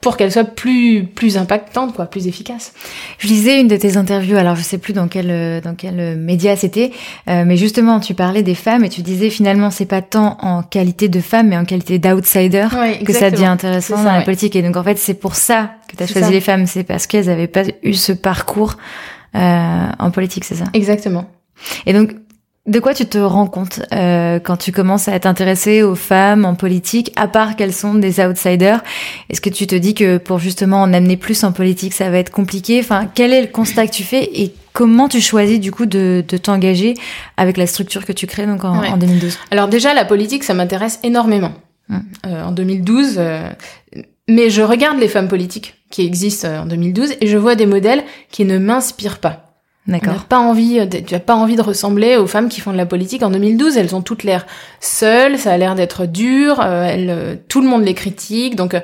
pour 0.00 0.16
qu'elle 0.16 0.30
soit 0.30 0.44
plus 0.44 1.04
plus 1.04 1.36
impactante, 1.36 1.94
quoi, 1.96 2.06
plus 2.06 2.28
efficace. 2.28 2.74
Je 3.18 3.26
lisais 3.26 3.60
une 3.60 3.66
de 3.66 3.76
tes 3.76 3.96
interviews, 3.96 4.36
alors 4.36 4.54
je 4.54 4.62
sais 4.62 4.78
plus 4.78 4.92
dans 4.92 5.08
quel 5.08 5.60
dans 5.62 5.74
quel 5.74 6.16
média 6.16 6.54
c'était, 6.54 6.92
euh, 7.28 7.42
mais 7.44 7.56
justement 7.56 7.98
tu 7.98 8.14
parlais 8.14 8.44
des 8.44 8.54
femmes 8.54 8.84
et 8.84 8.90
tu 8.90 9.02
disais 9.02 9.30
finalement 9.30 9.72
c'est 9.72 9.86
pas 9.86 10.02
tant 10.02 10.36
en 10.42 10.62
qualité 10.62 11.08
de 11.08 11.20
femme, 11.20 11.48
mais 11.48 11.56
en 11.56 11.64
qualité 11.64 11.98
d'outsider 11.98 12.68
que 13.04 13.12
ça 13.12 13.32
devient 13.32 13.46
intéressant 13.46 13.96
dans 14.04 14.12
la 14.12 14.20
politique. 14.20 14.54
Et 14.54 14.62
donc 14.62 14.76
en 14.76 14.84
fait 14.84 14.98
c'est 14.98 15.14
pour 15.14 15.34
ça 15.34 15.72
que 15.88 15.96
tu 15.96 16.02
as 16.04 16.06
choisi 16.06 16.30
les 16.30 16.40
femmes, 16.40 16.66
c'est 16.66 16.84
parce 16.84 17.08
qu'elles 17.08 17.30
avaient 17.30 17.48
pas 17.48 17.62
eu 17.82 17.94
ce 17.94 18.12
parcours 18.12 18.76
euh, 18.76 19.13
en 19.34 20.10
politique, 20.10 20.44
c'est 20.44 20.56
ça? 20.56 20.64
Exactement. 20.72 21.26
Et 21.86 21.92
donc, 21.92 22.14
de 22.66 22.80
quoi 22.80 22.94
tu 22.94 23.04
te 23.04 23.18
rends 23.18 23.46
compte 23.46 23.82
euh, 23.92 24.38
quand 24.38 24.56
tu 24.56 24.72
commences 24.72 25.08
à 25.08 25.20
t'intéresser 25.20 25.82
aux 25.82 25.94
femmes 25.94 26.46
en 26.46 26.54
politique, 26.54 27.12
à 27.14 27.28
part 27.28 27.56
qu'elles 27.56 27.74
sont 27.74 27.94
des 27.94 28.20
outsiders? 28.20 28.82
Est-ce 29.28 29.42
que 29.42 29.50
tu 29.50 29.66
te 29.66 29.74
dis 29.74 29.92
que 29.92 30.16
pour 30.16 30.38
justement 30.38 30.80
en 30.80 30.94
amener 30.94 31.18
plus 31.18 31.44
en 31.44 31.52
politique, 31.52 31.92
ça 31.92 32.08
va 32.08 32.16
être 32.18 32.30
compliqué? 32.30 32.80
Enfin, 32.80 33.06
quel 33.14 33.34
est 33.34 33.42
le 33.42 33.48
constat 33.48 33.86
que 33.86 33.92
tu 33.92 34.02
fais 34.02 34.30
et 34.32 34.54
comment 34.72 35.08
tu 35.08 35.20
choisis 35.20 35.60
du 35.60 35.72
coup 35.72 35.84
de, 35.84 36.24
de 36.26 36.36
t'engager 36.38 36.94
avec 37.36 37.58
la 37.58 37.66
structure 37.66 38.06
que 38.06 38.12
tu 38.12 38.26
crées 38.26 38.46
donc 38.46 38.64
en, 38.64 38.82
en 38.82 38.96
2012 38.96 39.38
Alors 39.50 39.68
déjà, 39.68 39.92
la 39.92 40.06
politique, 40.06 40.42
ça 40.42 40.54
m'intéresse 40.54 41.00
énormément. 41.02 41.52
Hum. 41.90 42.02
Euh, 42.26 42.44
en 42.44 42.52
2012, 42.52 43.16
euh, 43.18 43.50
mais 44.28 44.50
je 44.50 44.62
regarde 44.62 44.98
les 44.98 45.08
femmes 45.08 45.28
politiques 45.28 45.74
qui 45.90 46.04
existent 46.04 46.48
euh, 46.48 46.60
en 46.60 46.66
2012 46.66 47.14
et 47.20 47.26
je 47.26 47.36
vois 47.36 47.54
des 47.54 47.66
modèles 47.66 48.04
qui 48.30 48.44
ne 48.44 48.58
m'inspirent 48.58 49.18
pas. 49.18 49.40
D'accord. 49.86 50.24
Pas 50.24 50.38
envie, 50.38 50.80
euh, 50.80 50.86
tu 50.86 51.14
as 51.14 51.20
pas 51.20 51.34
envie 51.34 51.56
de 51.56 51.62
ressembler 51.62 52.16
aux 52.16 52.26
femmes 52.26 52.48
qui 52.48 52.60
font 52.60 52.72
de 52.72 52.76
la 52.78 52.86
politique 52.86 53.22
en 53.22 53.30
2012. 53.30 53.76
Elles 53.76 53.94
ont 53.94 54.00
toutes 54.00 54.22
l'air 54.22 54.46
seules, 54.80 55.38
ça 55.38 55.52
a 55.52 55.58
l'air 55.58 55.74
d'être 55.74 56.06
dur. 56.06 56.60
Euh, 56.60 56.84
elles, 56.84 57.40
tout 57.48 57.60
le 57.60 57.68
monde 57.68 57.84
les 57.84 57.92
critique, 57.92 58.56
donc 58.56 58.74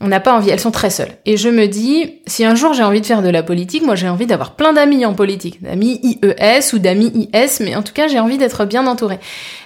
on 0.00 0.08
n'a 0.08 0.20
pas 0.20 0.34
envie. 0.34 0.48
Elles 0.48 0.60
sont 0.60 0.70
très 0.70 0.88
seules. 0.88 1.12
Et 1.26 1.36
je 1.36 1.50
me 1.50 1.66
dis, 1.66 2.20
si 2.26 2.44
un 2.46 2.54
jour 2.54 2.72
j'ai 2.72 2.82
envie 2.82 3.02
de 3.02 3.06
faire 3.06 3.20
de 3.20 3.28
la 3.28 3.42
politique, 3.42 3.84
moi 3.84 3.96
j'ai 3.96 4.08
envie 4.08 4.26
d'avoir 4.26 4.56
plein 4.56 4.72
d'amis 4.72 5.04
en 5.04 5.12
politique, 5.12 5.62
d'amis 5.62 6.00
IES 6.02 6.72
ou 6.72 6.78
d'amis 6.78 7.28
IS, 7.34 7.60
mais 7.60 7.76
en 7.76 7.82
tout 7.82 7.92
cas 7.92 8.08
j'ai 8.08 8.18
envie 8.18 8.38
d'être 8.38 8.64
bien 8.64 8.86
entourée. 8.86 9.20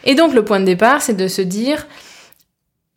Et 0.05 0.17
donc 0.17 0.35
le 0.35 0.45
point 0.45 0.59
de 0.59 0.65
départ, 0.65 1.03
c'est 1.03 1.17
de 1.17 1.29
se 1.29 1.41
dire, 1.41 1.87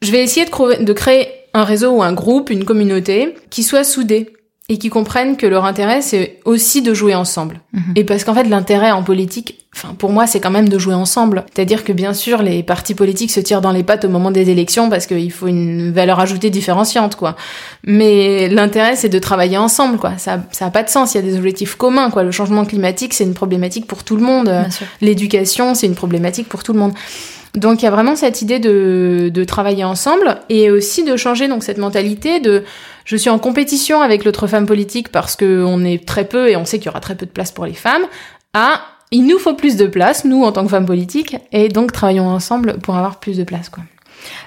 je 0.01 0.11
vais 0.11 0.23
essayer 0.23 0.47
de, 0.47 0.83
de 0.83 0.93
créer 0.93 1.27
un 1.53 1.63
réseau 1.63 1.91
ou 1.91 2.03
un 2.03 2.13
groupe, 2.13 2.49
une 2.49 2.65
communauté 2.65 3.35
qui 3.49 3.63
soit 3.63 3.83
soudée 3.83 4.33
et 4.69 4.77
qui 4.77 4.89
comprennent 4.89 5.35
que 5.35 5.45
leur 5.45 5.65
intérêt 5.65 6.01
c'est 6.01 6.39
aussi 6.45 6.81
de 6.81 6.93
jouer 6.93 7.13
ensemble. 7.13 7.59
Mhm. 7.73 7.93
Et 7.97 8.03
parce 8.05 8.23
qu'en 8.23 8.33
fait 8.33 8.45
l'intérêt 8.45 8.91
en 8.91 9.03
politique, 9.03 9.65
enfin 9.75 9.93
pour 9.97 10.11
moi 10.11 10.27
c'est 10.27 10.39
quand 10.39 10.49
même 10.49 10.69
de 10.69 10.79
jouer 10.79 10.93
ensemble. 10.93 11.43
C'est-à-dire 11.53 11.83
que 11.83 11.91
bien 11.91 12.13
sûr 12.13 12.41
les 12.41 12.63
partis 12.63 12.95
politiques 12.95 13.31
se 13.31 13.41
tirent 13.41 13.59
dans 13.59 13.73
les 13.73 13.83
pattes 13.83 14.05
au 14.05 14.09
moment 14.09 14.31
des 14.31 14.49
élections 14.49 14.89
parce 14.89 15.07
qu'il 15.07 15.31
faut 15.31 15.47
une 15.47 15.91
valeur 15.91 16.21
ajoutée 16.21 16.49
différenciante 16.49 17.17
quoi. 17.17 17.35
Mais 17.83 18.47
l'intérêt 18.47 18.95
c'est 18.95 19.09
de 19.09 19.19
travailler 19.19 19.57
ensemble 19.57 19.97
quoi. 19.97 20.17
Ça 20.17 20.41
ça 20.51 20.67
a 20.67 20.69
pas 20.69 20.83
de 20.83 20.89
sens, 20.89 21.13
il 21.13 21.17
y 21.17 21.19
a 21.19 21.23
des 21.23 21.35
objectifs 21.35 21.75
communs 21.75 22.09
quoi. 22.09 22.23
Le 22.23 22.31
changement 22.31 22.63
climatique 22.63 23.13
c'est 23.13 23.25
une 23.25 23.33
problématique 23.33 23.87
pour 23.87 24.05
tout 24.05 24.15
le 24.15 24.23
monde. 24.23 24.49
L'éducation 25.01 25.75
c'est 25.75 25.87
une 25.87 25.95
problématique 25.95 26.47
pour 26.47 26.63
tout 26.63 26.71
le 26.71 26.79
monde. 26.79 26.93
Donc 27.55 27.81
il 27.81 27.85
y 27.85 27.87
a 27.87 27.91
vraiment 27.91 28.15
cette 28.15 28.41
idée 28.41 28.59
de, 28.59 29.29
de 29.33 29.43
travailler 29.43 29.83
ensemble 29.83 30.39
et 30.49 30.71
aussi 30.71 31.03
de 31.03 31.17
changer 31.17 31.47
donc 31.47 31.63
cette 31.63 31.77
mentalité 31.77 32.39
de 32.39 32.63
je 33.03 33.17
suis 33.17 33.29
en 33.29 33.39
compétition 33.39 34.01
avec 34.01 34.23
l'autre 34.23 34.47
femme 34.47 34.65
politique 34.65 35.09
parce 35.09 35.35
que 35.35 35.63
on 35.65 35.83
est 35.83 36.05
très 36.05 36.25
peu 36.25 36.49
et 36.49 36.55
on 36.55 36.63
sait 36.63 36.77
qu'il 36.77 36.85
y 36.85 36.89
aura 36.89 37.01
très 37.01 37.15
peu 37.15 37.25
de 37.25 37.31
place 37.31 37.51
pour 37.51 37.65
les 37.65 37.73
femmes 37.73 38.03
à 38.53 38.81
il 39.11 39.25
nous 39.25 39.37
faut 39.37 39.53
plus 39.53 39.75
de 39.75 39.85
place 39.85 40.23
nous 40.23 40.43
en 40.43 40.53
tant 40.53 40.63
que 40.63 40.69
femmes 40.69 40.85
politiques 40.85 41.35
et 41.51 41.67
donc 41.67 41.91
travaillons 41.91 42.29
ensemble 42.29 42.79
pour 42.79 42.95
avoir 42.95 43.19
plus 43.19 43.37
de 43.37 43.43
place 43.43 43.67
quoi. 43.67 43.83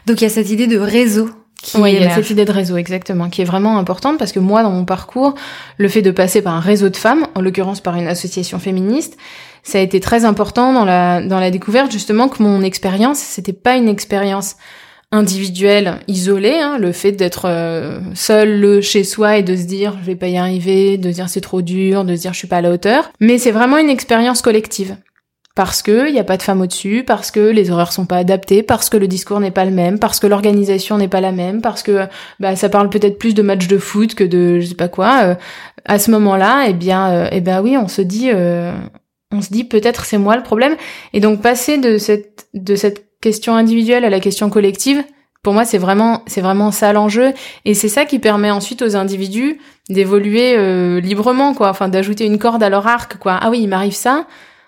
Donc 0.07 0.23
il 0.23 0.25
y 0.25 0.27
a 0.27 0.31
cette 0.31 0.51
idée 0.51 0.67
de 0.67 0.79
réseau 0.79 1.29
oui, 1.75 1.95
il 1.95 2.03
y 2.03 2.05
a 2.05 2.15
cette 2.15 2.31
idée 2.31 2.45
de 2.45 2.53
réseau, 2.53 2.77
exactement, 2.77 3.31
qui 3.31 3.43
est 3.43 3.47
vraiment 3.47 3.79
importante 3.79 4.19
parce 4.19 4.33
que 4.33 4.39
moi, 4.39 4.63
dans 4.63 4.71
mon 4.71 4.85
parcours, 4.85 5.35
le 5.79 5.89
fait 5.89 6.03
de 6.03 6.11
passer 6.11 6.43
par 6.43 6.55
un 6.55 6.61
réseau 6.61 6.89
de 6.89 6.97
femmes, 6.97 7.27
en 7.35 7.41
l'occurrence 7.41 7.81
par 7.81 7.97
une 7.97 8.07
association 8.07 8.59
féministe, 8.59 9.17
ça 9.65 9.79
a 9.79 9.81
été 9.81 9.99
très 9.99 10.25
important 10.25 10.73
dans 10.73 10.85
la, 10.85 11.21
dans 11.21 11.41
la 11.41 11.51
découverte, 11.51 11.91
justement, 11.91 12.29
que 12.29 12.43
mon 12.43 12.63
expérience, 12.63 13.19
c'était 13.19 13.53
pas 13.53 13.77
une 13.77 13.89
expérience 13.89 14.57
individuelle, 15.11 16.01
isolée, 16.07 16.59
hein, 16.61 16.79
le 16.79 16.93
fait 16.93 17.13
d'être 17.13 17.47
euh, 17.47 18.01
seul 18.15 18.81
chez 18.83 19.05
soi 19.05 19.39
et 19.39 19.43
de 19.43 19.57
se 19.57 19.65
dire 19.65 19.97
je 20.01 20.07
vais 20.07 20.17
pas 20.17 20.27
y 20.29 20.37
arriver, 20.37 20.99
de 20.99 21.11
se 21.11 21.15
dire 21.15 21.29
c'est 21.29 21.41
trop 21.41 21.63
dur, 21.63 22.05
de 22.05 22.17
se 22.17 22.23
dire 22.23 22.33
je 22.33 22.39
suis 22.39 22.49
pas 22.49 22.57
à 22.57 22.61
la 22.63 22.71
hauteur, 22.71 23.11
mais 23.21 23.39
c'est 23.39 23.53
vraiment 23.53 23.79
une 23.79 23.91
expérience 23.91 24.43
collective 24.43 24.97
parce 25.55 25.83
que 25.83 26.09
il 26.09 26.15
y 26.15 26.19
a 26.19 26.25
pas 26.25 26.37
de 26.37 26.43
femmes 26.43 26.61
au-dessus, 26.61 27.05
parce 27.07 27.31
que 27.31 27.41
les 27.41 27.71
horaires 27.71 27.93
sont 27.93 28.07
pas 28.07 28.17
adaptés, 28.17 28.63
parce 28.63 28.89
que 28.91 28.97
le 28.97 29.07
discours 29.07 29.39
n'est 29.39 29.53
pas 29.53 29.65
le 29.65 29.71
même, 29.71 29.99
parce 29.99 30.19
que 30.19 30.27
l'organisation 30.27 30.99
n'est 30.99 31.09
pas 31.09 31.21
la 31.21 31.33
même, 31.33 31.63
parce 31.63 31.83
que 31.83 32.07
bah 32.41 32.57
ça 32.57 32.69
parle 32.69 32.91
peut-être 32.91 33.19
plus 33.19 33.35
de 33.35 33.43
matchs 33.43 33.69
de 33.69 33.79
foot 33.79 34.15
que 34.15 34.25
de 34.25 34.59
je 34.61 34.67
sais 34.67 34.75
pas 34.75 34.89
quoi. 34.89 35.21
Euh, 35.23 35.35
à 35.85 35.99
ce 35.99 36.11
moment-là, 36.11 36.67
eh 36.69 36.73
bien, 36.73 37.11
euh, 37.13 37.29
eh 37.31 37.41
ben 37.41 37.63
oui, 37.63 37.77
on 37.77 37.89
se 37.89 38.03
dit, 38.03 38.31
euh, 38.33 38.73
on 39.35 39.43
se 39.43 39.51
dit 39.51 39.65
peut-être 39.65 40.05
c'est 40.05 40.19
moi 40.19 40.37
le 40.37 40.43
problème. 40.43 40.77
Et 41.13 41.21
donc 41.21 41.43
passer 41.43 41.79
de 41.79 41.99
cette 41.99 42.47
de 42.55 42.77
cette 42.77 43.07
question 43.21 43.55
individuelle 43.57 44.05
à 44.05 44.11
la 44.11 44.21
question 44.21 44.51
collective, 44.51 45.03
pour 45.43 45.53
moi 45.53 45.65
c'est 45.65 45.79
vraiment 45.79 46.23
c'est 46.27 46.41
vraiment 46.41 46.71
ça 46.71 46.93
l'enjeu. 46.93 47.33
Et 47.65 47.75
c'est 47.75 47.89
ça 47.89 48.05
qui 48.05 48.19
permet 48.19 48.51
ensuite 48.51 48.83
aux 48.83 48.97
individus 48.97 49.59
d'évoluer 49.91 51.01
librement 51.01 51.55
quoi, 51.55 51.69
enfin 51.69 51.89
d'ajouter 51.89 52.25
une 52.25 52.39
corde 52.39 52.63
à 52.63 52.69
leur 52.69 52.87
arc 52.87 53.19
quoi. 53.19 53.39
Ah 53.41 53.51
oui, 53.51 53.61
il 53.63 53.69
m'arrive 53.69 53.95
ça. 53.95 54.27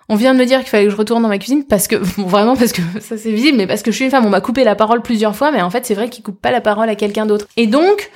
On 0.09 0.15
vient 0.15 0.35
de 0.35 0.39
me 0.39 0.45
dire 0.45 0.61
qu'il 0.61 0.69
fallait 0.69 0.85
que 0.85 0.91
je 0.91 0.97
retourne 0.97 1.23
dans 1.23 1.29
ma 1.29 1.39
cuisine 1.39 1.65
parce 1.65 1.89
que 1.89 1.97
vraiment 2.21 2.57
parce 2.57 2.73
que 2.73 2.83
ça 3.01 3.17
c'est 3.17 3.33
visible 3.33 3.57
mais 3.57 3.67
parce 3.67 3.83
que 3.83 3.91
je 3.91 3.97
suis 3.97 4.05
une 4.05 4.11
femme. 4.11 4.27
On 4.27 4.31
m'a 4.31 4.41
coupé 4.41 4.65
la 4.65 4.75
parole 4.75 5.03
plusieurs 5.03 5.35
fois 5.35 5.51
mais 5.51 5.63
en 5.63 5.71
fait 5.71 5.87
c'est 5.87 5.95
vrai 5.95 6.09
qu'il 6.09 6.23
coupe 6.23 6.41
pas 6.41 6.51
la 6.51 6.61
parole 6.61 6.89
à 6.89 6.95
quelqu'un 6.95 7.27
d'autre. 7.27 7.47
Et 7.57 7.67
donc 7.67 8.11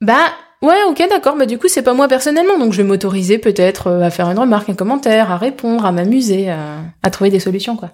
bah 0.00 0.32
ouais 0.64 0.82
ok 0.88 1.02
d'accord 1.08 1.36
bah 1.36 1.46
du 1.46 1.58
coup 1.58 1.68
c'est 1.68 1.82
pas 1.82 1.94
moi 1.94 2.08
personnellement 2.08 2.58
donc 2.58 2.72
je 2.72 2.78
vais 2.78 2.88
m'autoriser 2.88 3.38
peut-être 3.38 3.88
euh, 3.88 4.02
à 4.02 4.10
faire 4.10 4.30
une 4.30 4.38
remarque 4.38 4.68
un 4.68 4.74
commentaire 4.74 5.30
à 5.30 5.36
répondre 5.36 5.84
à 5.86 5.92
m'amuser 5.92 6.50
à 6.50 7.10
trouver 7.10 7.30
des 7.30 7.40
solutions 7.40 7.76
quoi 7.76 7.90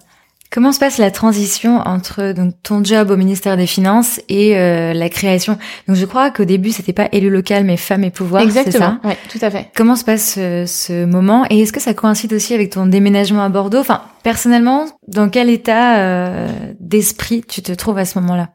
Comment 0.52 0.72
se 0.72 0.80
passe 0.80 0.98
la 0.98 1.12
transition 1.12 1.78
entre 1.78 2.32
donc 2.32 2.54
ton 2.64 2.82
job 2.82 3.12
au 3.12 3.16
ministère 3.16 3.56
des 3.56 3.68
Finances 3.68 4.20
et 4.28 4.58
euh, 4.58 4.92
la 4.92 5.08
création? 5.08 5.58
Donc 5.86 5.96
je 5.96 6.04
crois 6.04 6.32
qu'au 6.32 6.44
début 6.44 6.72
c'était 6.72 6.92
pas 6.92 7.08
élu 7.12 7.30
local 7.30 7.62
mais 7.62 7.76
femme 7.76 8.02
et 8.02 8.10
pouvoir. 8.10 8.42
Exactement. 8.42 8.96
Ouais, 9.04 9.16
tout 9.30 9.38
à 9.42 9.50
fait. 9.52 9.68
Comment 9.76 9.94
se 9.94 10.04
passe 10.04 10.34
ce, 10.34 10.64
ce 10.66 11.04
moment? 11.04 11.46
Et 11.50 11.60
est-ce 11.60 11.72
que 11.72 11.78
ça 11.78 11.94
coïncide 11.94 12.32
aussi 12.32 12.52
avec 12.52 12.70
ton 12.70 12.86
déménagement 12.86 13.44
à 13.44 13.48
Bordeaux? 13.48 13.78
Enfin 13.78 14.02
personnellement, 14.24 14.86
dans 15.06 15.28
quel 15.28 15.50
état 15.50 15.98
euh, 15.98 16.48
d'esprit 16.80 17.44
tu 17.46 17.62
te 17.62 17.70
trouves 17.70 17.98
à 17.98 18.04
ce 18.04 18.18
moment-là? 18.18 18.48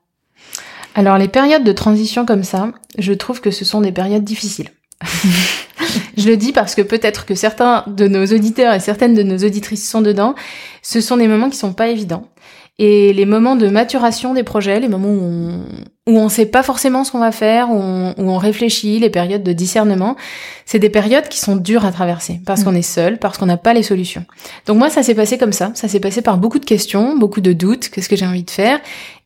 Alors 0.95 1.17
les 1.17 1.27
périodes 1.27 1.65
de 1.65 1.71
transition 1.73 2.25
comme 2.25 2.43
ça, 2.43 2.71
je 2.97 3.12
trouve 3.12 3.41
que 3.41 3.51
ce 3.51 3.65
sont 3.65 3.81
des 3.81 3.91
périodes 3.91 4.23
difficiles. 4.23 4.69
je 6.17 6.29
le 6.29 6.38
dis 6.38 6.53
parce 6.53 6.73
que 6.73 6.81
peut-être 6.81 7.25
que 7.25 7.36
certains 7.36 7.84
de 7.88 8.08
nos 8.08 8.25
auditeurs 8.25 8.73
et 8.73 8.79
certaines 8.79 9.13
de 9.13 9.21
nos 9.21 9.38
auditrices 9.38 9.88
sont 9.88 10.01
dedans. 10.01 10.36
Ce 10.81 11.01
sont 11.01 11.17
des 11.17 11.27
moments 11.27 11.49
qui 11.49 11.58
sont 11.58 11.73
pas 11.73 11.89
évidents. 11.89 12.29
Et 12.78 13.14
les 13.14 13.26
moments 13.26 13.56
de 13.56 13.70
maturation 13.70 14.34
des 14.34 14.44
projets, 14.44 14.82
les 14.82 14.90
moments 14.90 15.08
où 15.08 15.22
on, 15.22 15.66
où 16.08 16.20
on 16.20 16.28
sait 16.28 16.46
pas 16.46 16.62
forcément 16.62 17.06
ce 17.06 17.12
qu'on 17.12 17.20
va 17.20 17.32
faire, 17.32 17.70
où 17.70 17.76
on, 17.76 18.14
où 18.18 18.30
on, 18.30 18.38
réfléchit, 18.38 19.00
les 19.00 19.10
périodes 19.10 19.44
de 19.44 19.54
discernement, 19.54 20.18
c'est 20.66 20.78
des 20.78 20.90
périodes 20.90 21.30
qui 21.30 21.40
sont 21.40 21.56
dures 21.56 21.86
à 21.86 21.94
traverser 21.94 22.42
parce 22.46 22.62
mm. 22.62 22.64
qu'on 22.66 22.76
est 22.76 22.82
seul, 22.82 23.18
parce 23.18 23.38
qu'on 23.38 23.46
n'a 23.46 23.56
pas 23.56 23.74
les 23.74 23.82
solutions. 23.82 24.26
Donc 24.68 24.78
moi, 24.78 24.90
ça 24.90 25.04
s'est 25.04 25.16
passé 25.16 25.38
comme 25.38 25.54
ça. 25.54 25.72
Ça 25.74 25.88
s'est 25.88 26.02
passé 26.02 26.22
par 26.22 26.38
beaucoup 26.38 26.60
de 26.60 26.66
questions, 26.66 27.18
beaucoup 27.18 27.40
de 27.40 27.54
doutes. 27.54 27.88
Qu'est-ce 27.88 28.10
que 28.10 28.18
j'ai 28.18 28.26
envie 28.26 28.44
de 28.44 28.52
faire? 28.52 28.80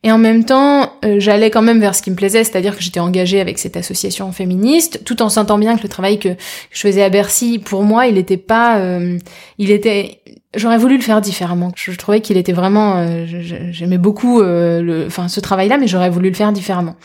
Et 0.04 0.12
en 0.12 0.18
même 0.18 0.44
temps, 0.44 0.92
euh, 1.04 1.16
j'allais 1.18 1.50
quand 1.50 1.60
même 1.60 1.80
vers 1.80 1.96
ce 1.96 2.02
qui 2.02 2.12
me 2.12 2.16
plaisait, 2.16 2.44
c'est-à-dire 2.44 2.76
que 2.76 2.82
j'étais 2.82 3.00
engagée 3.00 3.40
avec 3.40 3.58
cette 3.58 3.76
association 3.76 4.30
féministe, 4.30 5.02
tout 5.04 5.22
en 5.22 5.28
sentant 5.28 5.58
bien 5.58 5.76
que 5.76 5.82
le 5.82 5.88
travail 5.88 6.20
que, 6.20 6.30
je 6.70 6.80
faisais 6.80 7.02
à 7.02 7.10
Bercy, 7.10 7.58
pour 7.58 7.82
moi, 7.82 8.06
il 8.06 8.14
n'était 8.14 8.36
pas, 8.36 8.78
euh, 8.78 9.18
il 9.58 9.72
était 9.72 10.20
J'aurais 10.56 10.78
voulu 10.78 10.96
le 10.96 11.02
faire 11.02 11.20
différemment. 11.20 11.70
Je, 11.76 11.92
trouvais 11.92 12.20
qu'il 12.20 12.36
était 12.36 12.52
vraiment, 12.52 12.96
euh, 12.96 13.24
j'aimais 13.70 13.98
beaucoup, 13.98 14.40
euh, 14.40 14.82
le, 14.82 15.06
enfin 15.06 15.28
ce 15.28 15.38
travail-là, 15.38 15.78
mais 15.78 15.86
j'aurais 15.86 16.10
voulu 16.10 16.28
le 16.28 16.34
faire 16.34 16.50
différemment. 16.52 16.96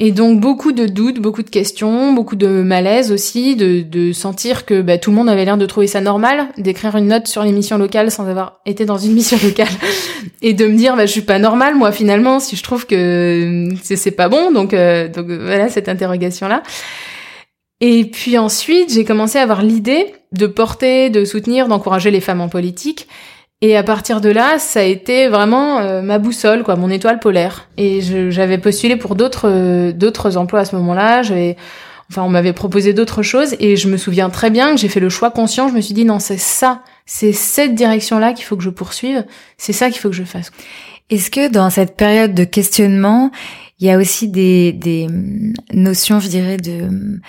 Et 0.00 0.12
donc 0.12 0.40
beaucoup 0.40 0.70
de 0.70 0.86
doutes, 0.86 1.20
beaucoup 1.20 1.42
de 1.42 1.50
questions, 1.50 2.12
beaucoup 2.12 2.36
de 2.36 2.62
malaise 2.62 3.10
aussi, 3.10 3.56
de, 3.56 3.82
de 3.82 4.12
sentir 4.12 4.64
que 4.64 4.80
bah, 4.80 4.96
tout 4.96 5.10
le 5.10 5.16
monde 5.16 5.28
avait 5.28 5.44
l'air 5.44 5.56
de 5.56 5.66
trouver 5.66 5.88
ça 5.88 6.00
normal, 6.00 6.48
d'écrire 6.56 6.96
une 6.96 7.08
note 7.08 7.26
sur 7.26 7.42
les 7.42 7.50
missions 7.50 7.78
locales 7.78 8.12
sans 8.12 8.28
avoir 8.28 8.60
été 8.64 8.84
dans 8.84 8.98
une 8.98 9.12
mission 9.14 9.38
locale, 9.42 9.66
et 10.42 10.52
de 10.52 10.66
me 10.66 10.76
dire 10.76 10.94
bah 10.96 11.06
je 11.06 11.10
suis 11.10 11.22
pas 11.22 11.40
normale 11.40 11.74
moi 11.74 11.90
finalement 11.90 12.38
si 12.38 12.54
je 12.54 12.62
trouve 12.62 12.86
que 12.86 13.68
c'est 13.82 14.12
pas 14.12 14.28
bon. 14.28 14.52
Donc 14.52 14.72
euh, 14.72 15.08
donc 15.08 15.26
voilà 15.26 15.68
cette 15.68 15.88
interrogation 15.88 16.46
là. 16.46 16.62
Et 17.80 18.04
puis 18.06 18.38
ensuite, 18.38 18.92
j'ai 18.92 19.04
commencé 19.04 19.38
à 19.38 19.42
avoir 19.42 19.62
l'idée 19.62 20.14
de 20.32 20.46
porter, 20.46 21.10
de 21.10 21.24
soutenir, 21.24 21.68
d'encourager 21.68 22.10
les 22.10 22.20
femmes 22.20 22.40
en 22.40 22.48
politique. 22.48 23.08
Et 23.60 23.76
à 23.76 23.82
partir 23.82 24.20
de 24.20 24.28
là, 24.28 24.58
ça 24.58 24.80
a 24.80 24.84
été 24.84 25.28
vraiment 25.28 25.80
euh, 25.80 26.00
ma 26.00 26.18
boussole, 26.18 26.62
quoi, 26.62 26.76
mon 26.76 26.90
étoile 26.90 27.18
polaire. 27.18 27.68
Et 27.76 28.00
j'avais 28.30 28.58
postulé 28.58 28.96
pour 28.96 29.16
d'autres 29.16 29.48
euh, 29.48 29.92
d'autres 29.92 30.36
emplois 30.36 30.60
à 30.60 30.64
ce 30.64 30.76
moment-là. 30.76 31.22
Enfin, 32.10 32.22
on 32.22 32.28
m'avait 32.28 32.54
proposé 32.54 32.94
d'autres 32.94 33.22
choses, 33.22 33.54
et 33.60 33.76
je 33.76 33.86
me 33.86 33.98
souviens 33.98 34.30
très 34.30 34.48
bien 34.48 34.74
que 34.74 34.80
j'ai 34.80 34.88
fait 34.88 35.00
le 35.00 35.10
choix 35.10 35.30
conscient. 35.30 35.68
Je 35.68 35.74
me 35.74 35.80
suis 35.80 35.92
dit 35.92 36.06
non, 36.06 36.20
c'est 36.20 36.38
ça, 36.38 36.82
c'est 37.04 37.32
cette 37.32 37.74
direction-là 37.74 38.32
qu'il 38.32 38.46
faut 38.46 38.56
que 38.56 38.62
je 38.62 38.70
poursuive. 38.70 39.26
C'est 39.58 39.74
ça 39.74 39.90
qu'il 39.90 40.00
faut 40.00 40.08
que 40.08 40.16
je 40.16 40.24
fasse. 40.24 40.50
Est-ce 41.10 41.30
que 41.30 41.48
dans 41.50 41.68
cette 41.68 41.96
période 41.96 42.34
de 42.34 42.44
questionnement, 42.44 43.30
il 43.78 43.88
y 43.88 43.90
a 43.90 43.98
aussi 43.98 44.28
des, 44.28 44.72
des 44.72 45.06
hum, 45.06 45.52
notions, 45.72 46.20
je 46.20 46.28
dirais, 46.28 46.56
de 46.56 46.84
hum, 46.84 47.20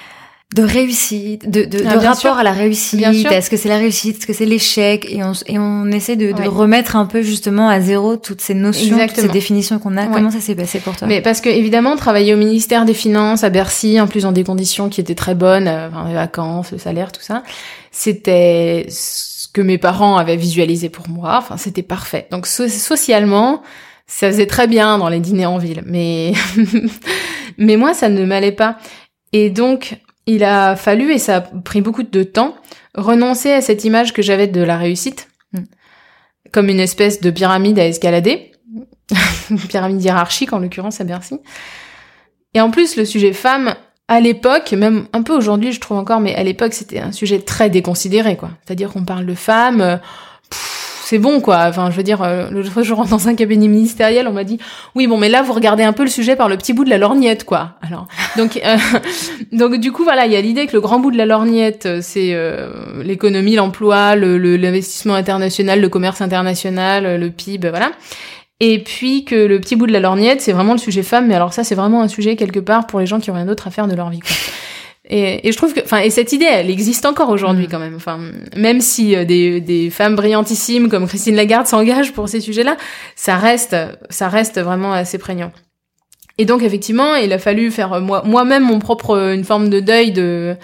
de 0.56 0.64
réussite, 0.64 1.48
de, 1.48 1.64
de, 1.66 1.84
ah, 1.86 1.96
de 1.96 2.06
rapport 2.06 2.40
à 2.40 2.44
la 2.44 2.52
réussite. 2.52 3.02
Est-ce 3.04 3.52
que 3.52 3.58
c'est 3.58 3.70
la 3.70 3.78
réussite, 3.78 4.18
est-ce 4.18 4.26
que 4.26 4.34
c'est 4.34 4.48
l'échec? 4.48 5.06
Et 5.08 5.24
on, 5.24 5.34
et 5.46 5.60
on 5.60 5.86
essaie 5.92 6.16
de, 6.16 6.32
de 6.32 6.48
remettre 6.48 6.96
un 6.96 7.06
peu 7.06 7.22
justement 7.22 7.70
à 7.70 7.80
zéro 7.80 8.18
toutes 8.18 8.42
ces 8.42 8.56
notions, 8.56 8.98
toutes 8.98 9.16
ces 9.16 9.28
définitions 9.28 9.78
qu'on 9.78 9.96
a. 9.96 10.08
Comment 10.08 10.32
ça 10.32 10.40
s'est 10.40 10.56
passé 10.56 10.80
pour 10.80 10.96
toi? 10.96 11.08
Mais 11.08 11.22
parce 11.22 11.42
que 11.42 11.50
évidemment, 11.50 11.96
travailler 11.96 12.34
au 12.34 12.38
ministère 12.38 12.86
des 12.86 12.96
Finances 12.96 13.44
à 13.44 13.52
Bercy, 13.52 14.02
en 14.02 14.08
plus 14.08 14.24
dans 14.24 14.32
des 14.32 14.44
conditions 14.44 14.90
qui 14.90 15.02
étaient 15.02 15.14
très 15.14 15.36
bonnes, 15.36 15.68
euh, 15.68 15.88
enfin, 15.88 16.08
les 16.08 16.16
vacances, 16.16 16.72
le 16.72 16.80
salaire, 16.80 17.12
tout 17.12 17.22
ça, 17.22 17.44
c'était 17.92 18.88
ce 18.90 19.48
que 19.54 19.62
mes 19.62 19.78
parents 19.78 20.18
avaient 20.18 20.36
visualisé 20.36 20.90
pour 20.90 21.10
moi. 21.10 21.38
Enfin, 21.38 21.58
c'était 21.58 21.84
parfait. 21.84 22.28
Donc 22.32 22.48
socialement, 22.48 23.62
ça 24.08 24.32
faisait 24.32 24.48
très 24.48 24.66
bien 24.66 24.98
dans 24.98 25.10
les 25.10 25.20
dîners 25.20 25.46
en 25.46 25.60
ville, 25.60 25.84
mais 25.86 26.34
mais 27.60 27.78
moi, 27.78 27.94
ça 27.94 28.10
ne 28.10 28.26
m'allait 28.26 28.52
pas. 28.52 28.78
Et 29.32 29.52
donc, 29.52 30.00
il 30.30 30.44
a 30.44 30.76
fallu, 30.76 31.12
et 31.12 31.18
ça 31.18 31.38
a 31.38 31.42
pris 31.42 31.82
beaucoup 31.82 32.04
de 32.04 32.24
temps, 32.24 32.56
renoncer 32.96 33.52
à 33.52 33.62
cette 33.62 33.84
image 33.84 34.14
que 34.14 34.22
j'avais 34.22 34.48
de 34.48 34.62
la 34.62 34.78
réussite, 34.78 35.28
hmm. 35.54 35.64
comme 36.52 36.70
une 36.70 36.80
espèce 36.80 37.22
de 37.22 37.32
pyramide 37.32 37.80
à 37.80 37.86
escalader, 37.86 38.52
une 39.50 39.60
pyramide 39.70 40.02
hiérarchique 40.04 40.54
en 40.54 40.60
l'occurrence 40.60 41.02
à 41.02 41.04
Bercy. 41.04 41.40
Et 42.54 42.62
en 42.62 42.72
plus, 42.72 42.96
le 42.96 43.06
sujet 43.06 43.34
femme, 43.34 43.76
à 44.08 44.20
l'époque, 44.20 44.72
même 44.74 45.06
un 45.14 45.22
peu 45.22 45.34
aujourd'hui, 45.34 45.72
je 45.72 45.80
trouve 45.80 45.98
encore, 45.98 46.20
mais 46.20 46.36
à 46.36 46.44
l'époque, 46.44 46.74
c'était 46.74 47.00
un 47.00 47.12
sujet 47.12 47.40
très 47.40 47.70
déconsidéré, 47.70 48.38
quoi. 48.38 48.52
C'est-à-dire 48.66 48.92
qu'on 48.92 49.06
parle 49.06 49.26
de 49.26 49.36
femmes, 49.36 49.82
euh, 49.82 49.98
c'est 51.10 51.18
bon 51.18 51.42
quoi. 51.42 51.66
Enfin, 51.68 51.90
je 51.90 51.98
veux 51.98 52.04
dire, 52.04 52.22
euh, 52.22 52.52
l'autre 52.52 52.84
jour 52.84 53.04
dans 53.06 53.28
un 53.28 53.34
cabinet 53.34 53.68
ministériel, 53.68 54.28
on 54.28 54.32
m'a 54.32 54.44
dit 54.44 54.60
oui 54.94 55.08
bon, 55.08 55.18
mais 55.18 55.28
là 55.28 55.42
vous 55.42 55.54
regardez 55.54 55.82
un 55.82 55.92
peu 55.92 56.04
le 56.04 56.10
sujet 56.10 56.36
par 56.36 56.50
le 56.50 56.56
petit 56.56 56.72
bout 56.72 56.86
de 56.86 56.90
la 56.92 57.00
lorgnette 57.00 57.46
quoi. 57.46 57.78
Alors 57.82 58.08
donc 58.38 58.58
euh, 58.64 58.78
donc 59.52 59.78
du 59.78 59.92
coup 59.92 60.04
voilà, 60.04 60.28
il 60.28 60.32
y 60.32 60.36
a 60.36 60.42
l'idée 60.42 60.68
que 60.68 60.74
le 60.74 60.82
grand 60.82 61.00
bout 61.00 61.10
de 61.10 61.18
la 61.18 61.26
lorgnette 61.26 61.88
euh, 61.88 62.00
c'est 62.04 62.38
l'économie, 63.04 63.56
l'emploi, 63.56 64.16
le 64.16 64.38
l'investissement 64.38 65.16
international, 65.16 65.82
le 65.82 65.90
commerce 65.90 66.22
international, 66.22 67.20
le 67.20 67.30
PIB, 67.32 67.70
voilà. 67.70 67.92
Et 68.60 68.84
puis 68.84 69.26
que 69.26 69.36
le 69.36 69.60
petit 69.60 69.76
bout 69.76 69.88
de 69.88 69.94
la 69.94 70.02
lorgnette, 70.02 70.42
c'est 70.42 70.52
vraiment 70.52 70.74
le 70.74 70.80
sujet 70.80 71.02
femme, 71.02 71.28
mais 71.28 71.34
alors 71.34 71.54
ça, 71.54 71.64
c'est 71.64 71.76
vraiment 71.76 72.04
un 72.04 72.10
sujet 72.10 72.36
quelque 72.36 72.60
part 72.60 72.88
pour 72.88 73.00
les 73.00 73.06
gens 73.06 73.20
qui 73.20 73.32
ont 73.32 73.34
rien 73.34 73.46
d'autre 73.46 73.68
à 73.68 73.72
faire 73.72 73.88
de 73.88 73.96
leur 73.96 74.10
vie. 74.10 74.20
Et, 75.10 75.48
et, 75.48 75.52
je 75.52 75.58
trouve 75.58 75.74
que, 75.74 75.80
enfin, 75.82 76.00
et 76.00 76.12
cette 76.12 76.34
idée, 76.34 76.46
elle 76.46 76.70
existe 76.70 77.06
encore 77.06 77.30
aujourd'hui 77.30 77.66
mm. 77.66 77.70
quand 77.70 77.80
même. 77.80 77.96
Enfin, 77.96 78.20
même 78.56 78.80
si 78.80 79.16
euh, 79.16 79.26
des, 79.26 79.60
des 79.60 79.90
femmes 79.90 80.16
brillantissimes 80.16 80.88
comme 80.90 81.08
Christine 81.08 81.36
Lagarde 81.36 81.66
s'engagent 81.66 82.14
pour 82.14 82.30
ces 82.30 82.42
sujets-là, 82.42 82.78
ça 83.16 83.36
reste, 83.36 83.76
ça 84.10 84.30
reste 84.30 84.60
vraiment 84.60 84.94
assez 84.94 85.18
prégnant. 85.18 85.52
Et 86.38 86.46
donc 86.46 86.64
effectivement, 86.64 87.16
il 87.16 87.34
a 87.34 87.40
fallu 87.40 87.70
faire 87.70 88.00
moi, 88.00 88.24
moi-même 88.26 88.64
mon 88.64 88.80
propre, 88.80 89.34
une 89.34 89.44
forme 89.44 89.70
de 89.70 89.80
deuil 89.80 90.12
de 90.12 90.56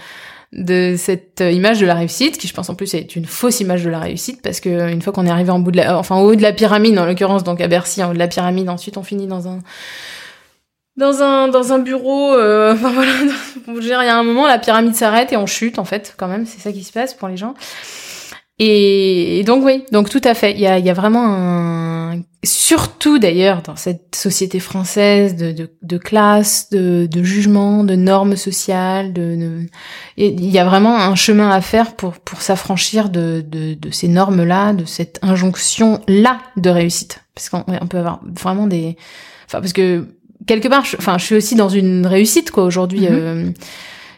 de 0.53 0.95
cette 0.97 1.41
image 1.41 1.81
de 1.81 1.85
la 1.85 1.95
réussite, 1.95 2.37
qui 2.37 2.47
je 2.47 2.53
pense 2.53 2.69
en 2.69 2.75
plus 2.75 2.93
est 2.93 3.17
une 3.17 3.25
fausse 3.25 3.59
image 3.59 3.83
de 3.83 3.89
la 3.89 3.99
réussite, 3.99 4.41
parce 4.41 4.61
que 4.61 4.89
une 4.89 5.01
fois 5.01 5.11
qu'on 5.11 5.25
est 5.25 5.29
arrivé 5.29 5.49
en 5.49 5.59
bout 5.59 5.71
de 5.71 5.77
la, 5.77 5.99
enfin 5.99 6.17
au 6.17 6.31
haut 6.31 6.35
de 6.35 6.41
la 6.41 6.53
pyramide 6.53 6.97
en 6.97 7.05
l'occurrence, 7.05 7.43
donc 7.43 7.59
à 7.59 7.67
Bercy, 7.67 8.01
en 8.01 8.11
haut 8.11 8.13
de 8.13 8.19
la 8.19 8.29
pyramide, 8.29 8.69
ensuite 8.69 8.95
on 8.95 9.03
finit 9.03 9.27
dans 9.27 9.49
un 9.49 9.59
dans 10.97 11.21
un 11.21 11.47
dans 11.47 11.73
un 11.73 11.79
bureau. 11.79 12.33
Euh, 12.33 12.73
enfin 12.73 12.91
voilà, 12.91 13.11
il 13.67 13.87
y 13.87 13.93
a 13.93 14.17
un 14.17 14.23
moment 14.23 14.47
la 14.47 14.59
pyramide 14.59 14.95
s'arrête 14.95 15.31
et 15.33 15.37
on 15.37 15.45
chute 15.45 15.79
en 15.79 15.85
fait 15.85 16.15
quand 16.17 16.27
même, 16.27 16.45
c'est 16.45 16.59
ça 16.59 16.71
qui 16.71 16.83
se 16.83 16.91
passe 16.91 17.13
pour 17.13 17.27
les 17.27 17.37
gens. 17.37 17.53
Et, 18.57 19.43
donc 19.45 19.65
oui, 19.65 19.83
donc 19.91 20.09
tout 20.09 20.21
à 20.23 20.33
fait. 20.33 20.53
Il 20.53 20.59
y 20.59 20.67
a, 20.67 20.79
y 20.79 20.89
a 20.89 20.93
vraiment 20.93 21.25
un, 21.25 22.21
surtout 22.45 23.19
d'ailleurs 23.19 23.61
dans 23.61 23.75
cette 23.75 24.15
société 24.15 24.61
française 24.61 25.35
de, 25.35 25.51
de, 25.51 25.69
de 25.81 25.97
classe, 25.97 26.69
de, 26.69 27.05
de 27.11 27.23
jugement, 27.23 27.83
de 27.83 27.95
normes 27.95 28.37
sociales, 28.37 29.11
de, 29.11 29.65
il 30.15 30.49
y 30.49 30.57
a 30.57 30.63
vraiment 30.63 30.97
un 30.97 31.15
chemin 31.15 31.49
à 31.49 31.59
faire 31.59 31.97
pour 31.97 32.13
pour 32.13 32.41
s'affranchir 32.41 33.09
de, 33.09 33.43
ces 33.91 34.07
normes-là, 34.07 34.71
de 34.71 34.85
cette 34.85 35.19
injonction-là 35.21 36.39
de 36.55 36.69
réussite, 36.69 37.19
parce 37.33 37.49
qu'on 37.49 37.65
on 37.67 37.87
peut 37.87 37.97
avoir 37.97 38.21
vraiment 38.23 38.67
des, 38.67 38.95
enfin 39.47 39.59
parce 39.59 39.73
que 39.73 40.07
quelque 40.47 40.67
part, 40.67 40.85
je, 40.85 40.97
enfin 40.97 41.17
je 41.17 41.25
suis 41.25 41.35
aussi 41.35 41.55
dans 41.55 41.69
une 41.69 42.05
réussite 42.05 42.51
quoi 42.51 42.63
aujourd'hui. 42.63 43.01
Mm-hmm. 43.01 43.11
Euh, 43.11 43.51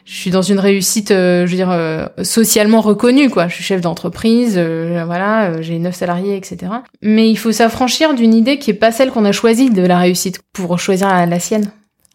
je 0.08 0.16
suis 0.16 0.32
dans 0.32 0.42
une 0.42 0.60
réussite, 0.60 1.12
euh, 1.12 1.46
je 1.46 1.52
veux 1.52 1.58
dire, 1.58 1.70
euh, 1.70 2.08
socialement 2.24 2.80
reconnue, 2.80 3.30
quoi. 3.30 3.50
Je 3.50 3.56
suis 3.56 3.64
chef 3.64 3.82
d'entreprise, 3.82 4.56
euh, 4.58 5.04
voilà, 5.06 5.62
j'ai 5.62 5.78
neuf 5.80 5.96
salariés, 5.96 6.38
etc. 6.38 6.72
Mais 7.02 7.30
il 7.30 7.36
faut 7.36 7.52
s'affranchir 7.52 8.14
d'une 8.14 8.34
idée 8.34 8.58
qui 8.58 8.72
est 8.72 8.74
pas 8.74 8.94
celle 8.94 9.12
qu'on 9.12 9.26
a 9.26 9.34
choisie 9.34 9.70
de 9.70 9.82
la 9.82 9.98
réussite 9.98 10.40
pour 10.54 10.80
choisir 10.80 11.10
la, 11.10 11.40
sienne. 11.42 11.72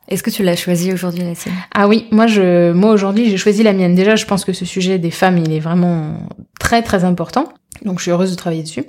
Est-ce 0.08 0.22
que 0.22 0.30
tu 0.30 0.42
l'as 0.42 0.56
choisi 0.56 0.90
aujourd'hui 0.90 1.22
la 1.22 1.34
sienne? 1.34 1.54
Ah 1.74 1.86
oui, 1.86 2.06
moi 2.10 2.26
je, 2.26 2.72
moi 2.72 2.92
aujourd'hui 2.92 3.28
j'ai 3.28 3.36
choisi 3.36 3.62
la 3.62 3.74
mienne. 3.74 3.94
Déjà, 3.94 4.16
je 4.16 4.24
pense 4.24 4.46
que 4.46 4.54
ce 4.54 4.64
sujet 4.64 4.98
des 4.98 5.10
femmes, 5.10 5.36
il 5.36 5.52
est 5.52 5.60
vraiment 5.60 6.16
très 6.58 6.80
très 6.80 7.04
important. 7.04 7.52
Donc 7.84 7.98
je 7.98 8.04
suis 8.04 8.10
heureuse 8.10 8.30
de 8.30 8.36
travailler 8.36 8.62
dessus. 8.62 8.84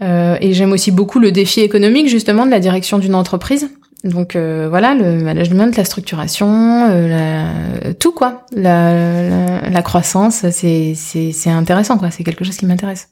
et 0.00 0.52
j'aime 0.52 0.70
aussi 0.70 0.92
beaucoup 0.92 1.18
le 1.18 1.32
défi 1.32 1.60
économique 1.60 2.08
justement 2.08 2.46
de 2.46 2.52
la 2.52 2.60
direction 2.60 2.98
d'une 3.00 3.16
entreprise. 3.16 3.68
Donc 4.04 4.36
euh, 4.36 4.68
voilà, 4.68 4.94
le 4.94 5.16
management, 5.16 5.76
la 5.76 5.84
structuration, 5.84 6.88
euh, 6.90 7.92
tout 7.98 8.12
quoi, 8.12 8.46
la, 8.54 9.60
la, 9.68 9.82
croissance, 9.82 10.48
c'est 10.50 10.94
c'est 10.94 11.50
intéressant 11.50 11.98
quoi, 11.98 12.10
c'est 12.12 12.22
quelque 12.22 12.44
chose 12.44 12.56
qui 12.56 12.66
m'intéresse. 12.66 13.08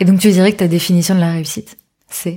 Et 0.00 0.06
donc 0.06 0.18
tu 0.18 0.30
dirais 0.30 0.52
que 0.52 0.56
ta 0.56 0.68
définition 0.68 1.14
de 1.14 1.20
la 1.20 1.32
réussite, 1.32 1.76
c'est? 2.08 2.36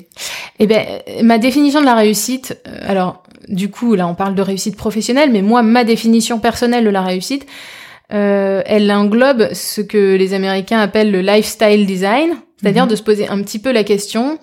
Eh 0.60 0.68
ben 0.68 0.86
ma 1.24 1.38
définition 1.38 1.80
de 1.80 1.86
la 1.86 1.96
réussite, 1.96 2.58
euh, 2.68 2.78
alors 2.84 3.24
du 3.48 3.70
coup 3.70 3.96
là 3.96 4.06
on 4.06 4.16
parle 4.16 4.36
de 4.36 4.42
réussite 4.42 4.76
professionnelle, 4.76 5.32
mais 5.32 5.42
moi 5.42 5.64
ma 5.64 5.86
définition 5.86 6.40
personnelle 6.40 6.84
de 6.84 6.90
la 6.90 7.04
réussite, 7.04 7.46
elle 8.10 8.92
englobe 8.92 9.54
ce 9.54 9.82
que 9.82 10.16
les 10.16 10.36
Américains 10.36 10.80
appellent 10.80 11.10
le 11.10 11.22
lifestyle 11.22 11.88
design, 11.88 12.36
c'est-à-dire 12.62 12.84
mhm. 12.84 12.92
de 12.92 12.96
se 12.96 13.02
poser 13.02 13.28
un 13.28 13.42
petit 13.42 13.58
peu 13.58 13.72
la 13.72 13.84
question 13.84 14.38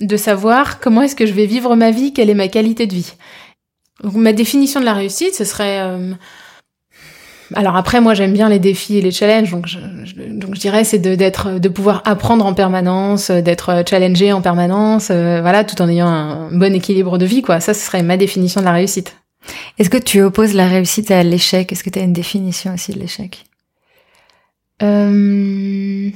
de 0.00 0.16
savoir 0.16 0.80
comment 0.80 1.02
est-ce 1.02 1.16
que 1.16 1.26
je 1.26 1.32
vais 1.32 1.46
vivre 1.46 1.76
ma 1.76 1.90
vie, 1.90 2.12
quelle 2.12 2.30
est 2.30 2.34
ma 2.34 2.48
qualité 2.48 2.86
de 2.86 2.94
vie. 2.94 3.12
Donc 4.02 4.14
ma 4.14 4.32
définition 4.32 4.80
de 4.80 4.84
la 4.84 4.94
réussite, 4.94 5.34
ce 5.34 5.44
serait... 5.44 5.80
Euh, 5.80 6.12
alors 7.54 7.76
après, 7.76 8.00
moi 8.00 8.14
j'aime 8.14 8.32
bien 8.32 8.48
les 8.48 8.58
défis 8.58 8.98
et 8.98 9.02
les 9.02 9.12
challenges, 9.12 9.50
donc 9.50 9.66
je, 9.66 9.78
donc 9.78 10.54
je 10.54 10.60
dirais 10.60 10.82
c'est 10.82 10.98
de 10.98 11.14
d'être 11.14 11.58
de 11.58 11.68
pouvoir 11.68 12.02
apprendre 12.06 12.46
en 12.46 12.54
permanence, 12.54 13.30
d'être 13.30 13.84
challengé 13.88 14.32
en 14.32 14.40
permanence, 14.40 15.08
euh, 15.10 15.40
voilà, 15.42 15.62
tout 15.62 15.80
en 15.82 15.88
ayant 15.88 16.08
un 16.08 16.50
bon 16.50 16.74
équilibre 16.74 17.18
de 17.18 17.26
vie, 17.26 17.42
quoi. 17.42 17.60
Ça, 17.60 17.74
ce 17.74 17.84
serait 17.84 18.02
ma 18.02 18.16
définition 18.16 18.60
de 18.60 18.66
la 18.66 18.72
réussite. 18.72 19.16
Est-ce 19.78 19.90
que 19.90 19.98
tu 19.98 20.22
opposes 20.22 20.54
la 20.54 20.66
réussite 20.68 21.10
à 21.10 21.22
l'échec? 21.22 21.70
Est-ce 21.70 21.84
que 21.84 21.90
tu 21.90 21.98
as 21.98 22.02
une 22.02 22.14
définition 22.14 22.74
aussi 22.74 22.92
de 22.92 22.98
l'échec? 22.98 23.44
Euh... 24.82 26.10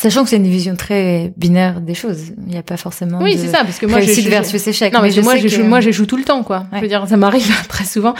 Sachant 0.00 0.24
que 0.24 0.30
c'est 0.30 0.36
une 0.36 0.46
vision 0.46 0.76
très 0.76 1.30
binaire 1.36 1.82
des 1.82 1.92
choses, 1.92 2.28
il 2.46 2.52
n'y 2.52 2.56
a 2.56 2.62
pas 2.62 2.78
forcément. 2.78 3.18
Oui, 3.20 3.36
c'est 3.36 3.48
ça, 3.48 3.64
parce 3.64 3.78
que 3.78 3.84
moi, 3.84 3.98
réussite 3.98 4.28
versus 4.28 4.66
échec. 4.66 4.94
Non, 4.94 5.02
mais, 5.02 5.10
moi, 5.20 5.36
j'échoue, 5.36 5.62
moi, 5.62 5.80
j'échoue 5.80 6.06
tout 6.06 6.16
le 6.16 6.22
temps, 6.22 6.42
quoi. 6.42 6.64
Je 6.72 6.78
veux 6.80 6.88
dire, 6.88 7.06
ça 7.06 7.18
m'arrive 7.18 7.52
très 7.68 7.84
souvent 7.84 8.14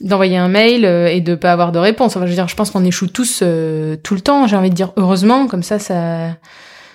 d'envoyer 0.00 0.36
un 0.36 0.46
mail 0.46 0.84
euh, 0.84 1.08
et 1.08 1.20
de 1.20 1.34
pas 1.34 1.50
avoir 1.50 1.72
de 1.72 1.80
réponse. 1.80 2.16
Enfin, 2.16 2.26
je 2.26 2.30
veux 2.30 2.36
dire, 2.36 2.46
je 2.46 2.54
pense 2.54 2.70
qu'on 2.70 2.84
échoue 2.84 3.08
tous 3.08 3.40
euh, 3.42 3.96
tout 4.04 4.14
le 4.14 4.20
temps. 4.20 4.46
J'ai 4.46 4.54
envie 4.54 4.70
de 4.70 4.76
dire 4.76 4.92
heureusement, 4.96 5.48
comme 5.48 5.64
ça, 5.64 5.80
ça, 5.80 6.28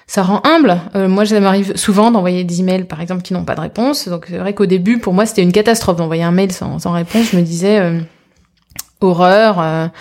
ça 0.08 0.24
rend 0.24 0.42
humble. 0.46 0.78
Euh, 0.96 1.10
moi, 1.10 1.26
ça 1.26 1.38
m'arrive 1.42 1.76
souvent 1.76 2.10
d'envoyer 2.10 2.46
des 2.46 2.62
emails, 2.62 2.86
par 2.86 3.02
exemple, 3.02 3.24
qui 3.24 3.34
n'ont 3.34 3.44
pas 3.44 3.56
de 3.56 3.62
réponse. 3.62 4.08
Donc, 4.08 4.28
c'est 4.30 4.38
vrai 4.38 4.54
qu'au 4.54 4.66
début, 4.66 4.98
pour 5.00 5.14
moi, 5.14 5.26
c'était 5.26 5.44
une 5.44 5.52
catastrophe 5.52 5.98
d'envoyer 5.98 6.24
un 6.24 6.32
mail 6.32 6.54
sans, 6.54 6.80
sans 6.80 6.94
réponse. 6.94 7.32
Je 7.34 7.36
me 7.36 7.42
disais 7.42 7.82
horreur 9.02 9.92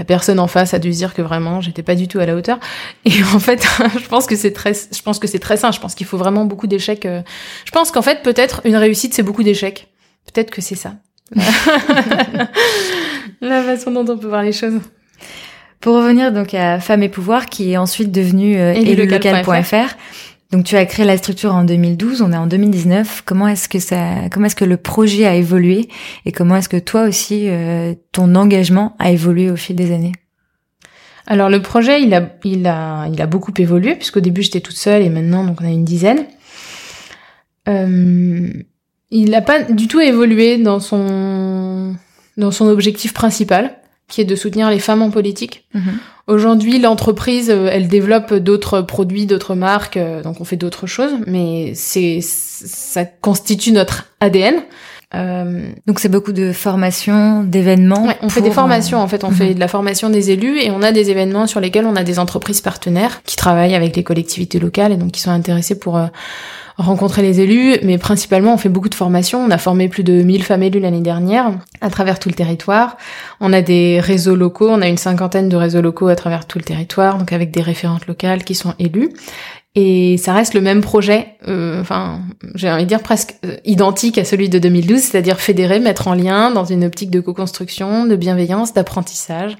la 0.00 0.04
personne 0.04 0.40
en 0.40 0.46
face 0.46 0.72
a 0.72 0.78
dû 0.78 0.94
se 0.94 0.96
dire 0.96 1.12
que 1.12 1.20
vraiment 1.20 1.60
j'étais 1.60 1.82
pas 1.82 1.94
du 1.94 2.08
tout 2.08 2.18
à 2.18 2.26
la 2.26 2.34
hauteur. 2.34 2.58
Et 3.04 3.22
en 3.34 3.38
fait 3.38 3.62
je 4.02 4.08
pense 4.08 4.26
que 4.26 4.34
c'est 4.34 4.52
très 4.52 4.72
je 4.72 5.02
pense 5.02 5.18
que 5.18 5.26
c'est 5.26 5.38
très 5.38 5.58
sain. 5.58 5.72
Je 5.72 5.78
pense 5.78 5.94
qu'il 5.94 6.06
faut 6.06 6.16
vraiment 6.16 6.46
beaucoup 6.46 6.66
d'échecs 6.66 7.04
euh. 7.04 7.20
je 7.66 7.70
pense 7.70 7.90
qu'en 7.90 8.00
fait 8.00 8.22
peut-être 8.22 8.62
une 8.64 8.76
réussite 8.76 9.12
c'est 9.12 9.22
beaucoup 9.22 9.42
d'échecs. 9.42 9.88
Peut-être 10.32 10.50
que 10.50 10.62
c'est 10.62 10.74
ça. 10.74 10.94
La 13.42 13.62
façon 13.62 13.90
dont 13.90 14.10
on 14.10 14.16
peut 14.16 14.26
voir 14.26 14.42
les 14.42 14.52
choses. 14.52 14.80
Pour 15.80 15.96
revenir 15.96 16.32
donc 16.32 16.54
à 16.54 16.80
Femmes 16.80 17.02
et 17.02 17.10
Pouvoir 17.10 17.46
qui 17.46 17.72
est 17.72 17.76
ensuite 17.76 18.10
devenu 18.10 18.56
euh, 18.56 18.72
donc 20.50 20.64
tu 20.64 20.76
as 20.76 20.84
créé 20.84 21.06
la 21.06 21.16
structure 21.16 21.54
en 21.54 21.64
2012, 21.64 22.22
on 22.22 22.32
est 22.32 22.36
en 22.36 22.46
2019. 22.46 23.22
Comment 23.24 23.46
est-ce 23.46 23.68
que 23.68 23.78
ça, 23.78 24.28
comment 24.32 24.46
est-ce 24.46 24.56
que 24.56 24.64
le 24.64 24.76
projet 24.76 25.24
a 25.24 25.36
évolué 25.36 25.88
et 26.26 26.32
comment 26.32 26.56
est-ce 26.56 26.68
que 26.68 26.76
toi 26.76 27.04
aussi 27.04 27.48
euh, 27.48 27.94
ton 28.10 28.34
engagement 28.34 28.96
a 28.98 29.12
évolué 29.12 29.50
au 29.50 29.56
fil 29.56 29.76
des 29.76 29.92
années? 29.92 30.12
Alors 31.28 31.50
le 31.50 31.62
projet, 31.62 32.02
il 32.02 32.12
a, 32.14 32.28
il 32.42 32.66
a, 32.66 33.06
il 33.12 33.22
a 33.22 33.26
beaucoup 33.26 33.52
évolué 33.58 33.94
puisqu'au 33.94 34.18
début 34.18 34.42
j'étais 34.42 34.60
toute 34.60 34.76
seule 34.76 35.02
et 35.02 35.08
maintenant 35.08 35.44
donc 35.44 35.60
on 35.60 35.64
a 35.64 35.70
une 35.70 35.84
dizaine. 35.84 36.26
Euh, 37.68 38.48
il 39.12 39.30
n'a 39.30 39.42
pas 39.42 39.62
du 39.62 39.86
tout 39.86 40.00
évolué 40.00 40.58
dans 40.58 40.80
son 40.80 41.94
dans 42.36 42.50
son 42.50 42.66
objectif 42.66 43.12
principal 43.12 43.79
qui 44.10 44.20
est 44.20 44.24
de 44.24 44.36
soutenir 44.36 44.68
les 44.68 44.80
femmes 44.80 45.00
en 45.00 45.10
politique. 45.10 45.64
Mhm. 45.72 45.98
Aujourd'hui, 46.26 46.78
l'entreprise, 46.78 47.48
euh, 47.48 47.68
elle 47.72 47.88
développe 47.88 48.34
d'autres 48.34 48.82
produits, 48.82 49.24
d'autres 49.24 49.54
marques, 49.54 49.96
euh, 49.96 50.22
donc 50.22 50.40
on 50.40 50.44
fait 50.44 50.56
d'autres 50.56 50.86
choses, 50.86 51.12
mais 51.26 51.72
c'est 51.74 52.20
ça 52.22 53.04
constitue 53.04 53.72
notre 53.72 54.06
ADN. 54.20 54.56
Euh... 55.14 55.70
Donc 55.86 55.98
c'est 55.98 56.08
beaucoup 56.08 56.32
de 56.32 56.52
formations, 56.52 57.42
d'événements. 57.42 58.06
Ouais, 58.06 58.16
on 58.22 58.28
fait 58.28 58.42
des 58.42 58.50
formations 58.50 58.98
en 58.98 59.08
fait, 59.08 59.24
on 59.24 59.30
fait 59.30 59.48
mhm. 59.48 59.54
de 59.54 59.60
la 59.60 59.68
formation 59.68 60.08
des 60.08 60.30
élus 60.30 60.58
et 60.60 60.70
on 60.70 60.82
a 60.82 60.92
des 60.92 61.10
événements 61.10 61.46
sur 61.46 61.60
lesquels 61.60 61.86
on 61.86 61.96
a 61.96 62.04
des 62.04 62.18
entreprises 62.18 62.60
partenaires 62.60 63.22
qui 63.24 63.36
travaillent 63.36 63.74
avec 63.74 63.96
les 63.96 64.04
collectivités 64.04 64.60
locales 64.60 64.92
et 64.92 64.96
donc 64.96 65.10
qui 65.10 65.20
sont 65.20 65.30
intéressés 65.30 65.78
pour 65.78 65.96
euh, 65.96 66.06
rencontrer 66.76 67.22
les 67.22 67.40
élus, 67.40 67.76
mais 67.82 67.98
principalement 67.98 68.54
on 68.54 68.56
fait 68.56 68.68
beaucoup 68.68 68.88
de 68.88 68.94
formations. 68.94 69.44
On 69.44 69.50
a 69.50 69.58
formé 69.58 69.88
plus 69.88 70.04
de 70.04 70.22
1000 70.22 70.44
femmes 70.44 70.62
élues 70.62 70.80
l'année 70.80 71.00
dernière 71.00 71.50
à 71.80 71.90
travers 71.90 72.18
tout 72.18 72.28
le 72.28 72.34
territoire. 72.34 72.96
On 73.40 73.52
a 73.52 73.62
des 73.62 74.00
réseaux 74.00 74.36
locaux, 74.36 74.68
on 74.70 74.80
a 74.80 74.88
une 74.88 74.96
cinquantaine 74.96 75.48
de 75.48 75.56
réseaux 75.56 75.82
locaux 75.82 76.08
à 76.08 76.16
travers 76.16 76.46
tout 76.46 76.58
le 76.58 76.64
territoire, 76.64 77.18
donc 77.18 77.32
avec 77.32 77.50
des 77.50 77.62
référentes 77.62 78.06
locales 78.06 78.44
qui 78.44 78.54
sont 78.54 78.74
élues. 78.78 79.10
Et 79.76 80.16
ça 80.16 80.32
reste 80.32 80.54
le 80.54 80.60
même 80.60 80.80
projet, 80.80 81.28
euh, 81.46 81.80
enfin, 81.80 82.22
j'ai 82.56 82.68
envie 82.68 82.82
de 82.82 82.88
dire 82.88 83.04
presque 83.04 83.36
euh, 83.44 83.54
identique 83.64 84.18
à 84.18 84.24
celui 84.24 84.48
de 84.48 84.58
2012, 84.58 84.98
c'est-à-dire 84.98 85.38
fédérer, 85.38 85.78
mettre 85.78 86.08
en 86.08 86.14
lien 86.14 86.50
dans 86.50 86.64
une 86.64 86.84
optique 86.84 87.10
de 87.10 87.20
co-construction, 87.20 88.04
de 88.04 88.16
bienveillance, 88.16 88.74
d'apprentissage, 88.74 89.56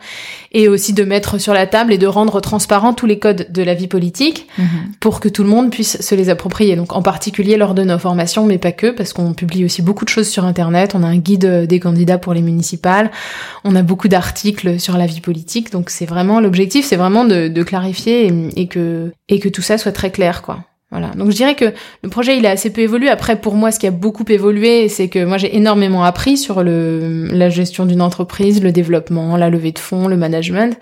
et 0.51 0.67
aussi 0.67 0.95
de 0.95 1.05
mettre 1.05 1.39
sur 1.39 1.55
la 1.55 1.69
table 1.69 1.93
et 1.93 1.99
de 1.99 2.09
rendre 2.09 2.41
transparent 2.41 2.93
tous 2.93 3.07
les 3.07 3.21
codes 3.21 3.47
de 3.53 3.63
la 3.63 3.75
vie 3.75 3.87
politique 3.87 4.49
mhm. 4.59 4.67
pour 4.99 5.21
que 5.21 5.29
tout 5.29 5.45
le 5.45 5.49
monde 5.49 5.71
puisse 5.71 6.01
se 6.01 6.15
les 6.17 6.29
approprier. 6.29 6.75
Donc 6.75 6.93
en 6.93 7.03
particulier 7.03 7.57
lors 7.57 7.75
de 7.75 7.85
nos 7.85 7.99
formations, 8.01 8.47
mais 8.47 8.59
pas 8.59 8.73
que, 8.73 8.91
parce 8.91 9.13
qu'on 9.13 9.33
publie 9.33 9.65
aussi 9.65 9.81
beaucoup 9.81 10.05
de 10.05 10.11
choses 10.11 10.29
sur 10.29 10.45
Internet. 10.45 10.97
On 10.97 11.05
a 11.05 11.07
un 11.07 11.19
guide 11.19 11.45
euh, 11.45 11.67
des 11.67 11.79
candidats 11.79 12.19
pour 12.19 12.35
les 12.35 12.43
municipales, 12.43 13.13
on 13.63 13.77
a 13.77 13.83
beaucoup 13.83 14.09
d'articles 14.09 14.81
sur 14.81 14.97
la 14.97 15.07
vie 15.07 15.21
politique. 15.21 15.71
Donc 15.71 15.89
c'est 15.89 16.07
vraiment 16.07 16.41
l'objectif, 16.41 16.85
c'est 16.85 16.97
vraiment 16.97 17.25
de, 17.25 17.47
de 17.47 17.63
clarifier 17.63 18.27
et, 18.27 18.63
et 18.63 18.67
que 18.67 19.13
et 19.29 19.39
que 19.39 19.49
tout 19.49 19.63
ça 19.63 19.79
soit 19.79 19.93
très 20.01 20.11
clair, 20.11 20.41
quoi. 20.41 20.61
Voilà. 20.91 21.09
Donc 21.09 21.31
je 21.31 21.37
dirais 21.37 21.55
que 21.55 21.67
le 22.03 22.09
projet 22.09 22.37
il 22.39 22.47
a 22.47 22.51
assez 22.51 22.71
peu 22.73 22.81
évolué. 22.81 23.11
Après 23.11 23.41
pour 23.41 23.55
moi 23.55 23.71
ce 23.71 23.79
qui 23.79 23.87
a 23.87 23.93
beaucoup 23.93 24.25
évolué 24.29 24.89
c'est 24.89 25.09
que 25.09 25.25
moi 25.25 25.39
j'ai 25.39 25.55
énormément 25.57 26.03
appris 26.03 26.37
sur 26.37 26.65
le 26.65 27.29
la 27.31 27.49
gestion 27.49 27.87
d'une 27.87 28.03
entreprise, 28.03 28.61
le 28.61 28.73
développement, 28.73 29.37
la 29.37 29.51
levée 29.51 29.71
de 29.71 29.79
fonds, 29.79 30.09
le 30.09 30.17
management. 30.17 30.77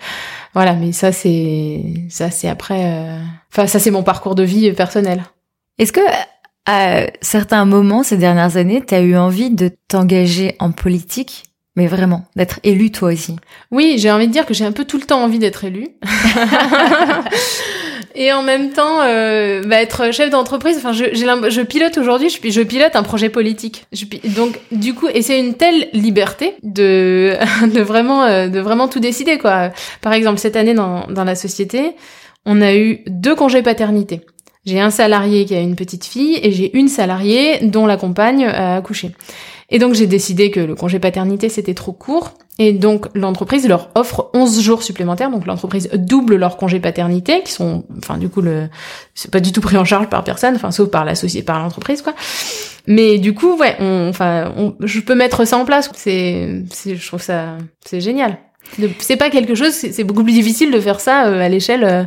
Voilà, 0.55 0.73
mais 0.73 0.93
ça 0.93 1.11
c'est 1.11 1.83
ça 2.09 2.31
c'est 2.31 2.49
après 2.49 2.85
euh, 2.85 3.19
enfin 3.53 3.67
ça 3.67 3.77
c'est 3.77 3.91
mon 3.91 4.01
parcours 4.01 4.33
de 4.33 4.41
vie 4.41 4.71
personnel. 4.71 5.21
Est-ce 5.77 5.91
que 5.91 6.01
à 6.65 7.05
certains 7.21 7.65
moments 7.65 8.01
ces 8.01 8.17
dernières 8.17 8.57
années, 8.57 8.83
tu 8.83 8.95
as 8.95 9.01
eu 9.01 9.15
envie 9.15 9.51
de 9.51 9.69
t'engager 9.89 10.55
en 10.59 10.71
politique 10.71 11.43
mais 11.75 11.87
vraiment, 11.87 12.25
d'être 12.35 12.59
élu 12.63 12.91
toi 12.91 13.13
aussi? 13.13 13.37
Oui, 13.71 13.95
j'ai 13.99 14.11
envie 14.11 14.27
de 14.27 14.33
dire 14.33 14.45
que 14.45 14.53
j'ai 14.53 14.65
un 14.65 14.73
peu 14.73 14.83
tout 14.83 14.97
le 14.97 15.05
temps 15.05 15.23
envie 15.23 15.39
d'être 15.39 15.63
élu. 15.63 15.87
et 18.15 18.33
en 18.33 18.43
même 18.43 18.71
temps 18.71 19.01
euh, 19.01 19.61
bah, 19.65 19.81
être 19.81 20.11
chef 20.11 20.29
d'entreprise. 20.29 20.77
Enfin, 20.77 20.93
je, 20.93 21.05
je 21.13 21.61
pilote 21.61 21.97
aujourd'hui, 21.97 22.29
je, 22.29 22.49
je, 22.49 22.61
pilote 22.61 22.95
un 22.95 23.03
projet 23.03 23.29
politique. 23.29 23.85
Je, 23.91 24.05
donc 24.35 24.59
du 24.71 24.93
coup, 24.93 25.07
et 25.13 25.21
c'est 25.21 25.39
une 25.39 25.55
telle 25.55 25.89
liberté 25.93 26.55
de 26.63 27.35
de 27.73 27.81
vraiment 27.81 28.23
euh, 28.23 28.47
de 28.47 28.59
vraiment 28.59 28.87
tout 28.87 28.99
décider 28.99 29.37
quoi. 29.37 29.71
Par 30.01 30.13
exemple, 30.13 30.39
cette 30.39 30.55
année 30.55 30.73
dans 30.73 31.07
dans 31.07 31.23
la 31.23 31.35
société, 31.35 31.91
on 32.45 32.61
a 32.61 32.75
eu 32.75 32.99
deux 33.07 33.35
congés 33.35 33.61
paternité. 33.61 34.21
J'ai 34.65 34.79
un 34.79 34.91
salarié 34.91 35.45
qui 35.45 35.55
a 35.55 35.61
une 35.61 35.75
petite 35.75 36.05
fille 36.05 36.39
et 36.43 36.51
j'ai 36.51 36.77
une 36.77 36.89
salariée 36.89 37.59
dont 37.61 37.85
la 37.85 37.97
compagne 37.97 38.45
a 38.45 38.75
accouché. 38.75 39.11
Et 39.69 39.79
donc 39.79 39.93
j'ai 39.93 40.07
décidé 40.07 40.51
que 40.51 40.59
le 40.59 40.75
congé 40.75 40.99
paternité 40.99 41.49
c'était 41.49 41.73
trop 41.73 41.93
court 41.93 42.33
et 42.59 42.73
donc 42.73 43.07
l'entreprise 43.15 43.67
leur 43.67 43.89
offre 43.95 44.29
11 44.33 44.61
jours 44.61 44.83
supplémentaires. 44.83 45.31
Donc 45.31 45.47
l'entreprise 45.47 45.89
double 45.93 46.35
leur 46.35 46.57
congé 46.57 46.79
paternité 46.79 47.41
qui 47.43 47.53
sont 47.53 47.85
enfin 47.97 48.17
du 48.17 48.29
coup 48.29 48.41
le 48.41 48.67
c'est 49.15 49.31
pas 49.31 49.39
du 49.39 49.51
tout 49.51 49.61
pris 49.61 49.77
en 49.77 49.85
charge 49.85 50.07
par 50.09 50.23
personne 50.23 50.55
enfin 50.55 50.69
sauf 50.71 50.89
par 50.91 51.05
la 51.05 51.15
société 51.15 51.43
par 51.43 51.59
l'entreprise 51.59 52.01
quoi. 52.01 52.13
Mais 52.85 53.17
du 53.17 53.33
coup 53.33 53.57
ouais, 53.57 53.77
enfin 54.09 54.53
je 54.81 54.99
peux 54.99 55.15
mettre 55.15 55.45
ça 55.45 55.57
en 55.57 55.65
place. 55.65 55.89
C'est 55.95 56.63
je 56.85 57.07
trouve 57.07 57.21
ça 57.21 57.57
c'est 57.85 58.01
génial. 58.01 58.37
C'est 58.99 59.17
pas 59.17 59.31
quelque 59.31 59.55
chose, 59.55 59.71
c'est 59.71 60.03
beaucoup 60.03 60.23
plus 60.23 60.33
difficile 60.33 60.69
de 60.69 60.79
faire 60.79 60.99
ça 60.99 61.25
euh, 61.25 61.41
à 61.41 61.49
l'échelle 61.49 61.83
euh, 61.83 62.03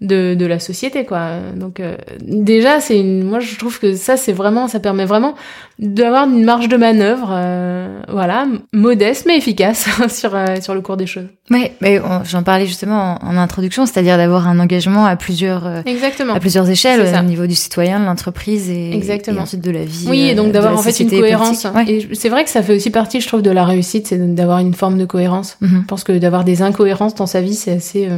de, 0.00 0.34
de 0.34 0.46
la 0.46 0.58
société 0.58 1.04
quoi 1.04 1.38
donc 1.56 1.80
euh, 1.80 1.96
déjà 2.20 2.80
c'est 2.80 2.98
une 2.98 3.24
moi 3.24 3.40
je 3.40 3.56
trouve 3.56 3.78
que 3.78 3.94
ça 3.94 4.16
c'est 4.16 4.32
vraiment 4.32 4.68
ça 4.68 4.80
permet 4.80 5.04
vraiment 5.06 5.34
d'avoir 5.78 6.28
une 6.28 6.44
marge 6.44 6.68
de 6.68 6.76
manœuvre 6.76 7.28
euh, 7.32 8.00
voilà 8.08 8.46
modeste 8.72 9.24
mais 9.26 9.36
efficace 9.36 9.88
sur 10.08 10.34
euh, 10.34 10.60
sur 10.60 10.74
le 10.74 10.80
cours 10.80 10.96
des 10.96 11.06
choses 11.06 11.26
oui 11.50 11.68
mais 11.80 12.00
j'en 12.24 12.42
parlais 12.42 12.66
justement 12.66 13.18
en, 13.22 13.36
introduction 13.36 13.84
c'est-à-dire 13.86 14.16
d'avoir 14.16 14.46
un 14.48 14.58
engagement 14.60 15.04
à 15.04 15.16
plusieurs 15.16 15.82
exactement. 15.86 16.34
à 16.34 16.40
plusieurs 16.40 16.68
échelles 16.70 17.00
au 17.00 17.22
niveau 17.24 17.46
du 17.46 17.54
citoyen 17.54 18.00
de 18.00 18.04
l'entreprise 18.04 18.70
et, 18.70 18.94
exactement. 18.94 19.42
ensuite 19.42 19.62
de 19.62 19.70
la 19.70 19.84
vie 19.84 20.06
oui 20.08 20.28
et 20.28 20.34
donc 20.34 20.52
d'avoir 20.52 20.74
en 20.74 20.82
fait 20.82 21.00
une 21.00 21.10
cohérence. 21.10 21.66
et 21.88 22.08
c'est 22.12 22.28
vrai 22.28 22.44
que 22.44 22.50
ça 22.50 22.62
fait 22.62 22.74
aussi 22.74 22.90
partie 22.90 23.20
je 23.20 23.26
trouve 23.26 23.42
de 23.42 23.50
la 23.50 23.64
réussite 23.64 24.06
c'est 24.06 24.34
d'avoir 24.34 24.58
une 24.58 24.74
forme 24.74 24.98
de 24.98 25.04
cohérence. 25.04 25.56
Mm-hmm. 25.60 25.80
je 25.82 25.86
pense 25.86 26.04
que 26.04 26.12
d'avoir 26.12 26.44
des 26.44 26.62
incohérences 26.62 27.14
dans 27.14 27.26
sa 27.26 27.40
vie 27.40 27.54
c'est 27.54 27.72
assez 27.72 28.08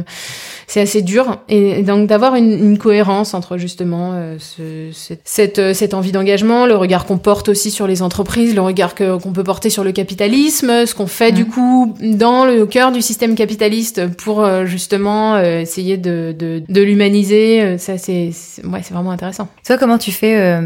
c'est 0.67 0.81
assez 0.81 1.01
dur. 1.01 1.37
Et, 1.47 1.81
donc 1.81 2.07
d'avoir 2.07 2.35
une, 2.35 2.51
une, 2.51 2.77
cohérence 2.77 3.33
entre 3.33 3.57
justement 3.57 4.11
euh, 4.13 4.35
ce, 4.37 4.91
cette, 5.23 5.59
euh, 5.59 5.73
cette 5.73 5.93
envie 5.93 6.11
d'engagement, 6.11 6.65
le 6.65 6.75
regard 6.75 7.05
qu'on 7.05 7.17
porte 7.17 7.46
aussi 7.49 7.71
sur 7.71 7.87
les 7.87 8.01
entreprises, 8.01 8.55
le 8.55 8.61
regard 8.61 8.95
qu'on 8.95 9.33
peut 9.33 9.43
porter 9.43 9.69
sur 9.69 9.83
le 9.83 9.91
capitalisme, 9.91 10.85
ce 10.85 10.93
qu'on 10.93 11.07
fait 11.07 11.31
du 11.31 11.43
mmh. 11.43 11.49
coup 11.49 11.95
dans 12.01 12.45
le 12.45 12.65
cœur 12.65 12.91
du 12.91 13.01
système 13.01 13.35
capitaliste 13.35 14.07
pour 14.15 14.43
euh, 14.43 14.65
justement 14.65 15.39
essayer 15.39 15.97
de, 15.97 16.35
de, 16.37 16.61
de 16.67 16.81
l'humaniser. 16.81 17.77
Ça 17.77 17.97
c'est 17.97 18.31
ouais, 18.63 18.81
c'est 18.83 18.93
vraiment 18.93 19.11
intéressant. 19.11 19.47
Toi 19.65 19.77
comment 19.77 19.97
tu 19.97 20.11
fais 20.11 20.59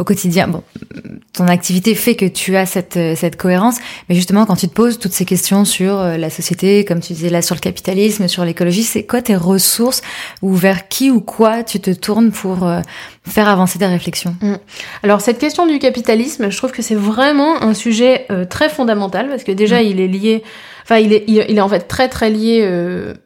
au 0.00 0.04
quotidien, 0.04 0.46
bon, 0.46 0.62
ton 1.32 1.48
activité 1.48 1.96
fait 1.96 2.14
que 2.14 2.24
tu 2.24 2.56
as 2.56 2.66
cette, 2.66 2.96
euh, 2.96 3.16
cette 3.16 3.36
cohérence, 3.36 3.78
mais 4.08 4.14
justement, 4.14 4.46
quand 4.46 4.54
tu 4.54 4.68
te 4.68 4.72
poses 4.72 5.00
toutes 5.00 5.12
ces 5.12 5.24
questions 5.24 5.64
sur 5.64 5.98
euh, 5.98 6.16
la 6.16 6.30
société, 6.30 6.84
comme 6.84 7.00
tu 7.00 7.14
disais 7.14 7.30
là, 7.30 7.42
sur 7.42 7.56
le 7.56 7.60
capitalisme, 7.60 8.28
sur 8.28 8.44
l'écologie, 8.44 8.84
c'est 8.84 9.02
quoi 9.02 9.22
tes 9.22 9.34
ressources 9.34 10.02
ou 10.40 10.54
vers 10.54 10.86
qui 10.86 11.10
ou 11.10 11.20
quoi 11.20 11.64
tu 11.64 11.80
te 11.80 11.90
tournes 11.90 12.30
pour 12.30 12.64
euh, 12.64 12.80
faire 13.26 13.48
avancer 13.48 13.80
tes 13.80 13.86
réflexions 13.86 14.36
mm. 14.40 14.54
Alors, 15.02 15.20
cette 15.20 15.38
question 15.38 15.66
du 15.66 15.80
capitalisme, 15.80 16.48
je 16.48 16.56
trouve 16.56 16.70
que 16.70 16.82
c'est 16.82 16.94
vraiment 16.94 17.60
un 17.60 17.74
sujet 17.74 18.26
très 18.48 18.68
fondamental 18.68 19.28
parce 19.28 19.42
que 19.42 19.52
déjà, 19.52 19.82
mm. 19.82 19.86
il 19.86 20.00
est 20.00 20.08
lié 20.08 20.42
enfin 20.84 21.00
il 21.00 21.12
est, 21.12 21.24
il, 21.26 21.38
est 21.38 21.60
en 21.60 21.68
fait 21.68 21.80
très 21.80 22.08
très 22.08 22.30
lié 22.30 22.66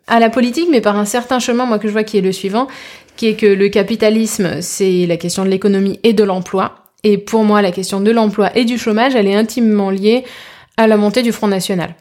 à 0.09 0.18
la 0.18 0.31
politique, 0.31 0.66
mais 0.68 0.81
par 0.81 0.97
un 0.97 1.05
certain 1.05 1.39
chemin, 1.39 1.64
moi 1.64 1.79
que 1.79 1.87
je 1.87 1.93
vois 1.93 2.03
qui 2.03 2.18
est 2.18 2.23
le 2.23 2.33
suivant, 2.33 2.66
qui 3.23 3.37
que 3.37 3.47
le 3.47 3.68
capitalisme, 3.68 4.61
c'est 4.62 5.07
la 5.07 5.16
question 5.16 5.45
de 5.45 5.49
l'économie 5.49 6.01
et 6.03 6.12
de 6.12 6.25
l'emploi. 6.25 6.75
Et 7.05 7.18
pour 7.18 7.45
moi, 7.45 7.62
la 7.62 7.70
question 7.70 8.01
de 8.01 8.11
l'emploi 8.11 8.51
et 8.57 8.64
du 8.64 8.79
chômage, 8.79 9.14
elle 9.14 9.29
est 9.29 9.35
intimement 9.37 9.91
liée 9.91 10.25
à 10.77 10.89
la 10.89 10.97
montée 10.97 11.23
du 11.23 11.31
Front 11.31 11.47
National. 11.47 11.95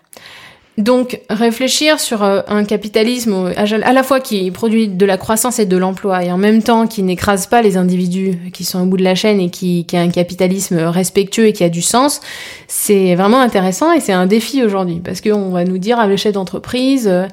Donc 0.81 1.21
réfléchir 1.29 1.99
sur 1.99 2.23
euh, 2.23 2.41
un 2.47 2.63
capitalisme 2.63 3.53
à 3.55 3.93
la 3.93 4.01
fois 4.01 4.19
qui 4.19 4.49
produit 4.49 4.87
de 4.87 5.05
la 5.05 5.17
croissance 5.17 5.59
et 5.59 5.67
de 5.67 5.77
l'emploi 5.77 6.25
et 6.25 6.31
en 6.31 6.39
même 6.39 6.63
temps 6.63 6.87
qui 6.87 7.03
n'écrase 7.03 7.45
pas 7.45 7.61
les 7.61 7.77
individus 7.77 8.39
qui 8.51 8.63
sont 8.63 8.81
au 8.81 8.85
bout 8.85 8.97
de 8.97 9.03
la 9.03 9.13
chaîne 9.13 9.39
et 9.39 9.51
qui, 9.51 9.85
a 9.93 9.99
un 9.99 10.09
capitalisme 10.09 10.77
respectueux 10.77 11.45
et 11.45 11.53
qui 11.53 11.63
a 11.63 11.69
du 11.69 11.83
sens, 11.83 12.19
c'est 12.67 13.13
vraiment 13.13 13.41
intéressant 13.41 13.93
et 13.93 13.99
c'est 13.99 14.11
un 14.11 14.25
défi 14.25 14.63
aujourd'hui 14.63 14.99
parce 15.03 15.21
qu'on 15.21 15.51
va 15.51 15.65
nous 15.65 15.77
dire 15.77 15.99
à 15.99 16.07
le 16.07 16.17
chef 16.17 16.33
d'entreprise, 16.33 17.07
euh, 17.07 17.27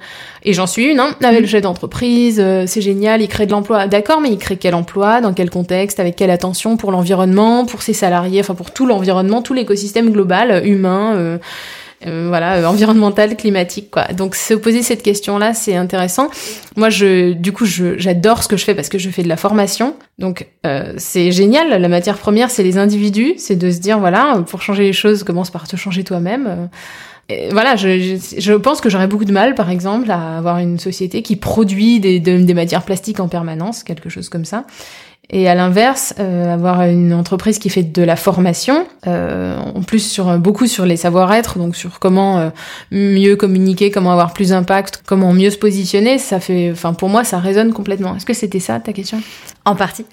et 0.44 0.52
j'en 0.52 0.66
suis 0.66 0.84
une, 0.84 1.00
hein, 1.00 1.14
avec 1.22 1.40
le 1.40 1.46
chef 1.46 1.62
d'entreprise, 1.62 2.40
euh, 2.40 2.64
c'est 2.66 2.82
génial, 2.82 3.22
il 3.22 3.28
crée 3.28 3.46
de 3.46 3.52
l'emploi, 3.52 3.86
d'accord, 3.86 4.20
mais 4.20 4.30
il 4.30 4.38
crée 4.38 4.58
quel 4.58 4.74
emploi, 4.74 5.22
dans 5.22 5.32
quel 5.32 5.48
contexte, 5.48 6.00
avec 6.00 6.16
quelle 6.16 6.30
attention 6.30 6.76
pour 6.76 6.92
l'environnement, 6.92 7.64
pour 7.64 7.80
ses 7.80 7.94
salariés, 7.94 8.40
enfin 8.40 8.54
pour 8.54 8.72
tout 8.72 8.84
l'environnement, 8.84 9.40
tout 9.40 9.54
l'écosystème 9.54 10.10
global, 10.10 10.66
humain. 10.66 11.38
Voilà, 12.06 12.56
euh, 12.56 12.64
environnementale, 12.64 13.36
climatique, 13.36 13.90
quoi. 13.90 14.04
Donc 14.08 14.36
se 14.36 14.54
poser 14.54 14.82
cette 14.82 15.02
question-là, 15.02 15.54
c'est 15.54 15.74
intéressant. 15.74 16.28
Moi, 16.76 16.90
je, 16.90 17.32
du 17.32 17.52
coup, 17.52 17.64
j'adore 17.66 18.42
ce 18.42 18.48
que 18.48 18.56
je 18.56 18.64
fais 18.64 18.74
parce 18.74 18.88
que 18.88 18.98
je 18.98 19.10
fais 19.10 19.22
de 19.22 19.28
la 19.28 19.36
formation. 19.36 19.96
Donc 20.18 20.46
euh, 20.66 20.94
c'est 20.96 21.32
génial. 21.32 21.80
La 21.80 21.88
matière 21.88 22.18
première, 22.18 22.50
c'est 22.50 22.62
les 22.62 22.78
individus, 22.78 23.34
c'est 23.38 23.56
de 23.56 23.70
se 23.70 23.78
dire 23.78 23.98
voilà, 23.98 24.42
pour 24.48 24.62
changer 24.62 24.84
les 24.84 24.92
choses, 24.92 25.24
commence 25.24 25.50
par 25.50 25.66
te 25.66 25.76
changer 25.76 26.04
toi-même. 26.04 26.68
Et 27.30 27.50
voilà, 27.50 27.76
je, 27.76 28.18
je, 28.38 28.52
pense 28.54 28.80
que 28.80 28.88
j'aurais 28.88 29.06
beaucoup 29.06 29.26
de 29.26 29.32
mal, 29.32 29.54
par 29.54 29.68
exemple, 29.68 30.10
à 30.10 30.38
avoir 30.38 30.58
une 30.58 30.78
société 30.78 31.20
qui 31.20 31.36
produit 31.36 32.00
des, 32.00 32.20
des 32.20 32.54
matières 32.54 32.84
plastiques 32.84 33.20
en 33.20 33.28
permanence, 33.28 33.82
quelque 33.82 34.08
chose 34.08 34.30
comme 34.30 34.46
ça. 34.46 34.64
Et 35.30 35.46
à 35.46 35.54
l'inverse, 35.54 36.14
euh, 36.18 36.54
avoir 36.54 36.82
une 36.84 37.12
entreprise 37.12 37.58
qui 37.58 37.68
fait 37.68 37.82
de 37.82 38.02
la 38.02 38.16
formation, 38.16 38.86
euh, 39.06 39.58
en 39.58 39.82
plus 39.82 39.98
sur 39.98 40.38
beaucoup 40.38 40.66
sur 40.66 40.86
les 40.86 40.96
savoir-être, 40.96 41.58
donc 41.58 41.76
sur 41.76 41.98
comment 41.98 42.38
euh, 42.38 42.50
mieux 42.92 43.36
communiquer, 43.36 43.90
comment 43.90 44.12
avoir 44.12 44.32
plus 44.32 44.50
d'impact, 44.50 45.02
comment 45.04 45.34
mieux 45.34 45.50
se 45.50 45.58
positionner, 45.58 46.16
ça 46.16 46.40
fait, 46.40 46.70
enfin 46.72 46.94
pour 46.94 47.10
moi, 47.10 47.24
ça 47.24 47.38
résonne 47.40 47.74
complètement. 47.74 48.16
Est-ce 48.16 48.24
que 48.24 48.32
c'était 48.32 48.58
ça 48.58 48.80
ta 48.80 48.94
question? 48.94 49.20
En 49.68 49.74
partie. 49.74 50.06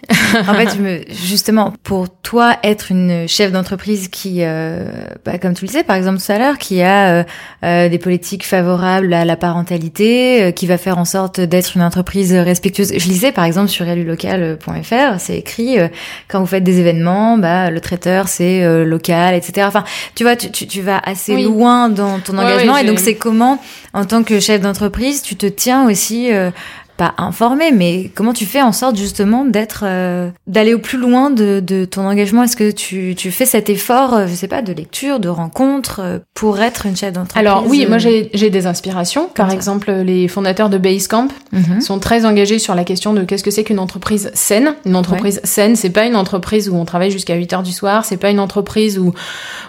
en 0.47 0.53
fait, 0.53 0.79
me, 0.79 1.01
justement, 1.09 1.73
pour 1.83 2.09
toi, 2.09 2.57
être 2.63 2.91
une 2.91 3.27
chef 3.27 3.51
d'entreprise 3.51 4.07
qui, 4.07 4.39
euh, 4.39 4.85
bah, 5.23 5.37
comme 5.37 5.53
tu 5.53 5.65
le 5.65 5.71
sais, 5.71 5.83
par 5.83 5.95
exemple 5.95 6.19
tout 6.19 6.31
à 6.31 6.37
l'heure, 6.37 6.57
qui 6.57 6.81
a 6.81 7.25
euh, 7.63 7.89
des 7.89 7.99
politiques 7.99 8.45
favorables 8.45 9.13
à 9.13 9.25
la 9.25 9.35
parentalité, 9.35 10.53
qui 10.55 10.67
va 10.67 10.77
faire 10.77 10.97
en 10.97 11.05
sorte 11.05 11.39
d'être 11.39 11.75
une 11.75 11.83
entreprise 11.83 12.33
respectueuse. 12.33 12.93
Je 12.97 13.07
lisais 13.07 13.31
par 13.31 13.45
exemple 13.45 13.69
sur 13.69 13.87
elulocal.fr 13.87 15.15
c'est 15.19 15.37
écrit 15.37 15.79
euh, 15.79 15.87
quand 16.27 16.39
vous 16.39 16.45
faites 16.45 16.63
des 16.63 16.79
événements, 16.79 17.37
bah 17.37 17.69
le 17.69 17.79
traiteur 17.81 18.27
c'est 18.27 18.63
euh, 18.63 18.83
local, 18.85 19.35
etc. 19.35 19.65
Enfin, 19.67 19.83
tu 20.15 20.23
vois, 20.23 20.35
tu, 20.35 20.49
tu, 20.49 20.81
vas 20.81 20.99
assez 21.03 21.41
loin 21.43 21.89
dans 21.89 22.19
ton 22.19 22.37
engagement 22.37 22.77
et 22.77 22.85
donc 22.85 22.99
c'est 22.99 23.15
comment, 23.15 23.59
en 23.93 24.05
tant 24.05 24.23
que 24.23 24.39
chef 24.39 24.61
d'entreprise, 24.61 25.21
tu 25.21 25.35
te 25.35 25.45
tiens 25.45 25.87
aussi 25.87 26.31
euh, 26.31 26.51
pas 26.97 27.13
informé, 27.17 27.71
mais 27.71 28.09
comment 28.15 28.31
tu 28.31 28.45
fais 28.45 28.61
en 28.61 28.71
sorte 28.71 28.95
justement 28.95 29.43
d'être, 29.43 29.83
euh, 29.85 30.29
d'aller 30.47 30.73
au 30.73 30.79
plus 30.79 30.97
loin 30.97 31.29
de, 31.29 31.59
de 31.59 31.83
ton 31.83 32.07
engagement? 32.07 32.43
Est-ce 32.43 32.55
que 32.55 32.71
tu, 32.71 33.15
tu 33.17 33.31
fais 33.31 33.45
cet 33.45 33.69
effort, 33.69 34.13
euh, 34.13 34.27
je 34.27 34.33
sais 34.33 34.47
pas, 34.47 34.61
de 34.61 34.71
lecture, 34.71 35.19
de 35.19 35.27
rencontre 35.27 35.99
euh, 36.01 36.19
pour 36.33 36.61
être 36.61 36.85
une 36.85 36.95
chef 36.95 37.11
d'entreprise? 37.13 37.37
Alors 37.37 37.65
oui, 37.67 37.85
moi 37.87 37.97
j'ai, 37.97 38.29
j'ai 38.33 38.49
des 38.49 38.65
inspirations. 38.65 39.27
Par 39.27 39.51
exemple, 39.51 39.91
les 39.91 40.27
fondateurs 40.29 40.69
de 40.69 40.77
Basecamp 40.77 41.27
mhm. 41.51 41.81
sont 41.81 41.99
très 41.99 42.25
engagés 42.25 42.59
sur 42.59 42.75
la 42.75 42.85
question 42.85 43.13
de 43.13 43.23
qu'est-ce 43.23 43.43
que 43.43 43.51
c'est 43.51 43.65
qu'une 43.65 43.79
entreprise 43.79 44.31
saine. 44.33 44.75
Une 44.85 44.95
entreprise 44.95 45.41
saine, 45.43 45.75
c'est 45.75 45.89
pas 45.89 46.05
une 46.05 46.15
entreprise 46.15 46.69
où 46.69 46.75
on 46.75 46.85
travaille 46.85 47.11
jusqu'à 47.11 47.35
8 47.35 47.53
heures 47.53 47.63
du 47.63 47.73
soir, 47.73 48.05
c'est 48.05 48.17
pas 48.17 48.29
une 48.29 48.39
entreprise 48.39 48.99
où 48.99 49.13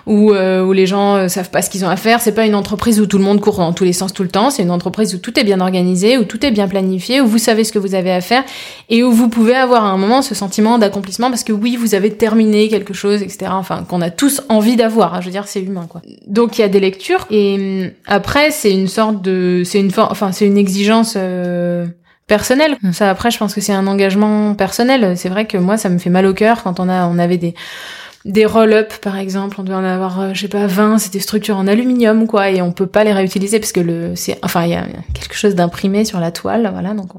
où, 0.07 0.33
où 0.33 0.73
les 0.73 0.87
gens 0.87 1.29
savent 1.29 1.51
pas 1.51 1.63
ce 1.63 1.71
qu'ils 1.71 1.85
ont 1.85 1.89
à 1.89 1.97
faire, 1.97 2.21
c'est 2.21 2.31
pas 2.31 2.47
une 2.47 2.55
entreprise 2.55 3.01
où 3.01 3.07
tout 3.07 3.19
le 3.19 3.25
monde 3.25 3.41
court 3.41 3.57
dans 3.57 3.73
tous 3.73 3.83
les 3.83 3.93
sens 3.93 4.13
tout 4.13 4.23
le 4.23 4.29
temps, 4.29 4.51
c'est 4.51 4.63
une 4.63 4.71
entreprise 4.71 5.15
où 5.17 5.19
tout 5.19 5.39
est 5.41 5.45
bien 5.45 5.61
organisé, 5.61 6.17
où 6.17 6.25
tout 6.25 6.47
est 6.47 6.53
bien 6.53 6.69
planifié 6.69 7.16
où 7.21 7.27
vous 7.27 7.39
savez 7.39 7.65
ce 7.65 7.73
que 7.73 7.79
vous 7.79 7.95
avez 7.95 8.13
à 8.13 8.21
faire 8.21 8.45
et 8.89 9.03
où 9.03 9.13
vous 9.13 9.29
pouvez 9.29 9.55
avoir 9.55 9.85
à 9.85 9.89
un 9.89 9.97
moment 9.97 10.23
ce 10.23 10.35
sentiment 10.35 10.79
d'accomplissement 10.79 11.31
parce 11.31 11.45
que 11.45 11.53
oui, 11.53 11.77
vous 11.77 11.95
avez 11.95 12.13
terminé 12.13 12.69
quelque 12.69 12.95
chose, 12.95 13.23
etc. 13.23 13.51
Enfin, 13.51 13.85
qu'on 13.89 14.01
a 14.01 14.11
tous 14.11 14.43
envie 14.49 14.77
d'avoir. 14.77 15.21
Je 15.21 15.27
veux 15.27 15.33
dire, 15.33 15.49
c'est 15.49 15.63
humain, 15.63 15.87
quoi. 15.89 16.03
Donc 16.27 16.59
il 16.59 16.63
y 16.63 16.65
a 16.65 16.69
des 16.69 16.81
lectures 16.81 17.27
et 17.31 17.85
hum, 17.85 17.91
après 18.07 18.51
c'est 18.51 18.73
une 18.73 18.89
sorte 18.89 19.23
de, 19.23 19.63
c'est 19.65 19.81
une, 19.81 19.91
enfin 19.97 20.33
c'est 20.33 20.47
une 20.47 20.59
exigence. 20.59 21.15
Euh, 21.17 21.87
personnelle. 22.27 22.77
Hum. 22.83 22.93
Ça 22.93 23.09
après 23.09 23.31
je 23.31 23.39
pense 23.39 23.55
que 23.55 23.61
c'est 23.61 23.73
un 23.73 23.87
engagement 23.87 24.55
personnel. 24.55 25.17
C'est 25.17 25.29
vrai 25.29 25.47
que 25.47 25.59
moi 25.59 25.77
ça 25.77 25.89
me 25.89 25.99
fait 25.99 26.11
mal 26.11 26.27
au 26.27 26.35
cœur 26.35 26.63
quand 26.63 26.81
on 26.81 26.89
a 26.89 27.07
on 27.07 27.19
avait 27.19 27.37
des 27.37 27.55
des 28.27 28.45
roll-up 28.45 28.93
par 29.01 29.17
exemple, 29.17 29.57
on 29.61 29.63
doit 29.63 29.77
en 29.77 29.85
avoir 29.85 30.21
euh, 30.21 30.31
je 30.35 30.43
sais 30.43 30.49
pas 30.49 30.67
20, 30.67 30.99
c'est 30.99 31.13
des 31.13 31.21
structures 31.21 31.57
en 31.57 31.67
aluminium 31.67 32.27
quoi 32.27 32.51
et 32.51 32.61
on 32.61 32.73
peut 32.73 32.87
pas 32.87 33.05
les 33.05 33.13
réutiliser 33.13 33.61
parce 33.61 33.73
que 33.73 33.81
le 33.81 34.17
c'est 34.17 34.39
enfin 34.43 34.65
il 34.65 34.71
y 34.71 34.75
a 34.75 34.85
quelque 35.15 35.37
chose 35.37 35.55
d'imprimé 35.55 36.05
sur 36.05 36.19
la 36.19 36.33
toile 36.33 36.69
voilà 36.73 36.93
donc 36.93 37.11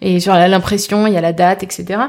et 0.00 0.18
sur 0.18 0.34
l'impression, 0.34 1.06
il 1.06 1.12
y 1.12 1.16
a 1.16 1.20
la 1.20 1.34
date 1.34 1.62
etc. 1.62 2.00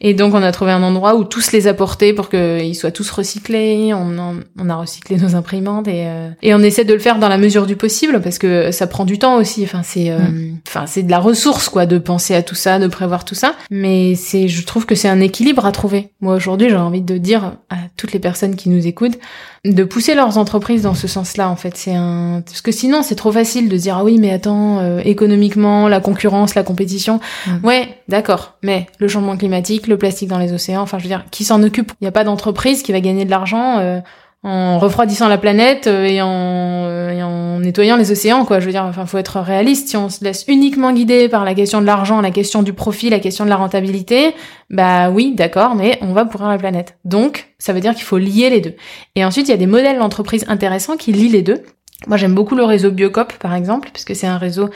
Et 0.00 0.14
donc 0.14 0.34
on 0.34 0.42
a 0.42 0.52
trouvé 0.52 0.70
un 0.70 0.82
endroit 0.82 1.16
où 1.16 1.24
tous 1.24 1.50
les 1.50 1.66
apporter 1.66 2.12
pour 2.12 2.28
qu'ils 2.28 2.76
soient 2.76 2.92
tous 2.92 3.10
recyclés. 3.10 3.92
On, 3.92 4.40
on 4.56 4.70
a 4.70 4.76
recyclé 4.76 5.16
nos 5.16 5.34
imprimantes 5.34 5.88
et, 5.88 6.06
euh, 6.06 6.30
et 6.40 6.54
on 6.54 6.60
essaie 6.60 6.84
de 6.84 6.92
le 6.94 7.00
faire 7.00 7.18
dans 7.18 7.28
la 7.28 7.38
mesure 7.38 7.66
du 7.66 7.74
possible 7.74 8.20
parce 8.20 8.38
que 8.38 8.70
ça 8.70 8.86
prend 8.86 9.04
du 9.04 9.18
temps 9.18 9.36
aussi. 9.36 9.64
Enfin 9.64 9.82
c'est, 9.82 10.10
euh, 10.10 10.18
mm. 10.18 10.58
enfin 10.68 10.86
c'est 10.86 11.02
de 11.02 11.10
la 11.10 11.18
ressource 11.18 11.68
quoi 11.68 11.86
de 11.86 11.98
penser 11.98 12.34
à 12.36 12.42
tout 12.42 12.54
ça, 12.54 12.78
de 12.78 12.86
prévoir 12.86 13.24
tout 13.24 13.34
ça. 13.34 13.56
Mais 13.70 14.14
c'est, 14.14 14.46
je 14.46 14.64
trouve 14.64 14.86
que 14.86 14.94
c'est 14.94 15.08
un 15.08 15.20
équilibre 15.20 15.66
à 15.66 15.72
trouver. 15.72 16.10
Moi 16.20 16.36
aujourd'hui 16.36 16.68
j'ai 16.68 16.76
envie 16.76 17.02
de 17.02 17.18
dire 17.18 17.54
à 17.68 17.76
toutes 17.96 18.12
les 18.12 18.20
personnes 18.20 18.54
qui 18.54 18.68
nous 18.68 18.86
écoutent 18.86 19.18
de 19.64 19.84
pousser 19.84 20.14
leurs 20.14 20.38
entreprises 20.38 20.82
dans 20.82 20.94
ce 20.94 21.08
sens-là 21.08 21.50
en 21.50 21.56
fait 21.56 21.76
c'est 21.76 21.94
un 21.94 22.42
parce 22.46 22.60
que 22.60 22.70
sinon 22.70 23.02
c'est 23.02 23.16
trop 23.16 23.32
facile 23.32 23.68
de 23.68 23.76
dire 23.76 23.98
ah 23.98 24.04
oui 24.04 24.18
mais 24.18 24.30
attends 24.30 24.78
euh, 24.78 25.00
économiquement 25.00 25.88
la 25.88 26.00
concurrence 26.00 26.54
la 26.54 26.62
compétition 26.62 27.18
mm. 27.46 27.66
ouais 27.66 27.88
d'accord 28.08 28.54
mais 28.62 28.86
le 28.98 29.08
changement 29.08 29.36
climatique 29.36 29.87
le 29.88 29.98
plastique 29.98 30.28
dans 30.28 30.38
les 30.38 30.52
océans. 30.52 30.82
Enfin 30.82 30.98
je 30.98 31.04
veux 31.04 31.08
dire 31.08 31.24
qui 31.30 31.44
s'en 31.44 31.62
occupe? 31.62 31.92
Il 32.00 32.04
n'y 32.04 32.08
a 32.08 32.12
pas 32.12 32.24
d'entreprise 32.24 32.82
qui 32.82 32.92
va 32.92 33.00
gagner 33.00 33.24
de 33.24 33.30
l'argent 33.30 33.78
euh, 33.78 34.00
en 34.44 34.78
refroidissant 34.78 35.26
la 35.26 35.36
planète 35.36 35.88
euh, 35.88 36.04
et, 36.04 36.22
en, 36.22 37.10
et 37.10 37.22
en 37.22 37.58
nettoyant 37.58 37.96
les 37.96 38.12
océans 38.12 38.44
quoi. 38.44 38.60
Je 38.60 38.66
veux 38.66 38.70
dire 38.72 38.84
enfin 38.84 39.04
faut 39.04 39.18
être 39.18 39.40
réaliste. 39.40 39.88
Si 39.88 39.96
on 39.96 40.08
se 40.08 40.22
laisse 40.22 40.44
uniquement 40.46 40.92
guider 40.92 41.28
par 41.28 41.44
la 41.44 41.54
question 41.54 41.80
de 41.80 41.86
l'argent 41.86 42.20
la 42.20 42.30
question 42.30 42.62
du 42.62 42.72
profit 42.72 43.10
la 43.10 43.18
question 43.18 43.44
de 43.44 43.50
la 43.50 43.56
rentabilité 43.56 44.34
bah 44.70 45.10
oui 45.10 45.34
d'accord 45.34 45.74
mais 45.74 45.98
on 46.02 46.12
va 46.12 46.24
pourrir 46.24 46.48
la 46.48 46.58
planète. 46.58 46.96
Donc 47.04 47.48
ça 47.58 47.72
veut 47.72 47.80
dire 47.80 47.94
qu'il 47.94 48.04
faut 48.04 48.18
lier 48.18 48.50
les 48.50 48.60
deux. 48.60 48.76
Et 49.16 49.24
ensuite 49.24 49.48
il 49.48 49.50
y 49.50 49.54
a 49.54 49.58
des 49.58 49.66
modèles 49.66 49.98
d'entreprise 49.98 50.44
intéressants 50.48 50.96
qui 50.96 51.12
lient 51.12 51.30
les 51.30 51.42
deux. 51.42 51.62
Moi 52.06 52.16
j'aime 52.16 52.34
beaucoup 52.34 52.54
le 52.54 52.62
réseau 52.62 52.92
Biocop 52.92 53.32
par 53.34 53.54
exemple 53.54 53.90
puisque 53.92 54.14
c'est 54.14 54.28
un 54.28 54.38
réseau 54.38 54.70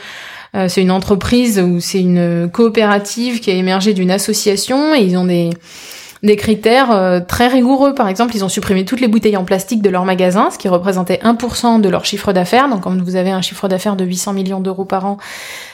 euh, 0.55 0.67
c'est 0.67 0.81
une 0.81 0.91
entreprise 0.91 1.59
ou 1.59 1.79
c'est 1.79 2.01
une 2.01 2.49
coopérative 2.51 3.39
qui 3.39 3.51
a 3.51 3.55
émergé 3.55 3.93
d'une 3.93 4.11
association 4.11 4.93
et 4.93 5.01
ils 5.01 5.17
ont 5.17 5.25
des 5.25 5.49
des 6.23 6.37
critères 6.37 6.91
euh, 6.91 7.19
très 7.19 7.47
rigoureux. 7.47 7.93
Par 7.93 8.07
exemple, 8.07 8.35
ils 8.35 8.43
ont 8.43 8.49
supprimé 8.49 8.85
toutes 8.85 9.01
les 9.01 9.09
bouteilles 9.09 9.37
en 9.37 9.43
plastique 9.43 9.81
de 9.81 9.89
leur 9.89 10.05
magasin, 10.05 10.49
ce 10.49 10.57
qui 10.57 10.69
représentait 10.69 11.19
1% 11.21 11.81
de 11.81 11.89
leur 11.89 12.05
chiffre 12.05 12.31
d'affaires. 12.31 12.69
Donc 12.69 12.81
quand 12.83 12.99
vous 12.99 13.17
avez 13.17 13.31
un 13.31 13.41
chiffre 13.41 13.67
d'affaires 13.67 13.97
de 13.97 14.05
800 14.05 14.33
millions 14.33 14.61
d'euros 14.61 14.85
par 14.85 15.05
an, 15.05 15.17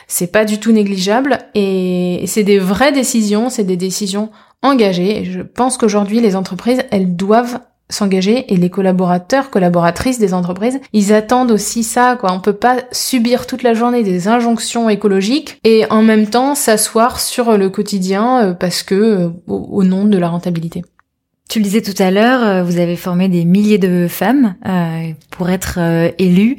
c'est 0.07 0.31
pas 0.31 0.45
du 0.45 0.59
tout 0.59 0.71
négligeable. 0.71 1.37
Et 1.53 2.23
c'est 2.25 2.43
des 2.43 2.57
vraies 2.57 2.91
décisions, 2.91 3.49
c'est 3.49 3.63
des 3.63 3.77
décisions 3.77 4.31
engagées. 4.63 5.19
Et 5.19 5.25
je 5.25 5.41
pense 5.41 5.77
qu'aujourd'hui, 5.77 6.19
les 6.19 6.35
entreprises, 6.35 6.83
elles 6.89 7.15
doivent 7.15 7.59
s'engager 7.89 8.53
et 8.53 8.57
les 8.57 8.69
collaborateurs, 8.69 9.49
collaboratrices 9.49 10.19
des 10.19 10.33
entreprises, 10.33 10.79
ils 10.93 11.13
attendent 11.13 11.51
aussi 11.51 11.83
ça, 11.83 12.15
quoi. 12.19 12.31
On 12.31 12.39
peut 12.39 12.53
pas 12.53 12.77
subir 12.91 13.47
toute 13.47 13.63
la 13.63 13.73
journée 13.73 14.03
des 14.03 14.27
injonctions 14.27 14.89
écologiques 14.89 15.59
et 15.63 15.85
en 15.89 16.03
même 16.03 16.27
temps 16.27 16.55
s'asseoir 16.55 17.19
sur 17.19 17.57
le 17.57 17.69
quotidien 17.69 18.43
euh, 18.43 18.53
parce 18.53 18.83
que 18.83 18.95
euh, 18.95 19.29
au, 19.47 19.83
nom 19.83 20.05
de 20.05 20.17
la 20.17 20.29
rentabilité. 20.29 20.83
Tu 21.49 21.59
le 21.59 21.63
disais 21.63 21.81
tout 21.81 21.95
à 22.01 22.11
l'heure, 22.11 22.43
euh, 22.43 22.63
vous 22.63 22.77
avez 22.77 22.95
formé 22.95 23.27
des 23.27 23.43
milliers 23.43 23.79
de 23.79 24.07
femmes 24.07 24.55
pour 25.31 25.49
être 25.49 25.79
élues. 26.19 26.57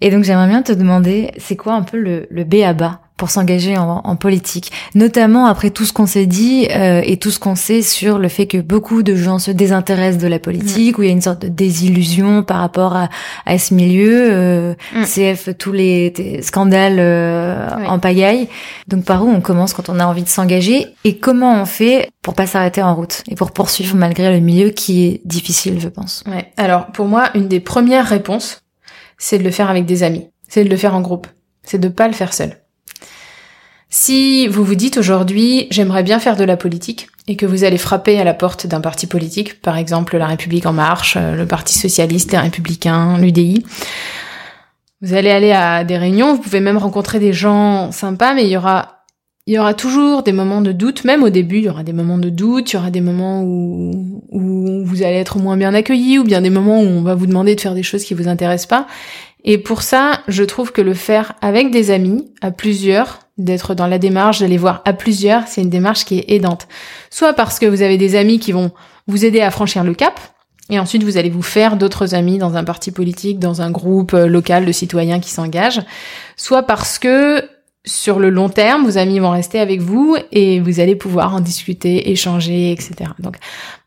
Et 0.00 0.10
donc 0.10 0.24
j'aimerais 0.24 0.48
bien 0.48 0.62
te 0.62 0.72
demander, 0.72 1.32
c'est 1.38 1.56
quoi 1.56 1.74
un 1.74 1.82
peu 1.82 1.98
le, 1.98 2.26
le 2.30 2.44
B 2.44 2.56
à 2.64 2.72
bas 2.72 3.00
pour 3.16 3.30
s'engager 3.30 3.78
en, 3.78 4.02
en, 4.04 4.16
politique, 4.16 4.70
notamment 4.94 5.46
après 5.46 5.70
tout 5.70 5.84
ce 5.84 5.92
qu'on 5.92 6.06
s'est 6.06 6.26
dit 6.26 6.68
euh, 6.70 7.00
et 7.02 7.16
tout 7.16 7.30
ce 7.30 7.38
qu'on 7.38 7.54
sait 7.54 7.80
sur 7.80 8.18
le 8.18 8.28
fait 8.28 8.46
que 8.46 8.58
beaucoup 8.58 9.02
de 9.02 9.14
gens 9.14 9.38
se 9.38 9.50
désintéressent 9.50 10.22
de 10.22 10.28
la 10.28 10.38
politique, 10.38 10.98
où 10.98 11.02
il 11.02 11.06
y 11.06 11.08
a 11.08 11.12
une 11.12 11.22
sorte 11.22 11.42
de 11.42 11.48
désillusion 11.48 12.42
par 12.42 12.58
rapport 12.58 12.94
à, 12.94 13.08
à 13.46 13.58
ce 13.58 13.72
milieu, 13.72 14.28
euh, 14.32 14.74
mm. 14.94 15.04
CF 15.04 15.56
tous 15.56 15.72
les 15.72 16.40
scandales 16.42 16.98
euh, 16.98 17.66
en 17.86 17.98
pagaille. 17.98 18.48
Donc 18.86 19.04
par 19.04 19.24
où 19.24 19.30
on 19.30 19.40
commence 19.40 19.72
quand 19.72 19.88
on 19.88 19.98
a 19.98 20.04
envie 20.04 20.24
de 20.24 20.28
s'engager? 20.28 20.86
Et 21.04 21.16
comment 21.16 21.62
on 21.62 21.64
fait 21.64 22.10
pour 22.20 22.34
pas 22.34 22.46
s'arrêter 22.46 22.82
en 22.82 22.94
route 22.94 23.22
et 23.30 23.34
pour 23.34 23.52
poursuivre 23.52 23.96
malgré 23.96 24.30
le 24.30 24.40
milieu 24.40 24.70
qui 24.70 25.06
est 25.06 25.20
difficile, 25.24 25.80
je 25.80 25.88
pense? 25.88 26.22
Ouais. 26.26 26.52
Alors 26.58 26.86
pour 26.88 27.06
moi, 27.06 27.30
une 27.34 27.48
des 27.48 27.60
premières 27.60 28.06
réponses, 28.06 28.60
c'est 29.18 29.38
de 29.38 29.44
le 29.44 29.50
faire 29.50 29.70
avec 29.70 29.86
des 29.86 30.02
amis, 30.02 30.28
c'est 30.48 30.64
de 30.64 30.70
le 30.70 30.76
faire 30.76 30.94
en 30.94 31.00
groupe, 31.00 31.26
c'est 31.62 31.80
de 31.80 31.88
pas 31.88 32.08
le 32.08 32.14
faire 32.14 32.32
seul. 32.32 32.56
Si 33.88 34.48
vous 34.48 34.64
vous 34.64 34.74
dites 34.74 34.98
aujourd'hui 34.98 35.68
j'aimerais 35.70 36.02
bien 36.02 36.18
faire 36.18 36.36
de 36.36 36.44
la 36.44 36.56
politique 36.56 37.08
et 37.28 37.36
que 37.36 37.46
vous 37.46 37.64
allez 37.64 37.78
frapper 37.78 38.18
à 38.18 38.24
la 38.24 38.34
porte 38.34 38.66
d'un 38.66 38.80
parti 38.80 39.06
politique, 39.06 39.60
par 39.60 39.76
exemple 39.76 40.16
la 40.16 40.26
République 40.26 40.66
en 40.66 40.72
marche, 40.72 41.16
euh, 41.16 41.34
le 41.34 41.46
Parti 41.46 41.78
socialiste 41.78 42.34
et 42.34 42.38
républicain, 42.38 43.18
l'UDI, 43.18 43.64
vous 45.02 45.14
allez 45.14 45.30
aller 45.30 45.52
à 45.52 45.84
des 45.84 45.98
réunions, 45.98 46.34
vous 46.34 46.40
pouvez 46.40 46.60
même 46.60 46.78
rencontrer 46.78 47.18
des 47.18 47.32
gens 47.32 47.92
sympas, 47.92 48.34
mais 48.34 48.44
il 48.44 48.50
y 48.50 48.56
aura 48.56 48.95
il 49.46 49.54
y 49.54 49.58
aura 49.58 49.74
toujours 49.74 50.24
des 50.24 50.32
moments 50.32 50.60
de 50.60 50.72
doute, 50.72 51.04
même 51.04 51.22
au 51.22 51.30
début, 51.30 51.58
il 51.58 51.64
y 51.64 51.68
aura 51.68 51.84
des 51.84 51.92
moments 51.92 52.18
de 52.18 52.30
doute, 52.30 52.72
il 52.72 52.74
y 52.74 52.78
aura 52.78 52.90
des 52.90 53.00
moments 53.00 53.42
où, 53.42 54.24
où 54.30 54.84
vous 54.84 55.02
allez 55.02 55.16
être 55.16 55.38
moins 55.38 55.56
bien 55.56 55.72
accueilli, 55.72 56.18
ou 56.18 56.24
bien 56.24 56.40
des 56.40 56.50
moments 56.50 56.80
où 56.80 56.86
on 56.86 57.02
va 57.02 57.14
vous 57.14 57.26
demander 57.26 57.54
de 57.54 57.60
faire 57.60 57.74
des 57.74 57.84
choses 57.84 58.02
qui 58.02 58.14
vous 58.14 58.26
intéressent 58.26 58.66
pas. 58.66 58.86
Et 59.44 59.58
pour 59.58 59.82
ça, 59.82 60.20
je 60.26 60.42
trouve 60.42 60.72
que 60.72 60.82
le 60.82 60.94
faire 60.94 61.34
avec 61.42 61.70
des 61.70 61.92
amis, 61.92 62.28
à 62.42 62.50
plusieurs, 62.50 63.20
d'être 63.38 63.74
dans 63.76 63.86
la 63.86 63.98
démarche, 63.98 64.40
d'aller 64.40 64.56
voir 64.56 64.82
à 64.84 64.92
plusieurs, 64.92 65.46
c'est 65.46 65.62
une 65.62 65.70
démarche 65.70 66.04
qui 66.04 66.18
est 66.18 66.24
aidante. 66.28 66.66
Soit 67.10 67.34
parce 67.34 67.60
que 67.60 67.66
vous 67.66 67.82
avez 67.82 67.98
des 67.98 68.16
amis 68.16 68.40
qui 68.40 68.50
vont 68.50 68.72
vous 69.06 69.24
aider 69.24 69.40
à 69.42 69.52
franchir 69.52 69.84
le 69.84 69.94
cap, 69.94 70.18
et 70.70 70.80
ensuite 70.80 71.04
vous 71.04 71.16
allez 71.16 71.30
vous 71.30 71.42
faire 71.42 71.76
d'autres 71.76 72.16
amis 72.16 72.38
dans 72.38 72.56
un 72.56 72.64
parti 72.64 72.90
politique, 72.90 73.38
dans 73.38 73.62
un 73.62 73.70
groupe 73.70 74.14
euh, 74.14 74.26
local 74.26 74.64
de 74.64 74.72
citoyens 74.72 75.20
qui 75.20 75.30
s'engagent, 75.30 75.82
soit 76.36 76.64
parce 76.64 76.98
que 76.98 77.48
sur 77.86 78.18
le 78.18 78.30
long 78.30 78.48
terme, 78.48 78.84
vos 78.84 78.98
amis 78.98 79.18
vont 79.20 79.30
rester 79.30 79.60
avec 79.60 79.80
vous 79.80 80.16
et 80.32 80.60
vous 80.60 80.80
allez 80.80 80.96
pouvoir 80.96 81.34
en 81.34 81.40
discuter, 81.40 82.10
échanger, 82.10 82.72
etc. 82.72 83.10
Donc, 83.18 83.36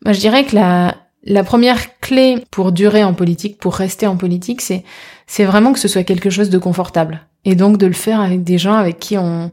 moi, 0.06 0.14
je 0.14 0.20
dirais 0.20 0.46
que 0.46 0.56
la, 0.56 0.96
la 1.26 1.44
première 1.44 2.00
clé 2.00 2.44
pour 2.50 2.72
durer 2.72 3.04
en 3.04 3.14
politique, 3.14 3.60
pour 3.60 3.76
rester 3.76 4.08
en 4.08 4.16
politique, 4.16 4.62
c'est, 4.62 4.84
c'est 5.28 5.44
vraiment 5.44 5.74
que 5.74 5.80
ce 5.80 5.88
soit 5.88 6.04
quelque 6.04 6.30
chose 6.30 6.50
de 6.50 6.58
confortable 6.58 7.22
et 7.46 7.56
donc 7.56 7.78
de 7.78 7.86
le 7.86 7.94
faire 7.94 8.22
avec 8.22 8.44
des 8.44 8.58
gens 8.58 8.74
avec 8.74 9.00
qui 9.00 9.18
on, 9.18 9.52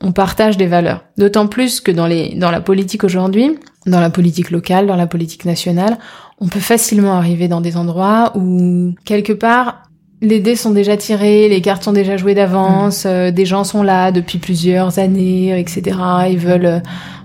on 0.00 0.12
partage 0.12 0.56
des 0.56 0.66
valeurs. 0.66 1.04
D'autant 1.18 1.46
plus 1.46 1.80
que 1.80 1.90
dans 1.90 2.06
les, 2.06 2.34
dans 2.36 2.50
la 2.50 2.60
politique 2.60 3.04
aujourd'hui, 3.04 3.58
dans 3.86 4.00
la 4.00 4.10
politique 4.10 4.50
locale, 4.50 4.86
dans 4.86 4.96
la 4.96 5.06
politique 5.06 5.44
nationale, 5.44 5.98
on 6.40 6.48
peut 6.48 6.60
facilement 6.60 7.14
arriver 7.14 7.48
dans 7.48 7.60
des 7.60 7.76
endroits 7.76 8.32
où, 8.36 8.94
quelque 9.04 9.32
part, 9.32 9.82
les 10.20 10.40
dés 10.40 10.56
sont 10.56 10.70
déjà 10.70 10.96
tirés, 10.96 11.48
les 11.48 11.60
cartes 11.60 11.84
sont 11.84 11.92
déjà 11.92 12.16
jouées 12.16 12.34
d'avance, 12.34 13.04
mmh. 13.04 13.08
euh, 13.08 13.30
des 13.30 13.46
gens 13.46 13.64
sont 13.64 13.82
là 13.82 14.12
depuis 14.12 14.38
plusieurs 14.38 14.98
années, 14.98 15.58
etc. 15.58 15.96
Ils 16.30 16.38
veulent, 16.38 16.66
euh, 16.66 16.80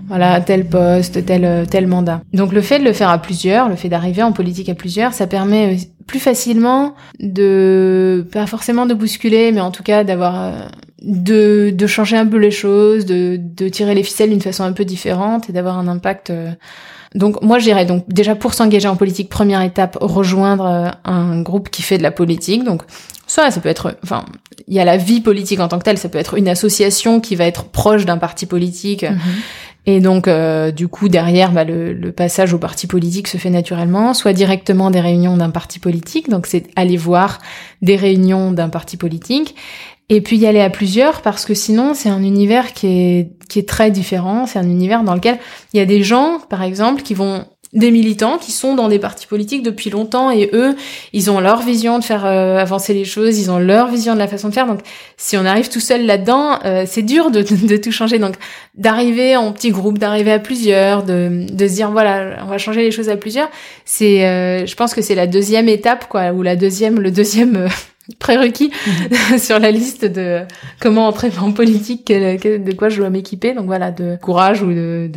voilà, 0.08 0.40
tel 0.40 0.66
poste, 0.66 1.24
tel, 1.24 1.44
euh, 1.44 1.64
tel 1.64 1.86
mandat. 1.86 2.20
Donc 2.32 2.52
le 2.52 2.60
fait 2.60 2.78
de 2.78 2.84
le 2.84 2.92
faire 2.92 3.10
à 3.10 3.18
plusieurs, 3.18 3.68
le 3.68 3.76
fait 3.76 3.88
d'arriver 3.88 4.22
en 4.22 4.32
politique 4.32 4.68
à 4.68 4.74
plusieurs, 4.74 5.14
ça 5.14 5.26
permet 5.26 5.76
plus 6.06 6.20
facilement 6.20 6.94
de 7.20 8.26
pas 8.32 8.46
forcément 8.46 8.86
de 8.86 8.94
bousculer, 8.94 9.52
mais 9.52 9.60
en 9.60 9.70
tout 9.70 9.84
cas 9.84 10.02
d'avoir 10.02 10.52
de, 11.02 11.70
de 11.70 11.86
changer 11.86 12.16
un 12.16 12.26
peu 12.26 12.36
les 12.36 12.50
choses, 12.50 13.06
de, 13.06 13.38
de 13.40 13.68
tirer 13.68 13.94
les 13.94 14.02
ficelles 14.02 14.30
d'une 14.30 14.40
façon 14.40 14.64
un 14.64 14.72
peu 14.72 14.84
différente 14.84 15.48
et 15.48 15.52
d'avoir 15.52 15.78
un 15.78 15.88
impact. 15.88 16.30
Euh. 16.30 16.50
Donc 17.14 17.42
moi 17.42 17.58
j'irais 17.58 17.86
donc 17.86 18.04
déjà 18.08 18.36
pour 18.36 18.54
s'engager 18.54 18.88
en 18.88 18.96
politique, 18.96 19.28
première 19.28 19.62
étape, 19.62 19.98
rejoindre 20.00 20.64
euh, 20.64 20.90
un 21.04 21.42
groupe 21.42 21.68
qui 21.68 21.82
fait 21.82 21.98
de 21.98 22.02
la 22.02 22.12
politique. 22.12 22.64
Donc 22.64 22.82
soit 23.26 23.50
ça 23.50 23.60
peut 23.60 23.68
être, 23.68 23.96
enfin 24.04 24.24
il 24.68 24.74
y 24.74 24.80
a 24.80 24.84
la 24.84 24.96
vie 24.96 25.20
politique 25.20 25.60
en 25.60 25.68
tant 25.68 25.78
que 25.78 25.84
telle, 25.84 25.98
ça 25.98 26.08
peut 26.08 26.18
être 26.18 26.34
une 26.34 26.48
association 26.48 27.20
qui 27.20 27.34
va 27.34 27.46
être 27.46 27.64
proche 27.64 28.06
d'un 28.06 28.18
parti 28.18 28.46
politique. 28.46 29.02
Mhm. 29.02 29.18
Et 29.86 30.00
donc, 30.00 30.28
euh, 30.28 30.70
du 30.70 30.88
coup, 30.88 31.08
derrière, 31.08 31.52
bah, 31.52 31.64
le, 31.64 31.94
le, 31.94 32.12
passage 32.12 32.52
au 32.52 32.58
parti 32.58 32.86
politique 32.86 33.26
se 33.26 33.38
fait 33.38 33.48
naturellement, 33.48 34.12
soit 34.12 34.34
directement 34.34 34.90
des 34.90 35.00
réunions 35.00 35.38
d'un 35.38 35.48
parti 35.48 35.78
politique, 35.78 36.28
donc 36.28 36.46
c'est 36.46 36.66
aller 36.76 36.98
voir 36.98 37.38
des 37.80 37.96
réunions 37.96 38.52
d'un 38.52 38.68
parti 38.68 38.98
politique, 38.98 39.54
et 40.10 40.20
puis 40.20 40.36
y 40.36 40.46
aller 40.46 40.60
à 40.60 40.70
plusieurs, 40.70 41.22
parce 41.22 41.46
que 41.46 41.54
sinon, 41.54 41.94
c'est 41.94 42.08
un 42.08 42.22
univers 42.22 42.74
qui 42.74 42.88
est, 42.88 43.30
qui 43.48 43.60
est 43.60 43.68
très 43.68 43.92
différent, 43.92 44.44
c'est 44.46 44.58
un 44.58 44.68
univers 44.68 45.04
dans 45.04 45.14
lequel 45.14 45.38
il 45.72 45.78
y 45.78 45.80
a 45.80 45.86
des 45.86 46.02
gens, 46.02 46.40
par 46.50 46.62
exemple, 46.62 47.02
qui 47.02 47.14
vont 47.14 47.46
des 47.72 47.92
militants 47.92 48.36
qui 48.36 48.50
sont 48.50 48.74
dans 48.74 48.88
des 48.88 48.98
partis 48.98 49.28
politiques 49.28 49.62
depuis 49.62 49.90
longtemps 49.90 50.32
et 50.32 50.50
eux, 50.52 50.74
ils 51.12 51.30
ont 51.30 51.38
leur 51.38 51.62
vision 51.62 52.00
de 52.00 52.04
faire 52.04 52.26
euh, 52.26 52.58
avancer 52.58 52.92
les 52.92 53.04
choses, 53.04 53.38
ils 53.38 53.48
ont 53.52 53.60
leur 53.60 53.86
vision 53.86 54.14
de 54.14 54.18
la 54.18 54.26
façon 54.26 54.48
de 54.48 54.54
faire. 54.54 54.66
Donc, 54.66 54.80
si 55.16 55.36
on 55.36 55.44
arrive 55.44 55.68
tout 55.68 55.78
seul 55.78 56.04
là-dedans, 56.04 56.58
euh, 56.64 56.82
c'est 56.86 57.02
dur 57.02 57.30
de, 57.30 57.42
de, 57.66 57.76
tout 57.76 57.92
changer. 57.92 58.18
Donc, 58.18 58.34
d'arriver 58.74 59.36
en 59.36 59.52
petit 59.52 59.70
groupe, 59.70 59.98
d'arriver 59.98 60.32
à 60.32 60.40
plusieurs, 60.40 61.04
de, 61.04 61.46
de 61.48 61.68
se 61.68 61.74
dire 61.74 61.92
voilà, 61.92 62.38
on 62.42 62.46
va 62.46 62.58
changer 62.58 62.82
les 62.82 62.90
choses 62.90 63.08
à 63.08 63.16
plusieurs. 63.16 63.48
C'est, 63.84 64.26
euh, 64.26 64.66
je 64.66 64.74
pense 64.74 64.92
que 64.92 65.02
c'est 65.02 65.14
la 65.14 65.28
deuxième 65.28 65.68
étape, 65.68 66.08
quoi, 66.08 66.32
ou 66.32 66.42
la 66.42 66.56
deuxième, 66.56 66.98
le 66.98 67.12
deuxième 67.12 67.68
prérequis 68.18 68.70
sur 69.38 69.58
la 69.58 69.70
liste 69.70 70.04
de 70.04 70.42
comment 70.80 71.06
entrer 71.06 71.30
en 71.40 71.52
politique, 71.52 72.08
de 72.08 72.72
quoi 72.72 72.88
je 72.88 72.98
dois 72.98 73.10
m'équiper. 73.10 73.54
Donc 73.54 73.66
voilà, 73.66 73.90
de 73.90 74.16
courage 74.20 74.62
ou 74.62 74.72
de, 74.72 75.10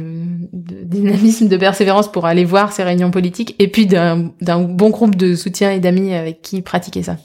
dynamisme, 0.51 1.47
de 1.47 1.57
persévérance 1.57 2.11
pour 2.11 2.25
aller 2.25 2.45
voir 2.45 2.71
ces 2.71 2.83
réunions 2.83 3.11
politiques, 3.11 3.55
et 3.59 3.67
puis 3.67 3.85
d'un 3.85 4.31
bon 4.41 4.89
groupe 4.89 5.15
de 5.15 5.35
soutien 5.35 5.71
et 5.71 5.79
d'amis 5.79 6.13
avec 6.13 6.41
qui 6.41 6.61
pratiquer 6.61 7.03
ça. 7.03 7.17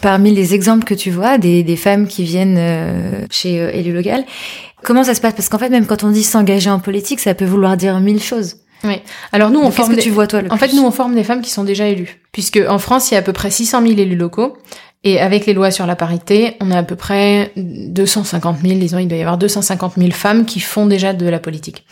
Parmi 0.00 0.32
les 0.32 0.54
exemples 0.54 0.84
que 0.84 0.94
tu 0.94 1.10
vois 1.10 1.38
des, 1.38 1.64
des 1.64 1.74
femmes 1.74 2.06
qui 2.06 2.22
viennent 2.22 2.56
euh, 2.56 3.26
chez 3.30 3.60
euh, 3.60 3.72
Élu 3.72 3.92
Local, 3.92 4.24
Comment 4.82 5.04
ça 5.04 5.14
se 5.14 5.20
passe? 5.20 5.34
Parce 5.34 5.48
qu'en 5.48 5.58
fait, 5.58 5.70
même 5.70 5.86
quand 5.86 6.04
on 6.04 6.10
dit 6.10 6.22
s'engager 6.22 6.70
en 6.70 6.78
politique, 6.78 7.20
ça 7.20 7.34
peut 7.34 7.44
vouloir 7.44 7.76
dire 7.76 7.98
mille 8.00 8.22
choses. 8.22 8.56
Oui. 8.84 9.00
Alors 9.32 9.50
nous, 9.50 9.60
on 9.60 9.70
forme. 9.70 9.90
Qu'est-ce 9.90 9.98
que 9.98 10.02
tu 10.04 10.10
vois 10.10 10.26
toi 10.26 10.42
le 10.42 10.52
En 10.52 10.56
fait, 10.56 10.72
nous, 10.72 10.84
on 10.84 10.90
forme 10.90 11.14
des 11.14 11.24
femmes 11.24 11.42
qui 11.42 11.50
sont 11.50 11.64
déjà 11.64 11.86
élues, 11.86 12.20
puisque 12.32 12.60
en 12.68 12.78
France, 12.78 13.10
il 13.10 13.14
y 13.14 13.16
a 13.16 13.20
à 13.20 13.22
peu 13.22 13.32
près 13.32 13.50
600 13.50 13.82
000 13.82 13.98
élus 13.98 14.16
locaux. 14.16 14.56
Et 15.04 15.20
avec 15.20 15.46
les 15.46 15.52
lois 15.54 15.70
sur 15.70 15.86
la 15.86 15.94
parité, 15.94 16.56
on 16.60 16.72
a 16.72 16.78
à 16.78 16.82
peu 16.82 16.96
près 16.96 17.52
250 17.56 18.58
000, 18.60 18.80
disons, 18.80 18.98
il 18.98 19.06
doit 19.06 19.16
y 19.16 19.20
avoir 19.20 19.38
250 19.38 19.94
000 19.96 20.10
femmes 20.10 20.44
qui 20.44 20.58
font 20.58 20.86
déjà 20.86 21.12
de 21.12 21.28
la 21.28 21.38
politique. 21.38 21.86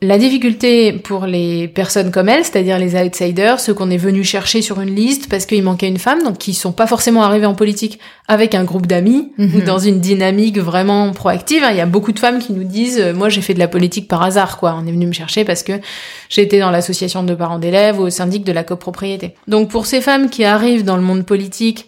La 0.00 0.16
difficulté 0.16 0.92
pour 0.92 1.26
les 1.26 1.66
personnes 1.66 2.12
comme 2.12 2.28
elles, 2.28 2.44
c'est-à-dire 2.44 2.78
les 2.78 2.94
outsiders, 2.94 3.58
ceux 3.58 3.74
qu'on 3.74 3.90
est 3.90 3.96
venu 3.96 4.22
chercher 4.22 4.62
sur 4.62 4.80
une 4.80 4.94
liste 4.94 5.28
parce 5.28 5.44
qu'il 5.44 5.62
manquait 5.62 5.88
une 5.88 5.98
femme, 5.98 6.22
donc 6.22 6.38
qui 6.38 6.54
sont 6.54 6.70
pas 6.70 6.86
forcément 6.86 7.24
arrivés 7.24 7.46
en 7.46 7.54
politique 7.54 7.98
avec 8.28 8.54
un 8.54 8.62
groupe 8.62 8.86
d'amis 8.86 9.32
ou 9.38 9.42
mhm. 9.42 9.64
dans 9.64 9.78
une 9.78 10.00
dynamique 10.00 10.58
vraiment 10.58 11.10
proactive. 11.12 11.64
Hein. 11.64 11.70
Il 11.72 11.76
y 11.76 11.80
a 11.80 11.86
beaucoup 11.86 12.12
de 12.12 12.18
femmes 12.20 12.38
qui 12.38 12.52
nous 12.52 12.62
disent, 12.62 13.00
euh, 13.00 13.12
moi 13.12 13.28
j'ai 13.28 13.40
fait 13.40 13.54
de 13.54 13.58
la 13.58 13.66
politique 13.66 14.06
par 14.06 14.22
hasard, 14.22 14.58
quoi. 14.58 14.78
On 14.80 14.86
est 14.86 14.92
venu 14.92 15.06
me 15.06 15.12
chercher 15.12 15.44
parce 15.44 15.64
que 15.64 15.72
été 16.36 16.60
dans 16.60 16.70
l'association 16.70 17.24
de 17.24 17.34
parents 17.34 17.58
d'élèves 17.58 17.98
ou 17.98 18.04
au 18.04 18.10
syndic 18.10 18.44
de 18.44 18.52
la 18.52 18.64
copropriété. 18.64 19.34
Donc 19.48 19.68
pour 19.68 19.86
ces 19.86 20.00
femmes 20.00 20.30
qui 20.30 20.44
arrivent 20.44 20.84
dans 20.84 20.96
le 20.96 21.02
monde 21.02 21.24
politique 21.24 21.86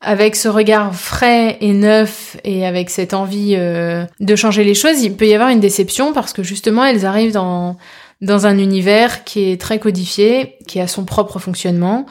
avec 0.00 0.34
ce 0.34 0.48
regard 0.48 0.94
frais 0.94 1.58
et 1.60 1.72
neuf 1.72 2.36
et 2.44 2.66
avec 2.66 2.88
cette 2.88 3.12
envie 3.12 3.54
euh, 3.56 4.04
de 4.20 4.36
changer 4.36 4.64
les 4.64 4.74
choses, 4.74 5.02
il 5.02 5.14
peut 5.14 5.26
y 5.26 5.34
avoir 5.34 5.50
une 5.50 5.60
déception 5.60 6.12
parce 6.12 6.32
que 6.32 6.42
justement 6.42 6.84
elles 6.84 7.04
arrivent 7.04 7.32
dans 7.32 7.76
dans 8.20 8.46
un 8.46 8.58
univers 8.58 9.24
qui 9.24 9.50
est 9.50 9.60
très 9.60 9.78
codifié, 9.78 10.56
qui 10.66 10.80
a 10.80 10.86
son 10.86 11.04
propre 11.04 11.38
fonctionnement. 11.38 12.06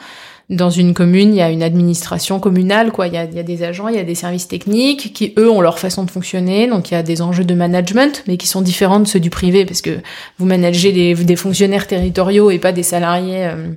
Dans 0.48 0.70
une 0.70 0.94
commune, 0.94 1.32
il 1.32 1.36
y 1.36 1.42
a 1.42 1.50
une 1.50 1.62
administration 1.62 2.40
communale, 2.40 2.90
quoi. 2.90 3.06
Il 3.06 3.14
y 3.14 3.16
a, 3.16 3.22
il 3.22 3.34
y 3.34 3.38
a 3.38 3.44
des 3.44 3.62
agents, 3.62 3.86
il 3.86 3.94
y 3.94 4.00
a 4.00 4.02
des 4.02 4.16
services 4.16 4.48
techniques 4.48 5.12
qui, 5.12 5.32
eux, 5.38 5.48
ont 5.48 5.60
leur 5.60 5.78
façon 5.78 6.02
de 6.02 6.10
fonctionner. 6.10 6.66
Donc, 6.66 6.90
il 6.90 6.94
y 6.94 6.96
a 6.96 7.04
des 7.04 7.22
enjeux 7.22 7.44
de 7.44 7.54
management, 7.54 8.24
mais 8.26 8.36
qui 8.36 8.48
sont 8.48 8.60
différents 8.60 8.98
de 8.98 9.06
ceux 9.06 9.20
du 9.20 9.30
privé, 9.30 9.64
parce 9.64 9.80
que 9.80 10.00
vous 10.38 10.46
managez 10.46 10.90
des, 10.90 11.14
des 11.14 11.36
fonctionnaires 11.36 11.86
territoriaux 11.86 12.50
et 12.50 12.58
pas 12.58 12.72
des 12.72 12.82
salariés 12.82 13.46
euh, 13.46 13.68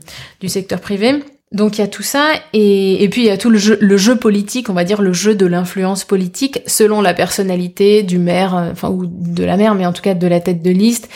du 0.42 0.50
secteur 0.50 0.82
privé. 0.82 1.20
Donc 1.54 1.78
il 1.78 1.82
y 1.82 1.84
a 1.84 1.88
tout 1.88 2.02
ça 2.02 2.32
et, 2.54 3.08
puis 3.12 3.22
il 3.22 3.28
y 3.28 3.30
a 3.30 3.38
tout 3.38 3.52
le 3.52 3.60
jeu, 3.60 3.78
le 3.80 3.96
jeu 3.96 4.16
politique, 4.16 4.70
on 4.70 4.74
va 4.74 4.84
dire 4.84 5.04
le 5.04 5.14
jeu 5.14 5.36
de 5.36 5.46
l'influence 5.46 6.04
politique 6.04 6.62
selon 6.66 7.00
la 7.00 7.14
personnalité 7.14 8.02
du 8.02 8.18
maire, 8.18 8.56
euh, 8.56 8.72
enfin 8.72 8.90
ou 8.90 9.06
de 9.06 9.44
la 9.44 9.56
maire, 9.56 9.76
mais 9.76 9.86
en 9.86 9.94
tout 9.94 10.02
cas 10.02 10.16
de 10.16 10.28
la 10.28 10.40
tête 10.40 10.64
de 10.64 10.72
liste 10.72 11.10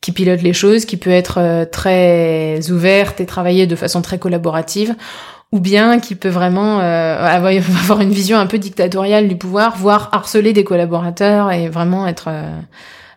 qui 0.00 0.10
pilote 0.10 0.42
les 0.42 0.52
choses, 0.52 0.84
qui 0.84 0.96
peut 0.96 1.10
être 1.10 1.38
euh, 1.38 1.64
très 1.64 2.72
ouverte 2.72 3.20
et 3.20 3.26
travailler 3.26 3.68
de 3.68 3.76
façon 3.76 4.02
très 4.02 4.18
collaborative, 4.18 4.96
ou 5.52 5.60
bien 5.60 6.00
qui 6.00 6.16
peut 6.16 6.28
vraiment 6.28 6.80
euh, 6.80 7.16
avoir 7.16 8.00
une 8.00 8.12
vision 8.12 8.36
un 8.36 8.46
peu 8.46 8.58
dictatoriale 8.58 9.28
du 9.28 9.36
pouvoir, 9.36 9.76
voire 9.76 10.08
harceler 10.10 10.52
des 10.52 10.64
collaborateurs 10.64 11.52
et 11.52 11.68
vraiment 11.68 12.08
être 12.08 12.30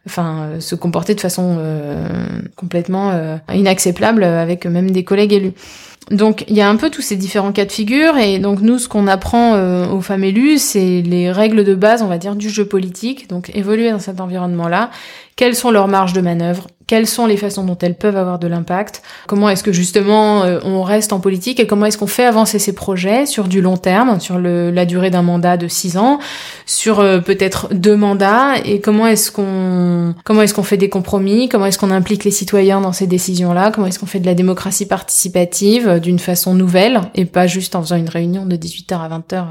enfin 0.05 0.51
se 0.59 0.75
comporter 0.75 1.15
de 1.15 1.19
façon 1.19 1.57
complètement 2.55 3.11
inacceptable 3.53 4.23
avec 4.23 4.65
même 4.65 4.91
des 4.91 5.03
collègues 5.03 5.33
élus. 5.33 5.53
Donc 6.11 6.45
il 6.47 6.55
y 6.55 6.61
a 6.61 6.69
un 6.69 6.77
peu 6.77 6.89
tous 6.89 7.01
ces 7.01 7.17
différents 7.17 7.51
cas 7.51 7.65
de 7.65 7.71
figure 7.71 8.17
et 8.17 8.39
donc 8.39 8.61
nous 8.61 8.79
ce 8.79 8.87
qu'on 8.87 9.07
apprend 9.07 9.55
euh, 9.55 9.87
aux 9.87 9.99
femmes 9.99 10.23
élues 10.23 10.57
c'est 10.57 11.01
les 11.01 11.31
règles 11.31 11.65
de 11.65 11.75
base 11.75 12.01
on 12.01 12.07
va 12.07 12.17
dire 12.17 12.35
du 12.35 12.49
jeu 12.49 12.65
politique. 12.65 13.29
Donc 13.29 13.51
évoluer 13.55 13.91
dans 13.91 13.99
cet 13.99 14.21
environnement 14.21 14.69
là 14.69 14.89
quelles 15.37 15.55
sont 15.55 15.69
leurs 15.69 15.87
marges 15.87 16.13
de 16.13 16.21
manœuvre? 16.21 16.67
Quelles 16.87 17.05
sont 17.05 17.25
les 17.25 17.37
façons 17.37 17.63
dont 17.63 17.77
elles 17.81 17.95
peuvent 17.95 18.15
avoir 18.15 18.39
de 18.39 18.47
l'impact, 18.47 19.03
comment 19.27 19.49
est-ce 19.49 19.61
que 19.61 19.73
justement 19.73 20.43
euh, 20.43 20.59
on 20.63 20.83
reste 20.83 21.11
en 21.11 21.19
politique? 21.19 21.59
Et 21.59 21.67
comment 21.67 21.85
est-ce 21.85 21.97
qu'on 21.97 22.07
fait 22.07 22.23
avancer 22.23 22.59
ces 22.59 22.73
projets 22.73 23.25
sur 23.25 23.49
du 23.49 23.61
long 23.61 23.75
terme, 23.75 24.21
sur 24.21 24.39
le, 24.39 24.71
la 24.71 24.85
durée 24.85 25.09
d'un 25.09 25.21
mandat 25.21 25.57
de 25.57 25.67
six 25.67 25.97
ans, 25.97 26.17
sur 26.65 27.01
euh, 27.01 27.19
peut-être 27.19 27.67
deux 27.73 27.97
mandats? 27.97 28.53
Et 28.63 28.79
comment 28.79 29.05
est-ce 29.05 29.31
qu'on 29.31 30.15
comment 30.23 30.41
est-ce 30.41 30.53
qu'on 30.53 30.63
fait 30.63 30.77
des 30.77 30.89
compromis, 30.89 31.49
comment 31.49 31.65
est-ce 31.65 31.77
qu'on 31.77 31.91
implique 31.91 32.23
les 32.23 32.31
citoyens 32.31 32.79
dans 32.79 32.93
ces 32.93 33.05
décisions-là, 33.05 33.71
comment 33.71 33.87
est-ce 33.87 33.99
qu'on 33.99 34.05
fait 34.05 34.21
de 34.21 34.25
la 34.25 34.33
démocratie 34.33 34.87
participative? 34.87 35.96
D'une 35.99 36.19
façon 36.19 36.53
nouvelle 36.53 37.01
et 37.15 37.25
pas 37.25 37.47
juste 37.47 37.75
en 37.75 37.81
faisant 37.81 37.97
une 37.97 38.09
réunion 38.09 38.45
de 38.45 38.55
18h 38.55 38.99
à 38.99 39.19
20h 39.19 39.45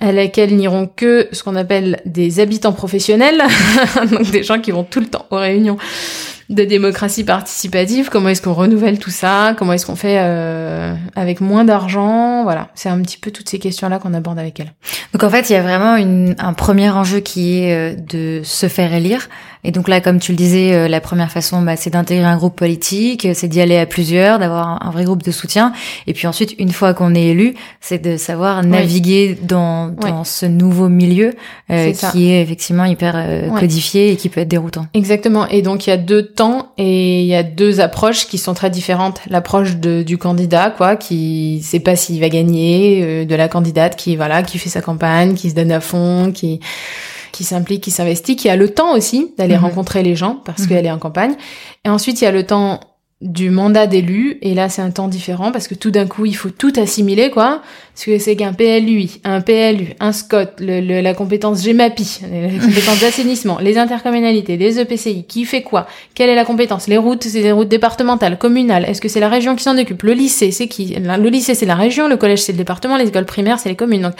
à 0.00 0.12
laquelle 0.12 0.56
n'iront 0.56 0.88
que 0.88 1.28
ce 1.32 1.42
qu'on 1.42 1.56
appelle 1.56 2.00
des 2.04 2.40
habitants 2.40 2.72
professionnels, 2.72 3.42
donc 4.10 4.30
des 4.30 4.42
gens 4.42 4.60
qui 4.60 4.72
vont 4.72 4.84
tout 4.84 5.00
le 5.00 5.06
temps 5.06 5.26
aux 5.30 5.36
réunions 5.36 5.78
de 6.50 6.64
démocratie 6.64 7.24
participative, 7.24 8.10
comment 8.10 8.28
est-ce 8.28 8.42
qu'on 8.42 8.52
renouvelle 8.52 8.98
tout 8.98 9.10
ça, 9.10 9.54
comment 9.56 9.72
est-ce 9.72 9.86
qu'on 9.86 9.96
fait 9.96 10.18
euh, 10.18 10.94
avec 11.16 11.40
moins 11.40 11.64
d'argent, 11.64 12.42
voilà, 12.42 12.68
c'est 12.74 12.90
un 12.90 13.00
petit 13.00 13.16
peu 13.16 13.30
toutes 13.30 13.48
ces 13.48 13.58
questions-là 13.58 13.98
qu'on 13.98 14.12
aborde 14.12 14.38
avec 14.38 14.60
elle. 14.60 14.74
Donc 15.12 15.22
en 15.22 15.30
fait, 15.30 15.48
il 15.48 15.54
y 15.54 15.56
a 15.56 15.62
vraiment 15.62 15.96
une, 15.96 16.34
un 16.38 16.52
premier 16.52 16.90
enjeu 16.90 17.20
qui 17.20 17.60
est 17.60 17.74
euh, 17.74 17.96
de 17.96 18.42
se 18.44 18.68
faire 18.68 18.92
élire, 18.92 19.28
et 19.64 19.70
donc 19.70 19.88
là, 19.88 20.00
comme 20.00 20.20
tu 20.20 20.32
le 20.32 20.36
disais, 20.36 20.72
euh, 20.72 20.88
la 20.88 21.00
première 21.00 21.30
façon, 21.30 21.62
bah, 21.62 21.76
c'est 21.76 21.90
d'intégrer 21.90 22.24
un 22.24 22.36
groupe 22.36 22.56
politique, 22.56 23.28
c'est 23.34 23.48
d'y 23.48 23.60
aller 23.60 23.76
à 23.76 23.86
plusieurs, 23.86 24.38
d'avoir 24.38 24.84
un, 24.84 24.90
vrai 24.90 25.04
groupe 25.04 25.22
de 25.22 25.32
soutien, 25.32 25.72
et 26.06 26.12
puis 26.12 26.26
ensuite, 26.26 26.54
une 26.58 26.70
fois 26.70 26.94
qu'on 26.94 27.14
est 27.14 27.26
élu, 27.26 27.54
c'est 27.80 27.98
de 27.98 28.16
savoir 28.16 28.62
naviguer 28.62 29.36
dans, 29.42 29.88
dans 29.88 30.22
ce 30.24 30.46
nouveau 30.46 30.88
milieu 30.88 31.34
qui 32.12 32.30
est 32.30 32.42
effectivement 32.42 32.84
hyper 32.84 33.50
codifié 33.58 34.12
et 34.12 34.16
qui 34.16 34.28
peut 34.28 34.42
être 34.42 34.48
déroutant. 34.48 34.86
Exactement, 34.94 35.48
et 35.48 35.62
donc 35.62 35.86
il 35.86 35.90
y 35.90 35.92
a 35.92 35.96
deux 35.96 36.22
temps 36.22 36.72
et 36.78 37.22
il 37.22 37.26
y 37.26 37.34
a 37.34 37.42
deux 37.42 37.80
approches 37.80 38.26
qui 38.26 38.38
sont 38.38 38.54
très 38.54 38.70
différentes. 38.70 39.20
L'approche 39.28 39.76
du 39.76 40.18
candidat, 40.18 40.70
quoi, 40.70 40.96
qui 40.96 41.60
sait 41.62 41.80
pas 41.80 41.96
s'il 41.96 42.20
va 42.20 42.28
gagner, 42.28 43.00
euh, 43.02 43.24
de 43.24 43.34
la 43.34 43.48
candidate 43.48 43.96
qui 43.96 44.16
voilà, 44.16 44.42
qui 44.42 44.58
fait 44.58 44.68
sa 44.68 44.80
campagne, 44.80 45.34
qui 45.34 45.50
se 45.50 45.54
donne 45.54 45.72
à 45.72 45.80
fond, 45.80 46.32
qui 46.32 46.60
qui 47.34 47.42
s'implique, 47.42 47.82
qui 47.82 47.90
s'investit, 47.90 48.36
qui 48.36 48.48
a 48.48 48.54
le 48.54 48.72
temps 48.72 48.94
aussi 48.94 49.34
d'aller 49.36 49.56
mhm. 49.56 49.64
rencontrer 49.64 50.04
les 50.04 50.14
gens 50.14 50.40
parce 50.44 50.62
mhm. 50.62 50.68
qu'elle 50.68 50.86
est 50.86 50.90
en 50.90 50.98
campagne. 50.98 51.34
Et 51.84 51.88
ensuite, 51.88 52.20
il 52.20 52.24
y 52.24 52.28
a 52.28 52.32
le 52.32 52.46
temps 52.46 52.78
du 53.24 53.48
mandat 53.48 53.86
d'élu 53.86 54.38
et 54.42 54.54
là 54.54 54.68
c'est 54.68 54.82
un 54.82 54.90
temps 54.90 55.08
différent 55.08 55.50
parce 55.50 55.66
que 55.66 55.74
tout 55.74 55.90
d'un 55.90 56.06
coup 56.06 56.26
il 56.26 56.36
faut 56.36 56.50
tout 56.50 56.72
assimiler 56.76 57.30
quoi 57.30 57.62
parce 57.94 58.06
que 58.06 58.18
c'est 58.18 58.34
qu'un 58.34 58.52
PLUI, 58.52 59.20
un 59.22 59.40
PLU, 59.40 59.94
un 60.00 60.10
SCOT, 60.10 60.58
le, 60.58 61.00
la 61.00 61.14
compétence 61.14 61.62
GEMAPI, 61.62 62.22
la 62.32 62.58
compétence 62.58 63.00
d'assainissement, 63.00 63.58
les 63.60 63.78
intercommunalités, 63.78 64.56
les 64.56 64.80
EPCI, 64.80 65.24
qui 65.28 65.44
fait 65.44 65.62
quoi 65.62 65.86
Quelle 66.16 66.28
est 66.28 66.34
la 66.34 66.44
compétence 66.44 66.88
Les 66.88 66.96
routes, 66.96 67.22
c'est 67.22 67.40
les 67.40 67.52
routes 67.52 67.68
départementales, 67.68 68.36
communales. 68.36 68.84
Est-ce 68.88 69.00
que 69.00 69.08
c'est 69.08 69.20
la 69.20 69.28
région 69.28 69.54
qui 69.54 69.62
s'en 69.62 69.78
occupe 69.78 70.02
Le 70.02 70.12
lycée, 70.12 70.50
c'est 70.50 70.66
qui 70.66 70.96
Le 70.96 71.28
lycée, 71.28 71.54
c'est 71.54 71.66
la 71.66 71.76
région, 71.76 72.08
le 72.08 72.16
collège, 72.16 72.42
c'est 72.42 72.50
le 72.50 72.58
département, 72.58 72.96
les 72.96 73.06
écoles 73.06 73.26
primaires, 73.26 73.60
c'est 73.60 73.68
les 73.68 73.76
communes. 73.76 74.02
Donc, 74.02 74.14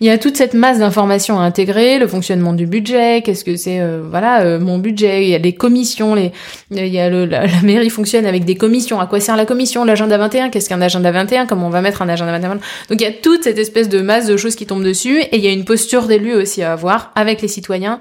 il 0.00 0.08
y 0.08 0.10
a 0.10 0.18
toute 0.18 0.36
cette 0.36 0.54
masse 0.54 0.80
d'informations 0.80 1.38
à 1.38 1.44
intégrer, 1.44 2.00
le 2.00 2.08
fonctionnement 2.08 2.52
du 2.52 2.66
budget, 2.66 3.22
qu'est-ce 3.22 3.44
que 3.44 3.54
c'est, 3.54 3.78
euh, 3.78 4.02
voilà, 4.10 4.40
euh, 4.40 4.58
mon 4.58 4.78
budget. 4.78 5.22
Il 5.22 5.28
y 5.28 5.34
a 5.36 5.38
les 5.38 5.54
commissions, 5.54 6.16
les, 6.16 6.32
il 6.72 6.88
y 6.88 6.98
a 6.98 7.08
le, 7.08 7.26
la, 7.26 7.46
mairie 7.62 7.90
fonctionne 7.90 8.26
des 8.40 8.56
commissions. 8.56 9.00
À 9.00 9.06
quoi 9.06 9.20
sert 9.20 9.36
la 9.36 9.46
commission 9.46 9.84
L'agenda 9.84 10.18
21, 10.18 10.50
qu'est-ce 10.50 10.68
qu'un 10.68 10.80
agenda 10.80 11.12
21 11.12 11.46
Comment 11.46 11.68
on 11.68 11.70
va 11.70 11.80
mettre 11.80 12.02
un 12.02 12.08
agenda 12.08 12.32
21 12.32 12.54
Donc 12.54 12.62
il 12.90 13.02
y 13.02 13.06
a 13.06 13.12
toute 13.12 13.44
cette 13.44 13.58
espèce 13.58 13.88
de 13.88 14.00
masse 14.00 14.26
de 14.26 14.36
choses 14.36 14.56
qui 14.56 14.66
tombent 14.66 14.84
dessus 14.84 15.20
et 15.20 15.36
il 15.36 15.44
y 15.44 15.46
a 15.46 15.52
une 15.52 15.64
posture 15.64 16.06
d'élu 16.06 16.34
aussi 16.34 16.62
à 16.62 16.72
avoir 16.72 17.12
avec 17.14 17.40
les 17.42 17.48
citoyens 17.48 18.00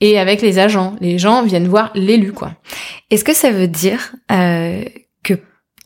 et 0.00 0.18
avec 0.18 0.42
les 0.42 0.58
agents. 0.58 0.94
Les 1.00 1.18
gens 1.18 1.42
viennent 1.42 1.68
voir 1.68 1.90
l'élu, 1.94 2.32
quoi. 2.32 2.52
Est-ce 3.10 3.24
que 3.24 3.34
ça 3.34 3.50
veut 3.50 3.68
dire 3.68 4.14
euh, 4.30 4.84
que 5.22 5.34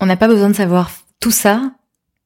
on 0.00 0.06
n'a 0.06 0.16
pas 0.16 0.28
besoin 0.28 0.50
de 0.50 0.56
savoir 0.56 0.90
tout 1.20 1.30
ça? 1.30 1.62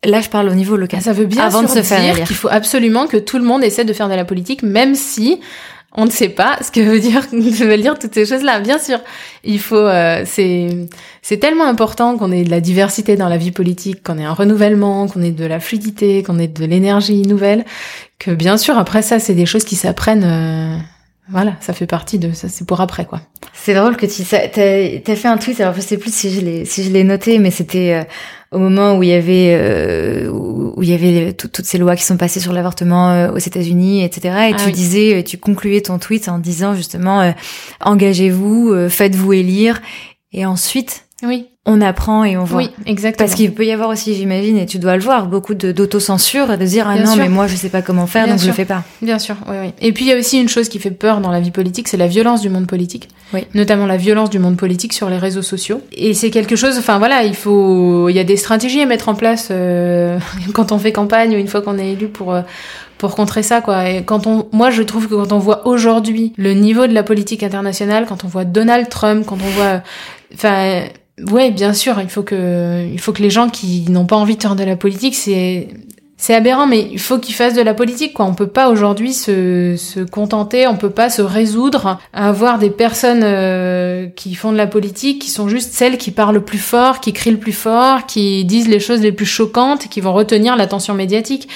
Là, 0.05 0.21
je 0.21 0.29
parle 0.29 0.49
au 0.49 0.55
niveau 0.55 0.77
local. 0.77 1.01
Ça 1.01 1.13
veut 1.13 1.27
bien 1.27 1.45
avant 1.45 1.63
de 1.63 1.69
se 1.69 1.79
dire 1.79 2.25
qu'il 2.25 2.35
faut 2.35 2.49
absolument 2.51 3.07
que 3.07 3.17
tout 3.17 3.39
le 3.39 3.45
monde 3.45 3.63
essaie 3.63 3.85
de 3.85 3.93
faire 3.93 4.09
de 4.09 4.15
la 4.15 4.25
politique, 4.25 4.65
même 4.65 4.97
si 4.97 5.39
on 5.95 6.07
ne 6.07 6.11
sait 6.11 6.29
pas 6.29 6.59
ce 6.63 6.71
que 6.71 6.81
veut 6.81 7.01
dire, 7.01 7.23
veut 7.33 7.77
dire 7.79 7.99
toutes 7.99 8.15
ces 8.15 8.27
choses-là. 8.27 8.61
Bien 8.61 8.79
sûr, 8.79 8.99
il 9.45 9.61
faut. 9.61 9.77
Euh, 9.77 10.23
c'est 10.25 10.69
c'est 11.21 11.39
tellement 11.39 11.67
important 11.67 12.17
qu'on 12.17 12.33
ait 12.33 12.45
de 12.45 12.51
la 12.51 12.61
diversité 12.61 13.17
dans 13.17 13.29
la 13.29 13.37
vie 13.37 13.53
politique, 13.53 14.03
qu'on 14.03 14.19
ait 14.19 14.25
un 14.25 14.35
renouvellement, 14.35 15.07
qu'on 15.09 15.23
ait 15.23 15.31
de 15.31 15.45
la 15.45 15.61
fluidité, 15.61 16.23
qu'on 16.23 16.39
ait 16.39 16.49
de 16.49 16.65
l'énergie 16.65 17.23
nouvelle. 17.23 17.65
Que 18.19 18.31
bien 18.31 18.57
sûr, 18.57 18.79
après 18.79 19.03
ça, 19.03 19.19
c'est 19.19 19.35
des 19.35 19.47
choses 19.47 19.65
qui 19.65 19.77
s'apprennent. 19.77 20.83
Euh, 21.25 21.31
voilà, 21.31 21.57
ça 21.61 21.73
fait 21.73 21.87
partie 21.87 22.19
de 22.19 22.33
ça. 22.33 22.49
C'est 22.49 22.67
pour 22.67 22.81
après, 22.81 23.05
quoi. 23.05 23.21
C'est 23.53 23.75
drôle 23.75 23.97
que 23.97 24.07
tu 24.07 24.25
t'as 24.25 25.13
as 25.13 25.17
fait 25.17 25.29
un 25.29 25.39
tweet. 25.39 25.61
Alors 25.61 25.75
je 25.75 25.81
sais 25.81 25.99
plus 25.99 26.13
si 26.15 26.31
je 26.31 26.41
l'ai 26.41 26.65
si 26.65 26.85
je 26.85 26.91
l'ai 26.91 27.05
noté, 27.05 27.39
mais 27.39 27.51
c'était. 27.51 27.95
Euh, 27.95 28.05
au 28.53 28.59
moment 28.59 28.97
où 28.97 29.03
il 29.03 29.09
y 29.09 29.15
avait 29.15 29.57
euh, 29.59 30.29
où 30.29 30.83
il 30.83 30.91
y 30.91 30.95
avait 30.95 31.33
toutes 31.33 31.65
ces 31.65 31.79
lois 31.79 31.97
qui 31.97 32.05
sont 32.05 32.17
passées 32.17 32.41
sur 32.41 32.53
l'avortement 32.53 33.11
euh, 33.11 33.33
aux 33.33 33.39
États-Unis, 33.39 34.05
etc. 34.05 34.51
Et 34.51 34.55
ah 34.55 34.63
tu 34.63 34.71
disais, 34.71 35.19
euh, 35.19 35.23
tu 35.23 35.39
concluais 35.39 35.81
ton 35.81 35.99
tweet 35.99 36.29
en 36.29 36.39
disant 36.39 36.75
justement 36.75 37.35
engagez-vous, 37.81 38.89
faites-vous 38.89 39.33
élire, 39.33 39.81
et 40.33 40.47
ensuite 40.47 41.07
oui. 41.23 41.47
On 41.65 41.81
apprend 41.81 42.25
et 42.25 42.37
on 42.37 42.43
voit. 42.43 42.59
Oui, 42.59 42.71
exactement. 42.87 43.25
Parce 43.25 43.37
qu'il 43.37 43.53
peut 43.53 43.65
y 43.65 43.71
avoir 43.71 43.89
aussi, 43.89 44.17
j'imagine, 44.17 44.59
et 44.59 44.67
tu 44.67 44.81
dois 44.81 44.97
le 44.97 45.03
voir, 45.03 45.27
beaucoup 45.27 45.55
d'autocensure, 45.55 46.59
de 46.59 46.65
dire 46.65 46.89
ah 46.89 46.99
non 46.99 47.15
mais 47.15 47.29
moi 47.29 47.47
je 47.47 47.55
sais 47.55 47.69
pas 47.69 47.83
comment 47.83 48.09
faire 48.09 48.27
donc 48.27 48.41
je 48.41 48.49
le 48.49 48.53
fais 48.53 48.65
pas. 48.65 48.83
Bien 49.01 49.21
sûr, 49.21 49.37
oui, 49.49 49.57
oui. 49.61 49.73
Et 49.81 49.93
puis 49.93 50.05
il 50.05 50.09
y 50.09 50.13
a 50.13 50.19
aussi 50.19 50.41
une 50.41 50.49
chose 50.49 50.69
qui 50.69 50.81
fait 50.81 50.91
peur 50.91 51.21
dans 51.21 51.31
la 51.31 51.39
vie 51.39 51.53
politique, 51.53 51.87
c'est 51.87 51.97
la 51.97 52.09
violence 52.09 52.41
du 52.41 52.49
monde 52.49 52.67
politique. 52.67 53.09
Oui. 53.33 53.47
Notamment 53.55 53.87
la 53.87 53.97
violence 53.97 54.29
du 54.29 54.41
monde 54.41 54.57
politique 54.57 54.93
sur 54.93 55.09
les 55.09 55.19
réseaux 55.19 55.43
sociaux. 55.43 55.81
Et 55.93 56.15
c'est 56.15 56.31
quelque 56.31 56.57
chose, 56.57 56.79
enfin 56.79 56.99
voilà, 56.99 57.23
il 57.23 57.37
faut, 57.37 58.09
il 58.09 58.17
y 58.17 58.19
a 58.19 58.25
des 58.25 58.37
stratégies 58.37 58.81
à 58.81 58.87
mettre 58.87 59.09
en 59.09 59.15
place 59.15 59.49
euh, 59.53 60.19
quand 60.55 60.73
on 60.73 60.79
fait 60.79 60.93
campagne 60.93 61.37
ou 61.37 61.39
une 61.39 61.49
fois 61.49 61.63
qu'on 61.63 61.79
est 61.79 61.93
élu 61.93 62.09
pour. 62.09 62.35
Euh, 62.35 62.43
pour 62.99 63.17
contrer 63.17 63.43
ça 63.43 63.61
quoi 63.61 63.91
et 63.91 64.05
quand 64.05 64.29
on 64.29 64.47
moi 64.53 64.71
je 64.71 64.81
trouve 64.85 65.09
que 65.09 65.17
quand 65.17 65.33
on 65.33 65.41
voit 65.41 65.67
aujourd'hui 65.67 66.33
le 66.37 66.53
niveau 66.55 66.87
de 66.87 66.95
la 66.95 67.03
politique 67.03 67.43
internationale 67.43 68.07
quand 68.09 68.23
on 68.23 68.29
voit 68.29 68.45
Donald 68.45 68.89
Trump 68.89 69.27
quand 69.27 69.39
on 69.43 69.51
voit 69.51 69.83
enfin 70.33 70.85
ouais, 71.31 71.51
bien 71.51 71.73
sûr, 71.73 72.01
il 72.01 72.09
faut 72.09 72.23
que, 72.23 72.87
il 72.91 73.01
faut 73.01 73.13
que 73.13 73.23
les 73.23 73.31
gens 73.31 73.49
qui 73.49 73.85
n'ont 73.89 74.07
pas 74.07 74.17
envie 74.17 74.37
de 74.37 74.43
faire 74.43 74.57
de 74.57 74.65
la 74.65 74.77
politique, 74.77 75.15
c'est, 75.15 75.69
c'est 76.17 76.35
aberrant, 76.35 76.67
mais 76.67 76.89
il 76.93 77.01
faut 77.01 77.19
qu'ils 77.19 77.35
fassent 77.35 77.55
de 77.55 77.63
la 77.63 77.75
politique, 77.75 78.15
quoi. 78.15 78.27
On 78.27 78.35
peut 78.35 78.47
pas 78.47 78.69
aujourd'hui 78.69 79.13
se, 79.13 79.75
se 79.77 80.01
contenter, 80.01 80.67
on 80.67 80.77
peut 80.77 80.91
pas 80.91 81.11
se 81.11 81.23
résoudre 81.23 81.99
à 82.13 82.29
avoir 82.29 82.59
des 82.59 82.71
personnes 82.71 83.23
euh, 83.25 84.07
qui 84.15 84.35
font 84.35 84.53
de 84.53 84.57
la 84.57 84.67
politique, 84.67 85.21
qui 85.21 85.31
sont 85.31 85.49
juste 85.49 85.73
celles 85.73 85.99
qui 85.99 86.11
parlent 86.11 86.35
le 86.35 86.45
plus 86.45 86.59
fort, 86.59 87.01
qui 87.01 87.13
crient 87.13 87.33
le 87.33 87.39
plus 87.39 87.53
fort, 87.53 88.07
qui 88.07 88.45
disent 88.45 88.69
les 88.69 88.81
choses 88.81 89.01
les 89.01 89.13
plus 89.13 89.27
choquantes, 89.27 89.89
qui 89.89 90.01
vont 90.01 90.13
retenir 90.13 90.57
l'attention 90.57 90.95
médiatique. 90.95 91.49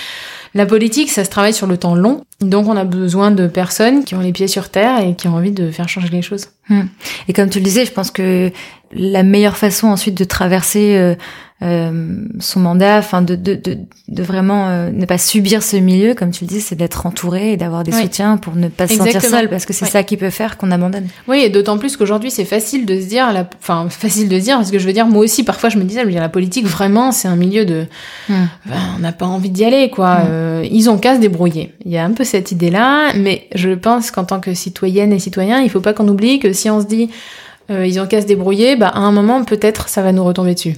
La 0.54 0.64
politique, 0.64 1.10
ça 1.10 1.24
se 1.24 1.30
travaille 1.30 1.52
sur 1.52 1.66
le 1.66 1.76
temps 1.76 1.94
long, 1.94 2.22
donc 2.41 2.68
on 2.68 2.76
a 2.76 2.84
besoin 2.84 3.30
de 3.30 3.47
personnes 3.47 4.05
qui 4.05 4.14
ont 4.14 4.20
les 4.20 4.32
pieds 4.32 4.49
sur 4.49 4.68
terre 4.68 5.01
et 5.01 5.14
qui 5.14 5.28
ont 5.28 5.34
envie 5.34 5.53
de 5.53 5.70
faire 5.70 5.89
changer 5.89 6.09
les 6.09 6.22
choses. 6.22 6.49
Hmm. 6.68 6.82
Et 7.28 7.32
comme 7.32 7.49
tu 7.49 7.59
le 7.59 7.64
disais, 7.64 7.87
je 7.87 7.93
pense 7.93 8.11
que 8.11 8.51
la 8.93 9.22
meilleure 9.22 9.57
façon 9.57 9.89
ensuite 9.89 10.16
de 10.16 10.24
traverser 10.24 10.97
euh, 10.97 11.14
euh, 11.62 12.26
son 12.39 12.61
mandat, 12.61 12.99
enfin 12.99 13.22
de, 13.22 13.34
de, 13.34 13.55
de, 13.55 13.78
de 14.09 14.22
vraiment 14.22 14.68
euh, 14.68 14.91
ne 14.91 15.07
pas 15.07 15.16
subir 15.16 15.62
ce 15.62 15.76
milieu, 15.78 16.14
comme 16.14 16.30
tu 16.30 16.45
le 16.45 16.49
dis, 16.49 16.61
c'est 16.61 16.76
d'être 16.76 17.07
entouré 17.07 17.53
et 17.53 17.57
d'avoir 17.57 17.82
des 17.82 17.93
soutiens 17.93 18.37
pour 18.37 18.57
ne 18.57 18.68
pas 18.68 18.87
se 18.87 18.97
sentir 18.97 19.22
seul, 19.22 19.49
parce 19.49 19.64
que 19.64 19.72
c'est 19.72 19.87
ça 19.87 20.03
qui 20.03 20.18
peut 20.18 20.28
faire 20.28 20.59
qu'on 20.59 20.70
abandonne. 20.70 21.07
Oui, 21.28 21.41
et 21.41 21.49
d'autant 21.49 21.78
plus 21.78 21.97
qu'aujourd'hui 21.97 22.30
c'est 22.30 22.45
facile 22.45 22.84
de 22.84 23.01
se 23.01 23.07
dire, 23.07 23.32
la... 23.32 23.49
enfin 23.59 23.89
facile 23.89 24.28
de 24.28 24.39
se 24.39 24.45
dire, 24.45 24.57
parce 24.57 24.70
que 24.70 24.78
je 24.78 24.87
veux 24.87 24.93
dire, 24.93 25.07
moi 25.07 25.22
aussi 25.22 25.45
parfois 25.45 25.70
je 25.70 25.78
me 25.78 25.84
disais, 25.84 26.05
la 26.05 26.28
politique 26.28 26.66
vraiment 26.66 27.11
c'est 27.11 27.26
un 27.26 27.37
milieu 27.37 27.64
de, 27.64 27.87
hmm. 28.28 28.45
on 28.97 28.99
n'a 28.99 29.12
pas 29.12 29.26
envie 29.26 29.51
d'y 29.51 29.64
aller 29.64 29.89
quoi. 29.89 30.16
Hmm. 30.16 30.26
Euh, 30.28 30.66
ils 30.70 30.91
ont 30.91 30.99
qu'à 30.99 31.14
se 31.14 31.20
débrouiller. 31.20 31.72
Il 31.87 31.91
y 31.91 31.97
a 31.97 32.05
un 32.05 32.12
peu 32.12 32.24
cette 32.26 32.52
idée 32.52 32.70
là, 32.70 33.12
mais 33.14 33.48
je 33.54 33.70
pense 33.70 34.10
qu'en 34.10 34.24
tant 34.24 34.40
que 34.40 34.52
citoyenne 34.52 35.12
et 35.12 35.18
citoyen, 35.18 35.60
il 35.62 35.70
faut 35.70 35.80
pas 35.80 35.94
qu'on 35.94 36.06
oublie 36.08 36.38
que 36.38 36.52
si 36.52 36.68
on 36.68 36.80
se 36.80 36.86
dit 36.86 37.08
euh, 37.70 37.86
ils 37.86 37.98
ont 37.98 38.06
qu'à 38.06 38.20
se 38.20 38.26
débrouiller, 38.26 38.76
bah 38.76 38.88
à 38.88 38.98
un 38.98 39.12
moment 39.12 39.44
peut-être 39.44 39.88
ça 39.88 40.02
va 40.02 40.12
nous 40.12 40.24
retomber 40.24 40.54
dessus. 40.54 40.74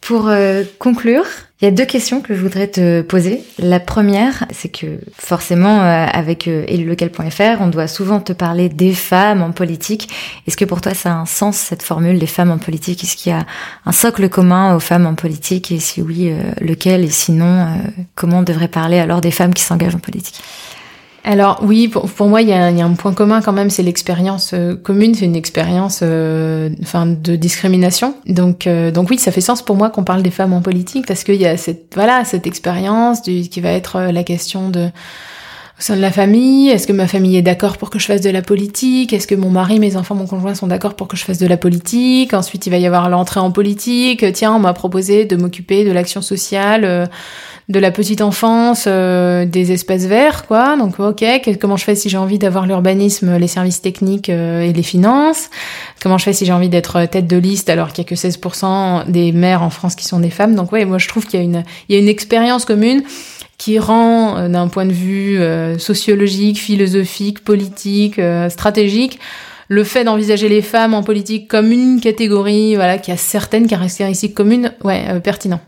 Pour 0.00 0.28
euh, 0.28 0.62
conclure, 0.78 1.24
il 1.60 1.66
y 1.66 1.68
a 1.68 1.72
deux 1.72 1.84
questions 1.84 2.22
que 2.22 2.34
je 2.34 2.40
voudrais 2.40 2.68
te 2.68 3.02
poser. 3.02 3.42
La 3.58 3.80
première, 3.80 4.46
c'est 4.50 4.70
que 4.70 4.98
forcément, 5.12 5.82
euh, 5.82 6.06
avec 6.10 6.48
euh, 6.48 6.64
élulocal.fr, 6.68 7.60
on 7.60 7.66
doit 7.66 7.86
souvent 7.86 8.18
te 8.20 8.32
parler 8.32 8.70
des 8.70 8.94
femmes 8.94 9.42
en 9.42 9.52
politique. 9.52 10.08
Est-ce 10.46 10.56
que 10.56 10.64
pour 10.64 10.80
toi, 10.80 10.94
ça 10.94 11.12
a 11.12 11.16
un 11.16 11.26
sens, 11.26 11.58
cette 11.58 11.82
formule 11.82 12.18
des 12.18 12.26
femmes 12.26 12.50
en 12.50 12.56
politique? 12.56 13.04
Est-ce 13.04 13.14
qu'il 13.14 13.32
y 13.32 13.34
a 13.34 13.44
un 13.84 13.92
socle 13.92 14.30
commun 14.30 14.74
aux 14.74 14.80
femmes 14.80 15.04
en 15.04 15.14
politique? 15.14 15.70
Et 15.70 15.80
si 15.80 16.00
oui, 16.00 16.30
euh, 16.30 16.40
lequel? 16.62 17.04
Et 17.04 17.10
sinon, 17.10 17.68
comment 18.14 18.38
on 18.38 18.42
devrait 18.42 18.68
parler 18.68 18.98
alors 18.98 19.20
des 19.20 19.30
femmes 19.30 19.52
qui 19.52 19.62
s'engagent 19.62 19.96
en 19.96 20.00
politique? 20.00 20.40
Alors 21.22 21.60
oui, 21.62 21.88
pour, 21.88 22.10
pour 22.10 22.28
moi, 22.28 22.40
il 22.40 22.48
y, 22.48 22.52
a, 22.52 22.66
un 22.66 22.94
point 22.94 23.12
commun 23.12 23.42
quand 23.42 23.52
même, 23.52 23.68
c'est 23.68 23.82
l'expérience 23.82 24.52
euh, 24.54 24.74
commune, 24.74 25.14
c'est 25.14 25.26
une 25.26 25.36
expérience 25.36 26.00
euh, 26.02 26.70
enfin, 26.82 27.06
de 27.06 27.36
discrimination. 27.36 28.14
Donc, 28.26 28.66
euh, 28.66 28.90
donc 28.90 29.10
oui, 29.10 29.18
ça 29.18 29.30
fait 29.30 29.42
sens 29.42 29.62
pour 29.62 29.76
moi 29.76 29.90
qu'on 29.90 30.04
parle 30.04 30.22
des 30.22 30.30
femmes 30.30 30.54
en 30.54 30.62
politique 30.62 31.06
parce 31.06 31.24
qu'il 31.24 31.36
y 31.36 31.46
a 31.46 31.56
cette 31.56 31.92
voilà 31.94 32.24
cette 32.24 32.46
expérience 32.46 33.20
qui 33.20 33.60
va 33.60 33.70
être 33.70 34.00
la 34.12 34.24
question 34.24 34.70
de 34.70 34.86
au 34.86 35.82
sein 35.82 35.96
de 35.96 36.02
la 36.02 36.10
famille, 36.10 36.68
est-ce 36.68 36.86
que 36.86 36.92
ma 36.92 37.06
famille 37.06 37.38
est 37.38 37.42
d'accord 37.42 37.78
pour 37.78 37.88
que 37.88 37.98
je 37.98 38.04
fasse 38.04 38.20
de 38.20 38.28
la 38.28 38.42
politique? 38.42 39.14
Est-ce 39.14 39.26
que 39.26 39.34
mon 39.34 39.48
mari, 39.48 39.78
mes 39.78 39.96
enfants, 39.96 40.14
mon 40.14 40.26
conjoint 40.26 40.54
sont 40.54 40.66
d'accord 40.66 40.92
pour 40.92 41.08
que 41.08 41.16
je 41.16 41.24
fasse 41.24 41.38
de 41.38 41.46
la 41.46 41.56
politique? 41.56 42.34
Ensuite, 42.34 42.66
il 42.66 42.70
va 42.70 42.76
y 42.76 42.86
avoir 42.86 43.08
l'entrée 43.08 43.40
en 43.40 43.50
politique. 43.50 44.30
Tiens, 44.34 44.54
on 44.54 44.58
m'a 44.58 44.74
proposé 44.74 45.24
de 45.24 45.36
m'occuper 45.36 45.86
de 45.86 45.90
l'action 45.90 46.20
sociale 46.20 47.08
de 47.70 47.78
la 47.78 47.92
petite 47.92 48.20
enfance, 48.20 48.84
euh, 48.88 49.46
des 49.46 49.70
espaces 49.70 50.06
verts, 50.06 50.46
quoi. 50.46 50.76
Donc, 50.76 50.98
ok, 50.98 51.24
comment 51.60 51.76
je 51.76 51.84
fais 51.84 51.94
si 51.94 52.08
j'ai 52.08 52.16
envie 52.16 52.38
d'avoir 52.38 52.66
l'urbanisme, 52.66 53.36
les 53.36 53.46
services 53.46 53.80
techniques 53.80 54.28
euh, 54.28 54.62
et 54.62 54.72
les 54.72 54.82
finances? 54.82 55.50
Comment 56.02 56.18
je 56.18 56.24
fais 56.24 56.32
si 56.32 56.44
j'ai 56.44 56.52
envie 56.52 56.68
d'être 56.68 57.06
tête 57.06 57.28
de 57.28 57.36
liste 57.36 57.70
alors 57.70 57.92
qu'il 57.92 58.02
y 58.04 58.06
a 58.06 58.08
que 58.08 58.16
16% 58.16 59.08
des 59.08 59.30
maires 59.30 59.62
en 59.62 59.70
France 59.70 59.94
qui 59.94 60.04
sont 60.04 60.18
des 60.18 60.30
femmes? 60.30 60.56
Donc, 60.56 60.72
ouais, 60.72 60.84
moi 60.84 60.98
je 60.98 61.06
trouve 61.06 61.26
qu'il 61.26 61.38
y 61.38 61.42
a 61.42 61.44
une, 61.44 61.62
il 61.88 61.94
y 61.94 61.98
a 61.98 62.02
une 62.02 62.08
expérience 62.08 62.64
commune 62.64 63.04
qui 63.56 63.78
rend, 63.78 64.36
euh, 64.36 64.48
d'un 64.48 64.66
point 64.66 64.86
de 64.86 64.92
vue 64.92 65.38
sociologique, 65.78 66.58
philosophique, 66.58 67.44
politique, 67.44 68.20
stratégique, 68.48 69.20
le 69.68 69.84
fait 69.84 70.02
d'envisager 70.02 70.48
les 70.48 70.62
femmes 70.62 70.94
en 70.94 71.04
politique 71.04 71.46
comme 71.46 71.70
une 71.70 72.00
catégorie, 72.00 72.74
voilà, 72.74 72.98
qui 72.98 73.12
a 73.12 73.16
certaines 73.16 73.68
caractéristiques 73.68 74.34
communes, 74.34 74.72
ouais, 74.82 75.20
pertinent. 75.20 75.60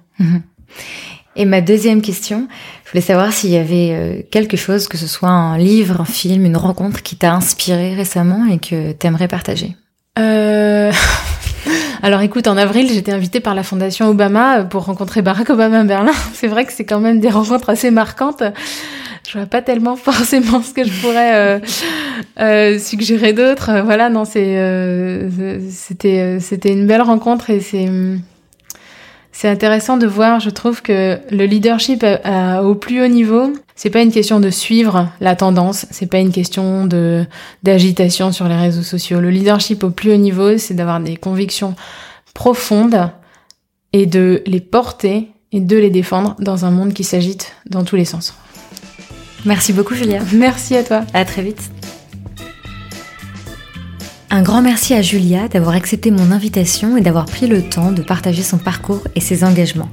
Et 1.34 1.44
ma 1.44 1.60
deuxième 1.60 2.02
question, 2.02 2.46
je 2.84 2.90
voulais 2.90 3.02
savoir 3.02 3.32
s'il 3.32 3.50
y 3.50 3.56
avait 3.56 3.90
euh, 3.92 4.22
quelque 4.30 4.56
chose, 4.56 4.86
que 4.88 4.98
ce 4.98 5.06
soit 5.06 5.30
un 5.30 5.56
livre, 5.56 6.00
un 6.00 6.04
film, 6.04 6.44
une 6.44 6.56
rencontre 6.56 7.02
qui 7.02 7.16
t'a 7.16 7.32
inspiré 7.34 7.94
récemment 7.94 8.46
et 8.46 8.58
que 8.58 8.92
t'aimerais 8.92 9.28
partager. 9.28 9.76
Euh... 10.18 10.92
Alors 12.02 12.20
écoute, 12.20 12.48
en 12.48 12.56
avril, 12.56 12.90
j'étais 12.92 13.12
invitée 13.12 13.38
par 13.38 13.54
la 13.54 13.62
Fondation 13.62 14.08
Obama 14.08 14.64
pour 14.64 14.86
rencontrer 14.86 15.22
Barack 15.22 15.50
Obama 15.50 15.80
à 15.80 15.84
Berlin. 15.84 16.12
C'est 16.34 16.48
vrai 16.48 16.64
que 16.64 16.72
c'est 16.72 16.84
quand 16.84 16.98
même 16.98 17.20
des 17.20 17.30
rencontres 17.30 17.70
assez 17.70 17.92
marquantes. 17.92 18.42
Je 19.28 19.38
vois 19.38 19.46
pas 19.46 19.62
tellement 19.62 19.96
forcément 19.96 20.62
ce 20.62 20.74
que 20.74 20.84
je 20.84 20.92
pourrais 21.00 21.34
euh, 21.36 21.58
euh, 22.40 22.78
suggérer 22.78 23.32
d'autres. 23.32 23.82
Voilà, 23.84 24.10
non, 24.10 24.24
c'est 24.24 24.58
euh, 24.58 25.60
c'était 25.70 26.38
c'était 26.40 26.72
une 26.72 26.86
belle 26.86 27.02
rencontre 27.02 27.50
et 27.50 27.60
c'est 27.60 27.88
c'est 29.32 29.48
intéressant 29.48 29.96
de 29.96 30.06
voir, 30.06 30.40
je 30.40 30.50
trouve 30.50 30.82
que 30.82 31.18
le 31.30 31.44
leadership 31.46 32.04
au 32.62 32.74
plus 32.74 33.02
haut 33.02 33.08
niveau, 33.08 33.52
c'est 33.74 33.90
pas 33.90 34.02
une 34.02 34.12
question 34.12 34.38
de 34.40 34.50
suivre 34.50 35.08
la 35.20 35.34
tendance, 35.34 35.86
c'est 35.90 36.06
pas 36.06 36.18
une 36.18 36.30
question 36.30 36.86
de 36.86 37.24
d'agitation 37.62 38.30
sur 38.30 38.46
les 38.46 38.56
réseaux 38.56 38.82
sociaux. 38.82 39.20
Le 39.20 39.30
leadership 39.30 39.82
au 39.84 39.90
plus 39.90 40.12
haut 40.12 40.18
niveau, 40.18 40.58
c'est 40.58 40.74
d'avoir 40.74 41.00
des 41.00 41.16
convictions 41.16 41.74
profondes 42.34 43.10
et 43.92 44.06
de 44.06 44.42
les 44.46 44.60
porter 44.60 45.30
et 45.52 45.60
de 45.60 45.76
les 45.76 45.90
défendre 45.90 46.36
dans 46.38 46.64
un 46.64 46.70
monde 46.70 46.92
qui 46.92 47.04
s'agite 47.04 47.54
dans 47.68 47.84
tous 47.84 47.96
les 47.96 48.04
sens. 48.04 48.34
Merci 49.44 49.72
beaucoup 49.72 49.94
Julia. 49.94 50.20
Merci 50.32 50.76
à 50.76 50.84
toi. 50.84 51.02
À 51.14 51.24
très 51.24 51.42
vite. 51.42 51.70
Un 54.34 54.40
grand 54.40 54.62
merci 54.62 54.94
à 54.94 55.02
Julia 55.02 55.46
d'avoir 55.46 55.74
accepté 55.74 56.10
mon 56.10 56.30
invitation 56.30 56.96
et 56.96 57.02
d'avoir 57.02 57.26
pris 57.26 57.46
le 57.46 57.60
temps 57.60 57.92
de 57.92 58.00
partager 58.00 58.42
son 58.42 58.56
parcours 58.56 59.02
et 59.14 59.20
ses 59.20 59.44
engagements. 59.44 59.90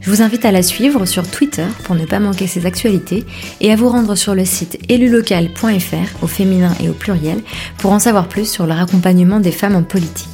Je 0.00 0.08
vous 0.08 0.22
invite 0.22 0.46
à 0.46 0.50
la 0.50 0.62
suivre 0.62 1.04
sur 1.04 1.30
Twitter 1.30 1.66
pour 1.84 1.94
ne 1.94 2.06
pas 2.06 2.18
manquer 2.18 2.46
ses 2.46 2.64
actualités 2.64 3.26
et 3.60 3.70
à 3.70 3.76
vous 3.76 3.90
rendre 3.90 4.14
sur 4.14 4.34
le 4.34 4.46
site 4.46 4.78
élulocal.fr 4.88 6.22
au 6.22 6.26
féminin 6.26 6.74
et 6.82 6.88
au 6.88 6.94
pluriel 6.94 7.42
pour 7.76 7.92
en 7.92 7.98
savoir 7.98 8.28
plus 8.28 8.50
sur 8.50 8.64
leur 8.64 8.80
accompagnement 8.80 9.40
des 9.40 9.52
femmes 9.52 9.76
en 9.76 9.82
politique. 9.82 10.26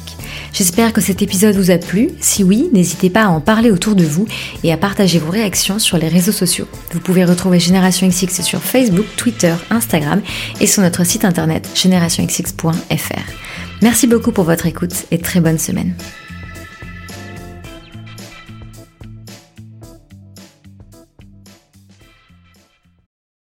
J'espère 0.53 0.93
que 0.93 1.01
cet 1.01 1.21
épisode 1.21 1.57
vous 1.57 1.69
a 1.69 1.77
plu. 1.77 2.11
Si 2.21 2.45
oui, 2.45 2.69
n'hésitez 2.71 3.09
pas 3.09 3.23
à 3.23 3.27
en 3.27 3.41
parler 3.41 3.71
autour 3.71 3.95
de 3.95 4.05
vous 4.05 4.25
et 4.63 4.71
à 4.71 4.77
partager 4.77 5.19
vos 5.19 5.31
réactions 5.31 5.79
sur 5.79 5.97
les 5.97 6.07
réseaux 6.07 6.31
sociaux. 6.31 6.67
Vous 6.93 7.01
pouvez 7.01 7.25
retrouver 7.25 7.59
Génération 7.59 8.07
XX 8.07 8.41
sur 8.41 8.63
Facebook, 8.63 9.05
Twitter, 9.17 9.53
Instagram 9.69 10.21
et 10.61 10.65
sur 10.65 10.81
notre 10.81 11.05
site 11.05 11.25
internet 11.25 11.69
générationxx.fr. 11.75 13.48
Merci 13.81 14.07
beaucoup 14.07 14.31
pour 14.31 14.43
votre 14.43 14.65
écoute 14.65 15.05
et 15.11 15.19
très 15.19 15.39
bonne 15.39 15.57
semaine. 15.57 15.93